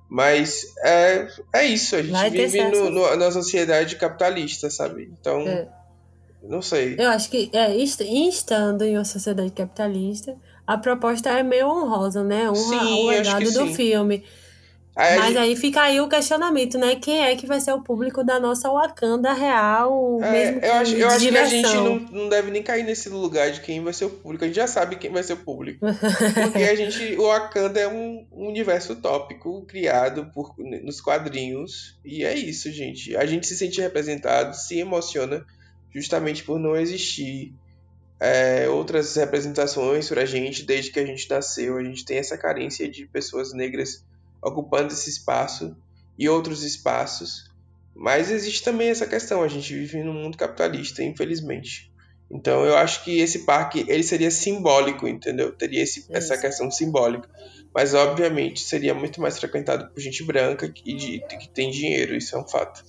Mas 0.10 0.66
é, 0.84 1.28
é 1.54 1.66
isso, 1.66 1.96
a 1.96 2.02
gente 2.02 2.30
vive 2.30 2.64
no, 2.70 2.92
no, 2.92 3.16
na 3.16 3.32
sociedade 3.32 3.96
capitalista, 3.96 4.70
sabe? 4.70 5.12
Então, 5.20 5.42
é. 5.42 5.68
não 6.44 6.62
sei. 6.62 6.96
Eu 6.98 7.10
acho 7.10 7.30
que, 7.30 7.50
é, 7.54 7.76
estando 7.76 8.84
em 8.84 8.96
uma 8.96 9.06
sociedade 9.06 9.52
capitalista, 9.52 10.38
a 10.68 10.78
proposta 10.78 11.30
é 11.30 11.44
meio 11.44 11.68
honrosa, 11.68 12.24
né? 12.24 12.50
Honra 12.50 12.80
sim, 12.80 13.04
o 13.04 13.08
legado 13.08 13.44
do 13.44 13.68
sim. 13.68 13.76
filme. 13.76 14.24
Aí, 14.96 15.18
Mas 15.18 15.36
aí 15.36 15.56
fica 15.58 15.82
aí 15.82 16.00
o 16.00 16.08
questionamento, 16.08 16.78
né? 16.78 16.96
Quem 16.96 17.22
é 17.22 17.36
que 17.36 17.46
vai 17.46 17.60
ser 17.60 17.74
o 17.74 17.82
público 17.82 18.24
da 18.24 18.40
nossa 18.40 18.70
Wakanda 18.70 19.34
real? 19.34 20.20
É, 20.24 20.32
mesmo 20.32 20.60
eu 20.62 20.74
acho, 20.74 20.96
eu 20.96 21.08
acho 21.10 21.28
que 21.30 21.38
a 21.38 21.46
gente 21.46 21.74
não, 21.74 22.00
não 22.00 22.30
deve 22.30 22.50
nem 22.50 22.64
cair 22.64 22.86
nesse 22.86 23.10
lugar 23.10 23.52
de 23.52 23.60
quem 23.60 23.84
vai 23.84 23.92
ser 23.92 24.06
o 24.06 24.10
público. 24.10 24.46
A 24.46 24.48
gente 24.48 24.56
já 24.56 24.68
sabe 24.68 24.96
quem 24.96 25.12
vai 25.12 25.22
ser 25.22 25.34
o 25.34 25.38
público. 25.38 25.86
Porque 26.44 26.64
a 26.64 26.76
gente. 26.76 27.18
O 27.18 27.28
Wakanda 27.28 27.78
é 27.78 27.90
um, 27.90 28.26
um 28.32 28.48
universo 28.48 28.94
utópico 28.94 29.66
criado 29.66 30.32
por, 30.34 30.56
nos 30.58 31.02
quadrinhos. 31.02 32.00
E 32.06 32.24
é 32.24 32.34
isso, 32.34 32.72
gente. 32.72 33.18
A 33.18 33.26
gente 33.26 33.46
se 33.48 33.58
sente 33.58 33.82
representado, 33.82 34.56
se 34.56 34.80
emociona 34.80 35.46
justamente 35.94 36.42
por 36.42 36.58
não 36.58 36.74
existir 36.74 37.54
é, 38.20 38.68
outras 38.70 39.16
representações 39.16 40.08
para 40.10 40.22
a 40.22 40.26
gente 40.26 40.64
desde 40.64 40.92
que 40.92 41.00
a 41.00 41.06
gente 41.06 41.30
nasceu. 41.30 41.78
A 41.78 41.84
gente 41.84 42.06
tem 42.06 42.18
essa 42.18 42.38
carência 42.38 42.90
de 42.90 43.06
pessoas 43.06 43.54
negras 43.54 44.04
ocupando 44.42 44.94
esse 44.94 45.10
espaço 45.10 45.76
e 46.18 46.30
outros 46.30 46.64
espaços. 46.64 47.52
Mas 47.96 48.30
existe 48.30 48.64
também 48.64 48.90
essa 48.90 49.08
questão, 49.08 49.42
a 49.42 49.48
gente 49.48 49.74
vive 49.74 50.04
num 50.04 50.14
mundo 50.14 50.38
capitalista, 50.38 51.02
infelizmente. 51.02 51.92
Então 52.30 52.66
eu 52.66 52.76
acho 52.76 53.04
que 53.04 53.20
esse 53.20 53.46
parque 53.46 53.86
ele 53.88 54.04
seria 54.04 54.32
simbólico, 54.32 55.08
entendeu? 55.08 55.52
Teria 55.52 55.84
esse, 55.84 56.06
essa 56.10 56.38
questão 56.38 56.70
simbólica. 56.72 57.30
Mas 57.74 57.94
obviamente 57.94 58.62
seria 58.62 58.94
muito 58.94 59.22
mais 59.22 59.38
frequentado 59.38 59.90
por 59.90 60.00
gente 60.00 60.24
branca 60.24 60.72
e 60.86 60.94
de, 60.96 61.20
que 61.20 61.50
tem 61.50 61.70
dinheiro, 61.70 62.16
isso 62.16 62.36
é 62.36 62.40
um 62.40 62.48
fato. 62.48 62.84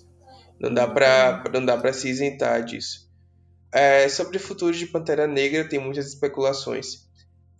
Não 0.58 0.72
dá 0.72 0.86
para 0.86 1.44
não 1.52 1.64
dá 1.64 1.76
para 1.76 1.92
se 1.92 2.08
isentar 2.08 2.64
disso. 2.64 3.05
É, 3.72 4.08
sobre 4.08 4.36
o 4.36 4.40
futuro 4.40 4.76
de 4.76 4.86
Pantera 4.86 5.26
Negra, 5.26 5.68
tem 5.68 5.78
muitas 5.78 6.06
especulações. 6.06 7.06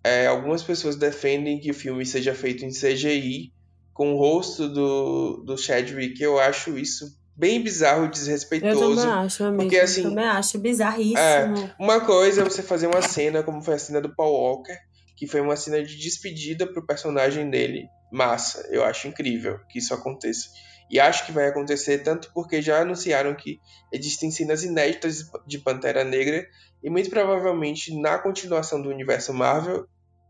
É, 0.03 0.27
algumas 0.27 0.63
pessoas 0.63 0.97
defendem 0.97 1.59
que 1.59 1.71
o 1.71 1.75
filme 1.75 2.07
seja 2.07 2.35
feito 2.35 2.65
em 2.65 2.71
CGI, 2.71 3.53
com 3.93 4.15
o 4.15 4.19
rosto 4.19 4.69
do, 4.69 5.43
do 5.45 5.59
Chadwick. 5.59 6.23
Eu 6.23 6.39
acho 6.39 6.79
isso 6.79 7.17
bem 7.37 7.63
bizarro 7.63 8.07
e 8.07 8.11
desrespeitoso. 8.11 8.83
Eu 8.83 8.97
também 8.97 9.13
acho, 9.13 9.45
amigo. 9.45 9.63
Porque, 9.63 9.79
assim, 9.79 10.05
eu 10.05 10.11
também 10.11 10.25
acho 10.25 10.59
bizarríssimo. 10.59 11.19
É, 11.19 11.75
uma 11.79 12.01
coisa 12.01 12.43
é 12.43 12.45
você 12.45 12.63
fazer 12.63 12.87
uma 12.87 13.03
cena, 13.03 13.43
como 13.43 13.61
foi 13.61 13.75
a 13.75 13.79
cena 13.79 14.01
do 14.01 14.15
Paul 14.15 14.33
Walker, 14.33 14.77
que 15.17 15.27
foi 15.27 15.41
uma 15.41 15.57
cena 15.57 15.83
de 15.83 15.97
despedida 15.97 16.67
pro 16.67 16.87
personagem 16.87 17.51
dele. 17.51 17.89
Massa, 18.13 18.67
eu 18.71 18.85
acho 18.85 19.09
incrível 19.09 19.59
que 19.69 19.79
isso 19.79 19.93
aconteça. 19.93 20.49
E 20.91 21.01
acho 21.01 21.27
que 21.27 21.33
vai 21.33 21.49
acontecer 21.49 21.99
tanto 21.99 22.31
porque 22.33 22.63
já 22.63 22.81
anunciaram 22.81 23.35
que 23.35 23.59
existem 23.93 24.31
cenas 24.31 24.63
inéditas 24.63 25.25
de 25.47 25.59
Pantera 25.59 26.05
Negra 26.05 26.47
e 26.83 26.89
muito 26.89 27.11
provavelmente 27.11 27.99
na 28.01 28.19
continuação 28.19 28.81
do 28.81 28.89
universo 28.89 29.35
Marvel 29.35 29.87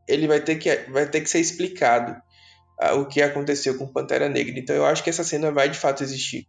ele 0.09 0.27
vai 0.27 0.41
ter 0.41 0.57
que, 0.57 0.75
vai 0.91 1.09
ter 1.09 1.21
que 1.21 1.29
ser 1.29 1.41
explicado 1.41 2.13
uh, 2.81 2.99
o 2.99 3.07
que 3.07 3.21
aconteceu 3.21 3.77
com 3.77 3.93
Pantera 3.93 4.29
Negra. 4.29 4.59
Então 4.59 4.75
eu 4.75 4.87
acho 4.87 5.03
que 5.03 5.11
essa 5.11 5.25
cena 5.25 5.51
vai 5.51 5.69
de 5.69 5.79
fato 5.79 6.03
existir. 6.03 6.47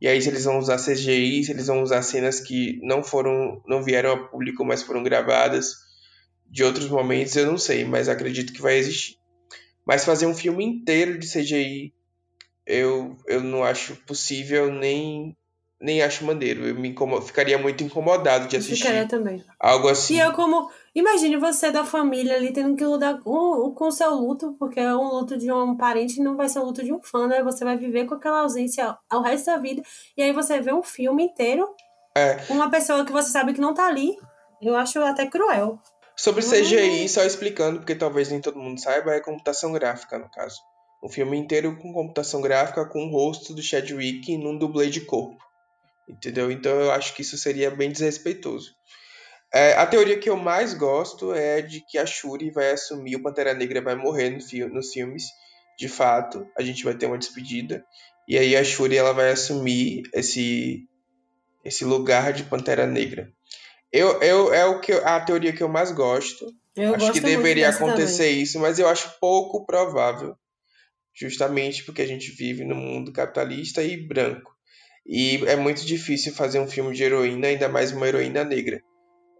E 0.00 0.08
aí 0.08 0.20
se 0.20 0.28
eles 0.28 0.44
vão 0.44 0.58
usar 0.58 0.78
CGI, 0.78 1.44
se 1.44 1.52
eles 1.52 1.66
vão 1.66 1.82
usar 1.82 2.02
cenas 2.02 2.40
que 2.40 2.80
não 2.82 3.02
foram, 3.02 3.62
não 3.66 3.82
vieram 3.82 4.12
a 4.12 4.28
público, 4.28 4.64
mas 4.64 4.82
foram 4.82 5.02
gravadas 5.02 5.74
de 6.50 6.64
outros 6.64 6.88
momentos, 6.88 7.36
eu 7.36 7.46
não 7.46 7.58
sei, 7.58 7.84
mas 7.84 8.08
acredito 8.08 8.52
que 8.52 8.62
vai 8.62 8.76
existir. 8.76 9.16
Mas 9.86 10.04
fazer 10.04 10.26
um 10.26 10.34
filme 10.34 10.64
inteiro 10.64 11.18
de 11.18 11.30
CGI, 11.30 11.92
eu, 12.70 13.16
eu 13.26 13.42
não 13.42 13.64
acho 13.64 13.96
possível 14.06 14.72
nem 14.72 15.36
nem 15.82 16.02
acho 16.02 16.26
maneiro. 16.26 16.66
Eu 16.66 16.74
me 16.74 16.90
incomodo, 16.90 17.24
ficaria 17.24 17.56
muito 17.56 17.82
incomodado 17.82 18.46
de 18.48 18.56
assistir. 18.56 18.82
Ficaria 18.82 19.08
também. 19.08 19.42
Algo 19.58 19.88
assim. 19.88 20.16
E 20.16 20.18
eu 20.20 20.32
como... 20.32 20.70
Imagine 20.94 21.38
você 21.38 21.70
da 21.70 21.84
família 21.84 22.36
ali 22.36 22.52
tendo 22.52 22.76
que 22.76 22.84
lidar 22.84 23.18
com, 23.20 23.72
com 23.74 23.88
o 23.88 23.92
seu 23.92 24.12
luto, 24.14 24.54
porque 24.58 24.78
é 24.78 24.94
um 24.94 25.08
luto 25.08 25.38
de 25.38 25.50
um 25.50 25.76
parente 25.76 26.20
não 26.20 26.36
vai 26.36 26.48
ser 26.50 26.58
o 26.58 26.64
luto 26.64 26.84
de 26.84 26.92
um 26.92 27.00
fã, 27.00 27.26
né? 27.26 27.42
Você 27.42 27.64
vai 27.64 27.78
viver 27.78 28.04
com 28.04 28.14
aquela 28.14 28.40
ausência 28.40 28.94
ao 29.08 29.22
resto 29.22 29.46
da 29.46 29.56
vida. 29.56 29.82
E 30.16 30.22
aí 30.22 30.32
você 30.32 30.60
vê 30.60 30.72
um 30.72 30.82
filme 30.82 31.24
inteiro 31.24 31.66
É. 32.14 32.34
com 32.46 32.52
uma 32.54 32.70
pessoa 32.70 33.04
que 33.06 33.12
você 33.12 33.30
sabe 33.30 33.54
que 33.54 33.60
não 33.60 33.72
tá 33.72 33.86
ali. 33.86 34.16
Eu 34.60 34.76
acho 34.76 35.00
até 35.00 35.24
cruel. 35.26 35.78
Sobre 36.14 36.42
CGI, 36.44 37.08
só 37.08 37.22
explicando, 37.22 37.78
porque 37.78 37.94
talvez 37.94 38.30
nem 38.30 38.42
todo 38.42 38.58
mundo 38.58 38.78
saiba, 38.78 39.14
é 39.14 39.20
computação 39.20 39.72
gráfica, 39.72 40.18
no 40.18 40.30
caso. 40.30 40.60
Um 41.02 41.08
filme 41.08 41.36
inteiro 41.38 41.76
com 41.78 41.92
computação 41.92 42.40
gráfica 42.42 42.84
com 42.84 43.06
o 43.06 43.10
rosto 43.10 43.54
do 43.54 43.62
Chadwick 43.62 44.36
num 44.36 44.56
dublê 44.58 44.88
de 44.90 45.00
corpo. 45.00 45.38
Entendeu? 46.08 46.50
Então 46.50 46.72
eu 46.72 46.90
acho 46.92 47.14
que 47.14 47.22
isso 47.22 47.38
seria 47.38 47.70
bem 47.70 47.90
desrespeitoso. 47.90 48.72
É, 49.52 49.72
a 49.74 49.86
teoria 49.86 50.18
que 50.18 50.28
eu 50.30 50.36
mais 50.36 50.74
gosto 50.74 51.32
é 51.34 51.60
de 51.62 51.80
que 51.86 51.98
a 51.98 52.06
Shuri 52.06 52.50
vai 52.50 52.70
assumir, 52.72 53.16
o 53.16 53.22
Pantera 53.22 53.54
Negra 53.54 53.80
vai 53.80 53.94
morrer 53.96 54.30
no 54.30 54.40
fi 54.40 54.64
nos 54.66 54.92
filmes, 54.92 55.24
de 55.78 55.88
fato. 55.88 56.46
A 56.56 56.62
gente 56.62 56.84
vai 56.84 56.94
ter 56.94 57.06
uma 57.06 57.18
despedida. 57.18 57.84
E 58.28 58.38
aí 58.38 58.54
a 58.54 58.62
Shuri 58.62 58.96
ela 58.96 59.12
vai 59.12 59.30
assumir 59.30 60.02
esse, 60.14 60.84
esse 61.64 61.84
lugar 61.84 62.32
de 62.32 62.44
Pantera 62.44 62.86
Negra. 62.86 63.28
Eu, 63.92 64.22
eu, 64.22 64.54
é 64.54 64.64
o 64.66 64.80
que 64.80 64.92
eu- 64.92 65.04
a 65.06 65.18
teoria 65.20 65.52
que 65.52 65.62
eu 65.62 65.68
mais 65.68 65.90
gosto. 65.90 66.46
Eu 66.76 66.90
acho 66.94 66.98
gosto 67.06 67.12
que 67.14 67.20
deveria 67.20 67.70
acontecer 67.70 68.24
também. 68.28 68.42
isso, 68.42 68.60
mas 68.60 68.78
eu 68.78 68.88
acho 68.88 69.18
pouco 69.20 69.66
provável. 69.66 70.36
Justamente 71.14 71.84
porque 71.84 72.02
a 72.02 72.06
gente 72.06 72.30
vive 72.30 72.64
num 72.64 72.76
mundo 72.76 73.12
capitalista 73.12 73.82
e 73.82 73.96
branco. 73.96 74.54
E 75.06 75.42
é 75.46 75.56
muito 75.56 75.84
difícil 75.84 76.32
fazer 76.32 76.60
um 76.60 76.68
filme 76.68 76.94
de 76.94 77.02
heroína, 77.02 77.48
ainda 77.48 77.68
mais 77.68 77.92
uma 77.92 78.06
heroína 78.06 78.44
negra. 78.44 78.80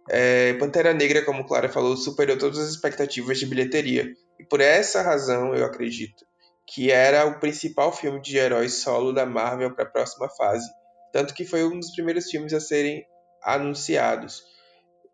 É, 0.09 0.53
Pantera 0.55 0.93
Negra, 0.93 1.23
como 1.23 1.45
Clara 1.45 1.69
falou, 1.69 1.95
superou 1.95 2.37
todas 2.37 2.59
as 2.59 2.69
expectativas 2.69 3.39
de 3.39 3.45
bilheteria. 3.45 4.11
E 4.39 4.45
por 4.45 4.59
essa 4.59 5.01
razão, 5.01 5.53
eu 5.55 5.63
acredito, 5.63 6.25
que 6.67 6.91
era 6.91 7.25
o 7.25 7.39
principal 7.39 7.93
filme 7.93 8.19
de 8.21 8.37
heróis 8.37 8.73
solo 8.75 9.13
da 9.13 9.25
Marvel 9.25 9.73
para 9.73 9.85
a 9.85 9.89
próxima 9.89 10.27
fase. 10.29 10.67
Tanto 11.13 11.33
que 11.33 11.45
foi 11.45 11.63
um 11.63 11.79
dos 11.79 11.91
primeiros 11.91 12.29
filmes 12.29 12.53
a 12.53 12.59
serem 12.59 13.05
anunciados. 13.43 14.43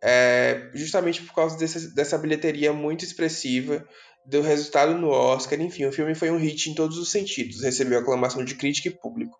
É, 0.01 0.69
justamente 0.73 1.23
por 1.23 1.33
causa 1.33 1.57
dessa 1.93 2.17
bilheteria 2.17 2.71
muito 2.71 3.03
expressiva, 3.03 3.85
do 4.27 4.41
resultado 4.41 4.93
no 4.93 5.09
Oscar, 5.09 5.59
enfim, 5.61 5.85
o 5.85 5.91
filme 5.91 6.13
foi 6.13 6.29
um 6.29 6.37
hit 6.37 6.69
em 6.69 6.75
todos 6.75 6.97
os 6.97 7.09
sentidos, 7.09 7.61
recebeu 7.61 7.99
aclamação 7.99 8.43
de 8.43 8.55
crítica 8.55 8.89
e 8.89 8.91
público. 8.91 9.39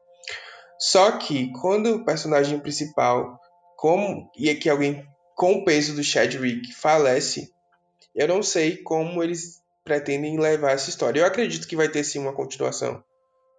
Só 0.80 1.12
que 1.18 1.52
quando 1.60 1.96
o 1.96 2.06
personagem 2.06 2.58
principal, 2.60 3.38
como 3.76 4.32
e 4.38 4.54
que 4.56 4.70
alguém 4.70 5.06
com 5.36 5.56
o 5.56 5.66
peso 5.66 5.94
do 5.94 6.04
Chadwick 6.04 6.74
falece, 6.74 7.52
eu 8.16 8.30
não 8.30 8.42
sei 8.42 8.78
como 8.78 9.22
eles 9.22 9.62
pretendem 9.84 10.40
levar 10.40 10.72
essa 10.72 10.90
história. 10.90 11.20
Eu 11.20 11.26
acredito 11.26 11.68
que 11.68 11.76
vai 11.76 11.90
ter 11.90 12.04
sim 12.06 12.20
uma 12.20 12.34
continuação, 12.34 13.04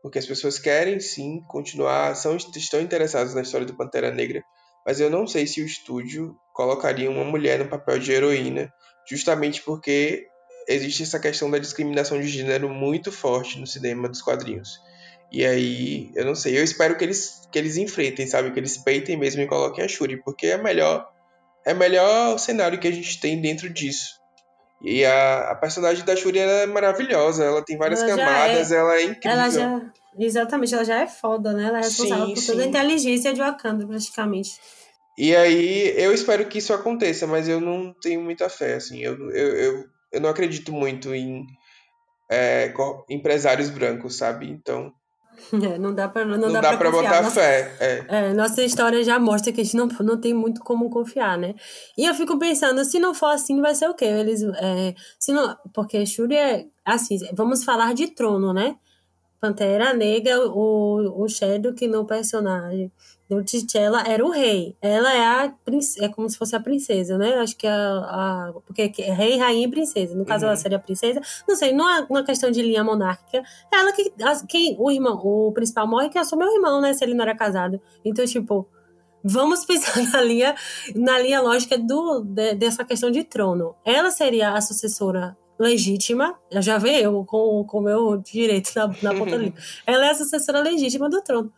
porque 0.02 0.18
as 0.18 0.26
pessoas 0.26 0.58
querem 0.58 0.98
sim 0.98 1.42
continuar, 1.48 2.14
são, 2.16 2.36
estão 2.36 2.80
interessadas 2.80 3.34
na 3.34 3.42
história 3.42 3.66
do 3.66 3.76
Pantera 3.76 4.10
Negra, 4.10 4.42
mas 4.86 4.98
eu 4.98 5.10
não 5.10 5.26
sei 5.26 5.46
se 5.46 5.60
o 5.60 5.66
estúdio 5.66 6.34
colocaria 6.54 7.10
uma 7.10 7.24
mulher 7.24 7.58
no 7.58 7.68
papel 7.68 7.98
de 7.98 8.12
heroína, 8.12 8.72
justamente 9.06 9.62
porque 9.62 10.26
existe 10.68 11.02
essa 11.02 11.18
questão 11.18 11.50
da 11.50 11.58
discriminação 11.58 12.20
de 12.20 12.28
gênero 12.28 12.68
muito 12.68 13.10
forte 13.10 13.58
no 13.58 13.66
cinema 13.66 14.08
dos 14.08 14.22
quadrinhos. 14.22 14.80
E 15.32 15.44
aí, 15.44 16.10
eu 16.14 16.24
não 16.24 16.34
sei, 16.34 16.58
eu 16.58 16.64
espero 16.64 16.96
que 16.96 17.04
eles, 17.04 17.48
que 17.50 17.58
eles 17.58 17.76
enfrentem, 17.76 18.26
sabe? 18.26 18.50
Que 18.50 18.60
eles 18.60 18.78
peitem 18.78 19.16
mesmo 19.16 19.42
e 19.42 19.46
coloquem 19.46 19.84
a 19.84 19.88
Shuri, 19.88 20.22
porque 20.22 20.46
é 20.46 20.56
melhor 20.56 21.10
é 21.68 21.74
melhor 21.74 22.38
cenário 22.38 22.78
que 22.78 22.88
a 22.88 22.90
gente 22.90 23.20
tem 23.20 23.40
dentro 23.40 23.68
disso. 23.68 24.18
E 24.80 25.04
a, 25.04 25.50
a 25.50 25.54
personagem 25.54 26.04
da 26.04 26.16
Shuri 26.16 26.38
é 26.38 26.66
maravilhosa, 26.66 27.44
ela 27.44 27.62
tem 27.62 27.76
várias 27.76 28.00
Ela 28.00 28.16
camadas, 28.16 28.72
ela 28.72 28.96
é 28.96 29.02
incrível. 29.02 29.30
Ela 29.30 29.50
já. 29.50 29.92
Exatamente, 30.18 30.74
ela 30.74 30.84
já 30.84 31.00
é 31.00 31.06
foda, 31.06 31.52
né? 31.52 31.64
Ela 31.64 31.78
é 31.78 31.82
responsável 31.82 32.26
Sim, 32.28 32.34
por 32.34 32.46
toda 32.46 32.62
a 32.62 32.66
inteligência 32.66 33.34
de 33.34 33.40
Wakanda, 33.40 33.86
praticamente. 33.86 34.52
E 35.16 35.34
aí, 35.34 35.94
eu 35.96 36.12
espero 36.14 36.46
que 36.46 36.58
isso 36.58 36.72
aconteça, 36.72 37.26
mas 37.26 37.48
eu 37.48 37.60
não 37.60 37.92
tenho 38.00 38.22
muita 38.22 38.48
fé, 38.48 38.74
assim. 38.74 39.00
Eu, 39.00 39.30
eu, 39.30 39.56
eu, 39.56 39.84
eu 40.12 40.20
não 40.20 40.30
acredito 40.30 40.72
muito 40.72 41.14
em 41.14 41.44
é, 42.30 42.72
empresários 43.08 43.70
brancos, 43.70 44.16
sabe? 44.16 44.48
Então, 44.50 44.92
É, 45.52 45.78
não 45.78 45.94
dá 45.94 46.08
pra, 46.08 46.24
não 46.24 46.36
não, 46.36 46.52
dá 46.52 46.60
dá, 46.60 46.76
confiar. 46.76 46.90
botar 46.92 47.22
Nossa, 47.22 47.40
fé. 47.40 47.76
É. 47.80 48.04
é, 48.08 48.34
nossa 48.34 48.62
história 48.62 49.02
já 49.04 49.18
mostra 49.18 49.52
que 49.52 49.60
a 49.60 49.64
gente 49.64 49.76
não, 49.76 49.86
não 49.86 50.20
tem 50.20 50.34
muito 50.34 50.60
como 50.60 50.90
confiar, 50.90 51.38
né? 51.38 51.54
E 51.96 52.04
eu 52.04 52.14
fico 52.14 52.38
pensando, 52.38 52.84
se 52.84 52.98
não 52.98 53.14
for 53.14 53.30
assim, 53.30 53.60
vai 53.60 53.74
ser 53.74 53.88
o 53.88 53.94
quê? 53.94 54.04
Eles, 54.04 54.42
é, 54.42 54.94
se 55.18 55.32
não, 55.32 55.56
porque 55.72 56.04
Shuri 56.04 56.36
é, 56.36 56.66
assim, 56.84 57.18
vamos 57.32 57.64
falar 57.64 57.94
de 57.94 58.08
trono, 58.08 58.52
né? 58.52 58.76
Pantera 59.40 59.92
Negra, 59.92 60.40
o, 60.48 61.22
o 61.22 61.28
Shadow, 61.28 61.72
que 61.72 61.86
no 61.86 62.04
personagem 62.04 62.90
do 63.30 63.44
T'Challa 63.44 64.02
era 64.06 64.24
o 64.24 64.30
rei. 64.30 64.76
Ela 64.80 65.12
é 65.14 65.20
a 65.26 65.54
é 66.00 66.08
como 66.08 66.28
se 66.28 66.36
fosse 66.38 66.56
a 66.56 66.60
princesa, 66.60 67.16
né? 67.18 67.34
Acho 67.34 67.56
que 67.56 67.66
é 67.66 67.70
a, 67.70 68.48
a 68.48 68.52
porque 68.66 68.90
é 68.98 69.12
rei, 69.12 69.36
rainha 69.38 69.66
e 69.66 69.70
princesa. 69.70 70.14
No 70.16 70.24
caso, 70.24 70.44
Uhum. 70.44 70.48
ela 70.50 70.56
seria 70.56 70.78
princesa. 70.78 71.20
Não 71.46 71.54
sei, 71.54 71.72
não 71.72 71.88
é 71.88 72.06
uma 72.08 72.24
questão 72.24 72.50
de 72.50 72.62
linha 72.62 72.82
monárquica. 72.82 73.42
Ela 73.72 73.92
que, 73.92 74.12
as- 74.22 74.42
quem, 74.42 74.74
o 74.78 74.90
irmão, 74.90 75.20
o 75.24 75.52
principal 75.52 75.86
morre 75.86 76.08
que 76.08 76.18
assume 76.18 76.44
o 76.44 76.54
irmão, 76.54 76.80
né? 76.80 76.92
Se 76.94 77.04
ele 77.04 77.14
não 77.14 77.22
era 77.22 77.36
casado. 77.36 77.80
Então, 78.04 78.24
tipo, 78.24 78.66
vamos 79.22 79.64
pensar 79.64 80.02
na 80.12 80.20
linha, 80.22 80.54
na 80.96 81.18
linha 81.18 81.40
lógica 81.40 81.76
do, 81.78 82.22
de- 82.24 82.54
dessa 82.54 82.82
questão 82.84 83.10
de 83.10 83.22
trono. 83.24 83.74
Ela 83.84 84.10
seria 84.10 84.52
a 84.54 84.60
sucessora 84.60 85.36
legítima, 85.58 86.38
já 86.52 86.78
vê 86.78 87.00
eu 87.04 87.24
com 87.24 87.66
o 87.70 87.80
meu 87.80 88.16
direito 88.18 88.70
na, 88.76 88.86
na 89.02 89.14
ponta 89.14 89.34
ali. 89.34 89.52
Ela 89.86 90.06
é 90.06 90.10
a 90.10 90.14
sucessora 90.14 90.60
legítima 90.60 91.08
do 91.10 91.20
trono. 91.22 91.52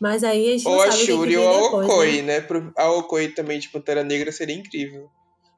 Mas 0.00 0.24
aí 0.24 0.48
a 0.48 0.52
gente 0.52 0.64
não 0.64 0.72
Ou 0.72 0.82
a 0.82 0.90
sabe 0.90 1.06
Shuri 1.06 1.36
vem 1.36 1.46
ou 1.46 1.48
a 1.48 1.62
depois, 1.62 1.88
Okoi, 1.88 2.22
né? 2.22 2.40
né? 2.40 2.72
A 2.76 2.90
Okoi 2.90 3.28
também 3.28 3.58
de 3.58 3.68
Pantera 3.68 4.02
Negra 4.02 4.32
seria 4.32 4.56
incrível. 4.56 5.08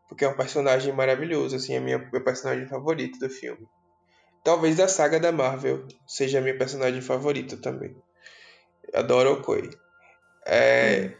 Porque 0.09 0.25
é 0.25 0.29
um 0.29 0.37
personagem 0.37 0.93
maravilhoso, 0.93 1.57
assim, 1.57 1.75
é 1.75 1.81
minha, 1.81 1.99
meu 2.13 2.23
personagem 2.23 2.69
favorito 2.69 3.19
do 3.19 3.29
filme. 3.29 3.67
Talvez 4.45 4.77
da 4.77 4.87
saga 4.87 5.19
da 5.19 5.33
Marvel 5.33 5.87
seja 6.07 6.39
a 6.39 6.43
minha 6.43 6.57
personagem 6.57 7.01
favorita 7.01 7.57
também. 7.57 7.97
Adoro 8.95 9.31
a 9.31 9.33
Okoi. 9.33 9.71
É, 10.45 11.13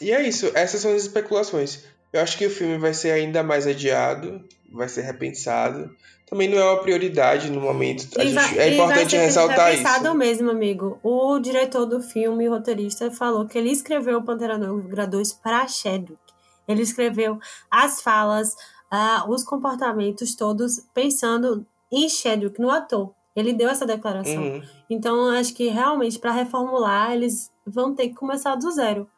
E 0.00 0.12
é 0.12 0.20
isso, 0.22 0.50
essas 0.54 0.80
são 0.80 0.94
as 0.94 1.02
especulações. 1.02 1.84
Eu 2.12 2.20
acho 2.20 2.36
que 2.36 2.46
o 2.46 2.50
filme 2.50 2.76
vai 2.78 2.92
ser 2.94 3.10
ainda 3.12 3.42
mais 3.42 3.66
adiado, 3.66 4.44
vai 4.72 4.88
ser 4.88 5.02
repensado. 5.02 5.90
Também 6.26 6.48
não 6.48 6.58
é 6.58 6.64
uma 6.64 6.80
prioridade 6.82 7.50
no 7.50 7.60
momento. 7.60 8.02
Gente- 8.02 8.34
vai- 8.34 8.58
é 8.58 8.74
importante 8.74 9.10
ser 9.10 9.18
ressaltar 9.18 9.70
repensado 9.70 10.06
isso. 10.06 10.14
mesmo, 10.16 10.50
amigo. 10.50 10.98
O 11.02 11.38
diretor 11.38 11.84
do 11.86 12.00
filme, 12.00 12.48
o 12.48 12.52
roteirista, 12.52 13.10
falou 13.10 13.46
que 13.46 13.58
ele 13.58 13.70
escreveu 13.70 14.18
o 14.18 14.22
Pantera 14.24 14.56
Negra 14.56 15.06
2 15.06 15.32
para 15.34 15.66
Chadwick. 15.68 16.18
Ele 16.66 16.82
escreveu 16.82 17.38
as 17.70 18.00
falas, 18.00 18.54
ah, 18.90 19.24
os 19.28 19.42
comportamentos 19.44 20.34
todos 20.34 20.80
pensando 20.94 21.66
em 21.90 22.08
Chadwick, 22.08 22.58
no 22.60 22.70
ator. 22.70 23.12
Ele 23.36 23.52
deu 23.52 23.68
essa 23.68 23.84
declaração. 23.86 24.42
Uhum. 24.42 24.62
Então, 24.88 25.28
acho 25.30 25.54
que 25.54 25.68
realmente, 25.68 26.18
para 26.18 26.32
reformular, 26.32 27.12
eles 27.12 27.50
vão 27.66 27.94
ter 27.94 28.08
que 28.08 28.14
começar 28.14 28.54
do 28.54 28.70
zero. 28.70 29.08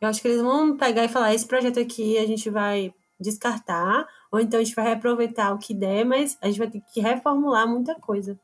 Eu 0.00 0.08
acho 0.08 0.22
que 0.22 0.28
eles 0.28 0.40
vão 0.40 0.76
pegar 0.76 1.04
e 1.04 1.08
falar: 1.08 1.34
esse 1.34 1.46
projeto 1.46 1.80
aqui 1.80 2.18
a 2.18 2.26
gente 2.26 2.48
vai 2.50 2.92
descartar, 3.20 4.06
ou 4.30 4.38
então 4.40 4.60
a 4.60 4.62
gente 4.62 4.74
vai 4.74 4.84
reaproveitar 4.84 5.52
o 5.52 5.58
que 5.58 5.74
der, 5.74 6.04
mas 6.04 6.38
a 6.40 6.46
gente 6.46 6.58
vai 6.58 6.70
ter 6.70 6.80
que 6.92 7.00
reformular 7.00 7.66
muita 7.66 7.94
coisa. 7.96 8.38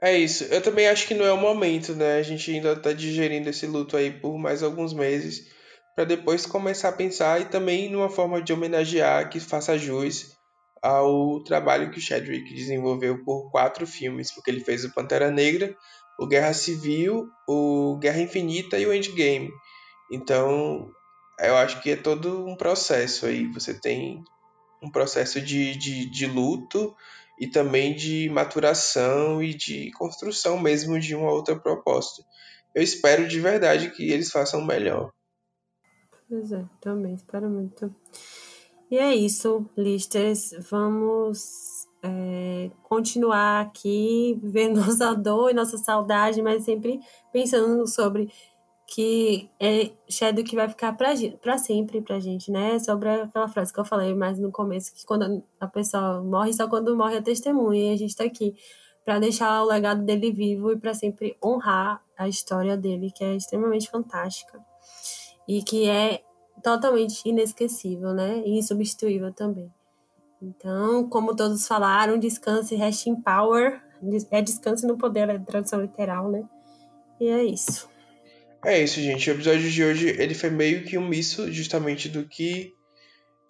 É 0.00 0.18
isso. 0.18 0.42
Eu 0.44 0.60
também 0.60 0.88
acho 0.88 1.06
que 1.06 1.14
não 1.14 1.24
é 1.24 1.32
o 1.32 1.36
momento, 1.36 1.94
né? 1.94 2.18
A 2.18 2.22
gente 2.22 2.50
ainda 2.50 2.74
tá 2.74 2.92
digerindo 2.92 3.48
esse 3.48 3.66
luto 3.66 3.96
aí 3.96 4.10
por 4.10 4.36
mais 4.36 4.60
alguns 4.60 4.92
meses, 4.92 5.46
para 5.94 6.04
depois 6.04 6.44
começar 6.44 6.88
a 6.88 6.92
pensar 6.92 7.40
e 7.40 7.44
também 7.44 7.88
numa 7.88 8.10
forma 8.10 8.42
de 8.42 8.52
homenagear 8.52 9.30
que 9.30 9.38
faça 9.38 9.78
jus 9.78 10.36
ao 10.82 11.40
trabalho 11.44 11.92
que 11.92 11.98
o 11.98 12.02
Chadwick 12.02 12.52
desenvolveu 12.52 13.22
por 13.24 13.48
quatro 13.52 13.86
filmes, 13.86 14.32
porque 14.34 14.50
ele 14.50 14.64
fez 14.64 14.84
o 14.84 14.92
Pantera 14.92 15.30
Negra, 15.30 15.76
o 16.18 16.26
Guerra 16.26 16.52
Civil, 16.52 17.28
o 17.48 17.96
Guerra 18.00 18.20
Infinita 18.20 18.80
e 18.80 18.86
o 18.86 18.92
Endgame. 18.92 19.52
Então, 20.12 20.92
eu 21.40 21.56
acho 21.56 21.80
que 21.80 21.90
é 21.90 21.96
todo 21.96 22.46
um 22.46 22.54
processo 22.54 23.24
aí. 23.24 23.46
Você 23.46 23.72
tem 23.72 24.22
um 24.82 24.90
processo 24.90 25.40
de, 25.40 25.74
de, 25.74 26.04
de 26.04 26.26
luto 26.26 26.94
e 27.40 27.46
também 27.46 27.96
de 27.96 28.28
maturação 28.28 29.42
e 29.42 29.54
de 29.54 29.90
construção 29.92 30.58
mesmo 30.58 31.00
de 31.00 31.14
uma 31.14 31.32
outra 31.32 31.58
proposta. 31.58 32.22
Eu 32.74 32.82
espero 32.82 33.26
de 33.26 33.40
verdade 33.40 33.90
que 33.90 34.10
eles 34.10 34.30
façam 34.30 34.62
melhor. 34.62 35.10
Pois 36.28 36.52
é, 36.52 36.64
também 36.80 37.14
espero 37.14 37.48
muito. 37.48 37.94
E 38.90 38.98
é 38.98 39.14
isso, 39.14 39.66
listers. 39.76 40.50
Vamos 40.70 41.88
é, 42.02 42.70
continuar 42.82 43.62
aqui 43.62 44.38
vendo 44.42 44.80
nossa 44.84 45.14
dor 45.14 45.50
e 45.50 45.54
nossa 45.54 45.78
saudade, 45.78 46.42
mas 46.42 46.64
sempre 46.64 47.00
pensando 47.32 47.86
sobre 47.86 48.30
que 48.94 49.48
é 49.58 49.90
Shadow 50.06 50.44
que 50.44 50.54
vai 50.54 50.68
ficar 50.68 50.92
para 50.92 51.56
sempre 51.56 52.02
pra 52.02 52.20
gente, 52.20 52.50
né? 52.50 52.78
Sobre 52.78 53.08
aquela 53.08 53.48
frase 53.48 53.72
que 53.72 53.80
eu 53.80 53.86
falei 53.86 54.14
mais 54.14 54.38
no 54.38 54.52
começo, 54.52 54.92
que 54.94 55.06
quando 55.06 55.42
a 55.58 55.66
pessoa 55.66 56.22
morre, 56.22 56.52
só 56.52 56.68
quando 56.68 56.94
morre 56.94 57.16
a 57.16 57.22
testemunha, 57.22 57.90
e 57.90 57.94
a 57.94 57.96
gente 57.96 58.14
tá 58.14 58.24
aqui 58.24 58.54
para 59.02 59.18
deixar 59.18 59.62
o 59.62 59.66
legado 59.66 60.02
dele 60.04 60.30
vivo 60.30 60.72
e 60.72 60.76
para 60.76 60.92
sempre 60.92 61.38
honrar 61.42 62.02
a 62.18 62.28
história 62.28 62.76
dele, 62.76 63.10
que 63.10 63.24
é 63.24 63.34
extremamente 63.34 63.88
fantástica 63.88 64.60
e 65.48 65.62
que 65.62 65.88
é 65.88 66.22
totalmente 66.62 67.26
inesquecível, 67.26 68.12
né? 68.12 68.42
E 68.44 68.58
insubstituível 68.58 69.32
também. 69.32 69.72
Então, 70.42 71.08
como 71.08 71.34
todos 71.34 71.66
falaram, 71.66 72.18
descanse, 72.18 72.74
rest 72.74 73.06
in 73.06 73.16
power, 73.16 73.82
é 74.30 74.42
descanse 74.42 74.86
no 74.86 74.98
poder, 74.98 75.30
é 75.30 75.38
tradução 75.38 75.80
literal, 75.80 76.30
né? 76.30 76.44
E 77.18 77.28
é 77.28 77.42
isso. 77.42 77.90
É 78.64 78.80
isso, 78.80 79.00
gente. 79.00 79.28
O 79.28 79.34
episódio 79.34 79.68
de 79.68 79.84
hoje 79.84 80.08
ele 80.08 80.34
foi 80.34 80.50
meio 80.50 80.84
que 80.84 80.96
um 80.96 81.08
misto 81.08 81.50
justamente 81.52 82.08
do 82.08 82.24
que 82.28 82.74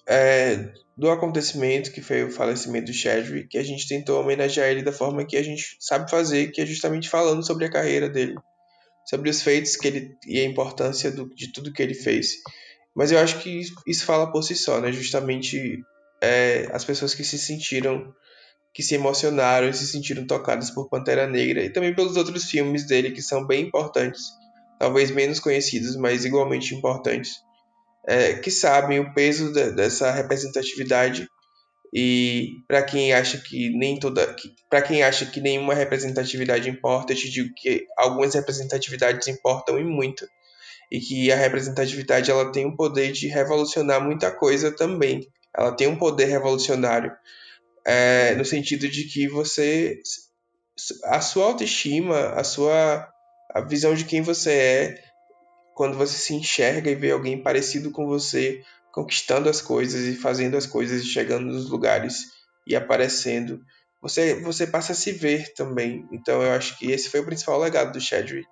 é, 0.08 0.72
do 0.96 1.10
acontecimento 1.10 1.92
que 1.92 2.00
foi 2.00 2.24
o 2.24 2.30
falecimento 2.30 2.86
do 2.86 2.94
Chadwick, 2.94 3.48
que 3.48 3.58
a 3.58 3.62
gente 3.62 3.86
tentou 3.86 4.20
homenagear 4.20 4.68
ele 4.68 4.82
da 4.82 4.92
forma 4.92 5.24
que 5.26 5.36
a 5.36 5.42
gente 5.42 5.76
sabe 5.78 6.10
fazer, 6.10 6.50
que 6.50 6.62
é 6.62 6.66
justamente 6.66 7.10
falando 7.10 7.44
sobre 7.44 7.66
a 7.66 7.70
carreira 7.70 8.08
dele, 8.08 8.34
sobre 9.04 9.28
os 9.28 9.42
feitos 9.42 9.76
que 9.76 9.86
ele 9.86 10.16
e 10.26 10.40
a 10.40 10.44
importância 10.44 11.10
do, 11.10 11.28
de 11.34 11.52
tudo 11.52 11.72
que 11.72 11.82
ele 11.82 11.94
fez. 11.94 12.38
Mas 12.94 13.12
eu 13.12 13.18
acho 13.18 13.38
que 13.40 13.60
isso 13.86 14.04
fala 14.06 14.32
por 14.32 14.42
si 14.42 14.54
só, 14.54 14.80
né? 14.80 14.92
Justamente 14.92 15.82
é, 16.22 16.68
as 16.72 16.84
pessoas 16.84 17.14
que 17.14 17.24
se 17.24 17.38
sentiram, 17.38 18.14
que 18.72 18.82
se 18.82 18.94
emocionaram 18.94 19.68
e 19.68 19.74
se 19.74 19.86
sentiram 19.86 20.26
tocadas 20.26 20.70
por 20.70 20.88
Pantera 20.88 21.26
Negra 21.26 21.62
e 21.62 21.70
também 21.70 21.94
pelos 21.94 22.16
outros 22.16 22.44
filmes 22.44 22.86
dele 22.86 23.10
que 23.10 23.22
são 23.22 23.46
bem 23.46 23.66
importantes 23.66 24.41
talvez 24.82 25.12
menos 25.12 25.38
conhecidos, 25.38 25.94
mas 25.94 26.24
igualmente 26.24 26.74
importantes, 26.74 27.36
é, 28.04 28.34
que 28.34 28.50
sabem 28.50 28.98
o 28.98 29.14
peso 29.14 29.52
de, 29.52 29.70
dessa 29.70 30.10
representatividade 30.10 31.28
e 31.94 32.48
para 32.66 32.82
quem 32.82 33.12
acha 33.12 33.38
que 33.38 33.70
nem 33.70 33.96
toda, 33.96 34.34
para 34.68 34.82
quem 34.82 35.04
acha 35.04 35.24
que 35.24 35.40
nenhuma 35.40 35.72
representatividade 35.72 36.68
importa, 36.68 37.12
eu 37.12 37.16
te 37.16 37.30
digo 37.30 37.54
que 37.56 37.86
algumas 37.96 38.34
representatividades 38.34 39.28
importam 39.28 39.78
e 39.78 39.84
muito 39.84 40.26
e 40.90 40.98
que 40.98 41.30
a 41.30 41.36
representatividade 41.36 42.28
ela 42.28 42.50
tem 42.50 42.66
o 42.66 42.74
poder 42.74 43.12
de 43.12 43.28
revolucionar 43.28 44.02
muita 44.02 44.32
coisa 44.32 44.74
também. 44.74 45.28
Ela 45.56 45.70
tem 45.70 45.86
um 45.86 45.96
poder 45.96 46.24
revolucionário 46.24 47.12
é, 47.86 48.34
no 48.34 48.44
sentido 48.44 48.88
de 48.88 49.04
que 49.04 49.28
você 49.28 50.00
a 51.04 51.20
sua 51.20 51.44
autoestima, 51.44 52.30
a 52.30 52.42
sua 52.42 53.11
a 53.54 53.60
visão 53.60 53.94
de 53.94 54.04
quem 54.04 54.22
você 54.22 54.50
é 54.50 55.04
quando 55.74 55.96
você 55.96 56.16
se 56.16 56.34
enxerga 56.34 56.90
e 56.90 56.94
vê 56.94 57.10
alguém 57.10 57.42
parecido 57.42 57.90
com 57.90 58.06
você 58.06 58.62
conquistando 58.92 59.48
as 59.48 59.62
coisas 59.62 60.06
e 60.06 60.14
fazendo 60.14 60.56
as 60.56 60.66
coisas 60.66 61.02
e 61.02 61.06
chegando 61.06 61.46
nos 61.46 61.68
lugares 61.70 62.26
e 62.66 62.76
aparecendo, 62.76 63.60
você 64.00 64.34
você 64.40 64.66
passa 64.66 64.92
a 64.92 64.94
se 64.94 65.12
ver 65.12 65.54
também. 65.54 66.06
Então 66.12 66.42
eu 66.42 66.52
acho 66.52 66.78
que 66.78 66.90
esse 66.92 67.08
foi 67.08 67.20
o 67.20 67.24
principal 67.24 67.58
legado 67.58 67.92
do 67.92 68.00
Chadwick 68.00 68.46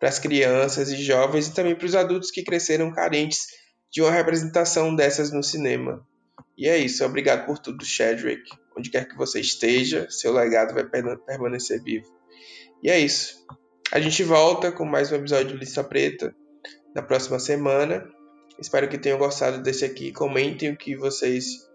para 0.00 0.08
as 0.08 0.18
crianças 0.18 0.90
e 0.90 0.96
jovens 0.96 1.46
e 1.46 1.54
também 1.54 1.76
para 1.76 1.86
os 1.86 1.94
adultos 1.94 2.30
que 2.30 2.42
cresceram 2.42 2.90
carentes 2.90 3.46
de 3.92 4.00
uma 4.00 4.10
representação 4.10 4.96
dessas 4.96 5.30
no 5.30 5.42
cinema. 5.42 6.04
E 6.56 6.68
é 6.68 6.76
isso, 6.78 7.04
obrigado 7.04 7.46
por 7.46 7.58
tudo, 7.58 7.84
Chadwick. 7.84 8.42
Onde 8.76 8.90
quer 8.90 9.06
que 9.06 9.16
você 9.16 9.38
esteja, 9.38 10.08
seu 10.10 10.32
legado 10.32 10.74
vai 10.74 10.84
permanecer 10.84 11.82
vivo. 11.82 12.08
E 12.82 12.90
é 12.90 12.98
isso. 12.98 13.46
A 13.92 14.00
gente 14.00 14.24
volta 14.24 14.72
com 14.72 14.86
mais 14.86 15.12
um 15.12 15.16
episódio 15.16 15.48
de 15.48 15.56
Lista 15.58 15.84
Preta 15.84 16.34
na 16.94 17.02
próxima 17.02 17.38
semana. 17.38 18.02
Espero 18.58 18.88
que 18.88 18.96
tenham 18.96 19.18
gostado 19.18 19.62
desse 19.62 19.84
aqui. 19.84 20.10
Comentem 20.10 20.70
o 20.70 20.76
que 20.78 20.96
vocês. 20.96 21.68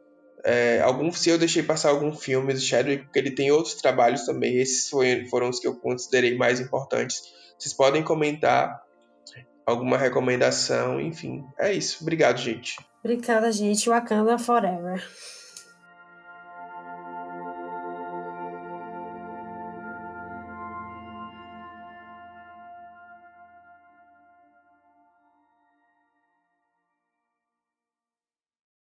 É, 0.44 0.82
algum, 0.82 1.12
se 1.12 1.30
eu 1.30 1.38
deixei 1.38 1.62
passar 1.62 1.90
algum 1.90 2.12
filme 2.12 2.56
do 2.56 2.60
Chadwick, 2.60 3.04
porque 3.04 3.20
ele 3.20 3.36
tem 3.36 3.52
outros 3.52 3.76
trabalhos 3.76 4.26
também. 4.26 4.58
Esses 4.58 4.90
foi, 4.90 5.28
foram 5.30 5.48
os 5.48 5.60
que 5.60 5.68
eu 5.68 5.76
considerei 5.76 6.36
mais 6.36 6.60
importantes. 6.60 7.22
Vocês 7.56 7.76
podem 7.76 8.02
comentar 8.02 8.82
alguma 9.64 9.96
recomendação, 9.96 11.00
enfim. 11.00 11.46
É 11.56 11.72
isso. 11.72 12.00
Obrigado, 12.02 12.40
gente. 12.40 12.78
Obrigada, 13.04 13.52
gente. 13.52 13.88
Wakanda 13.88 14.40
Forever. 14.40 15.08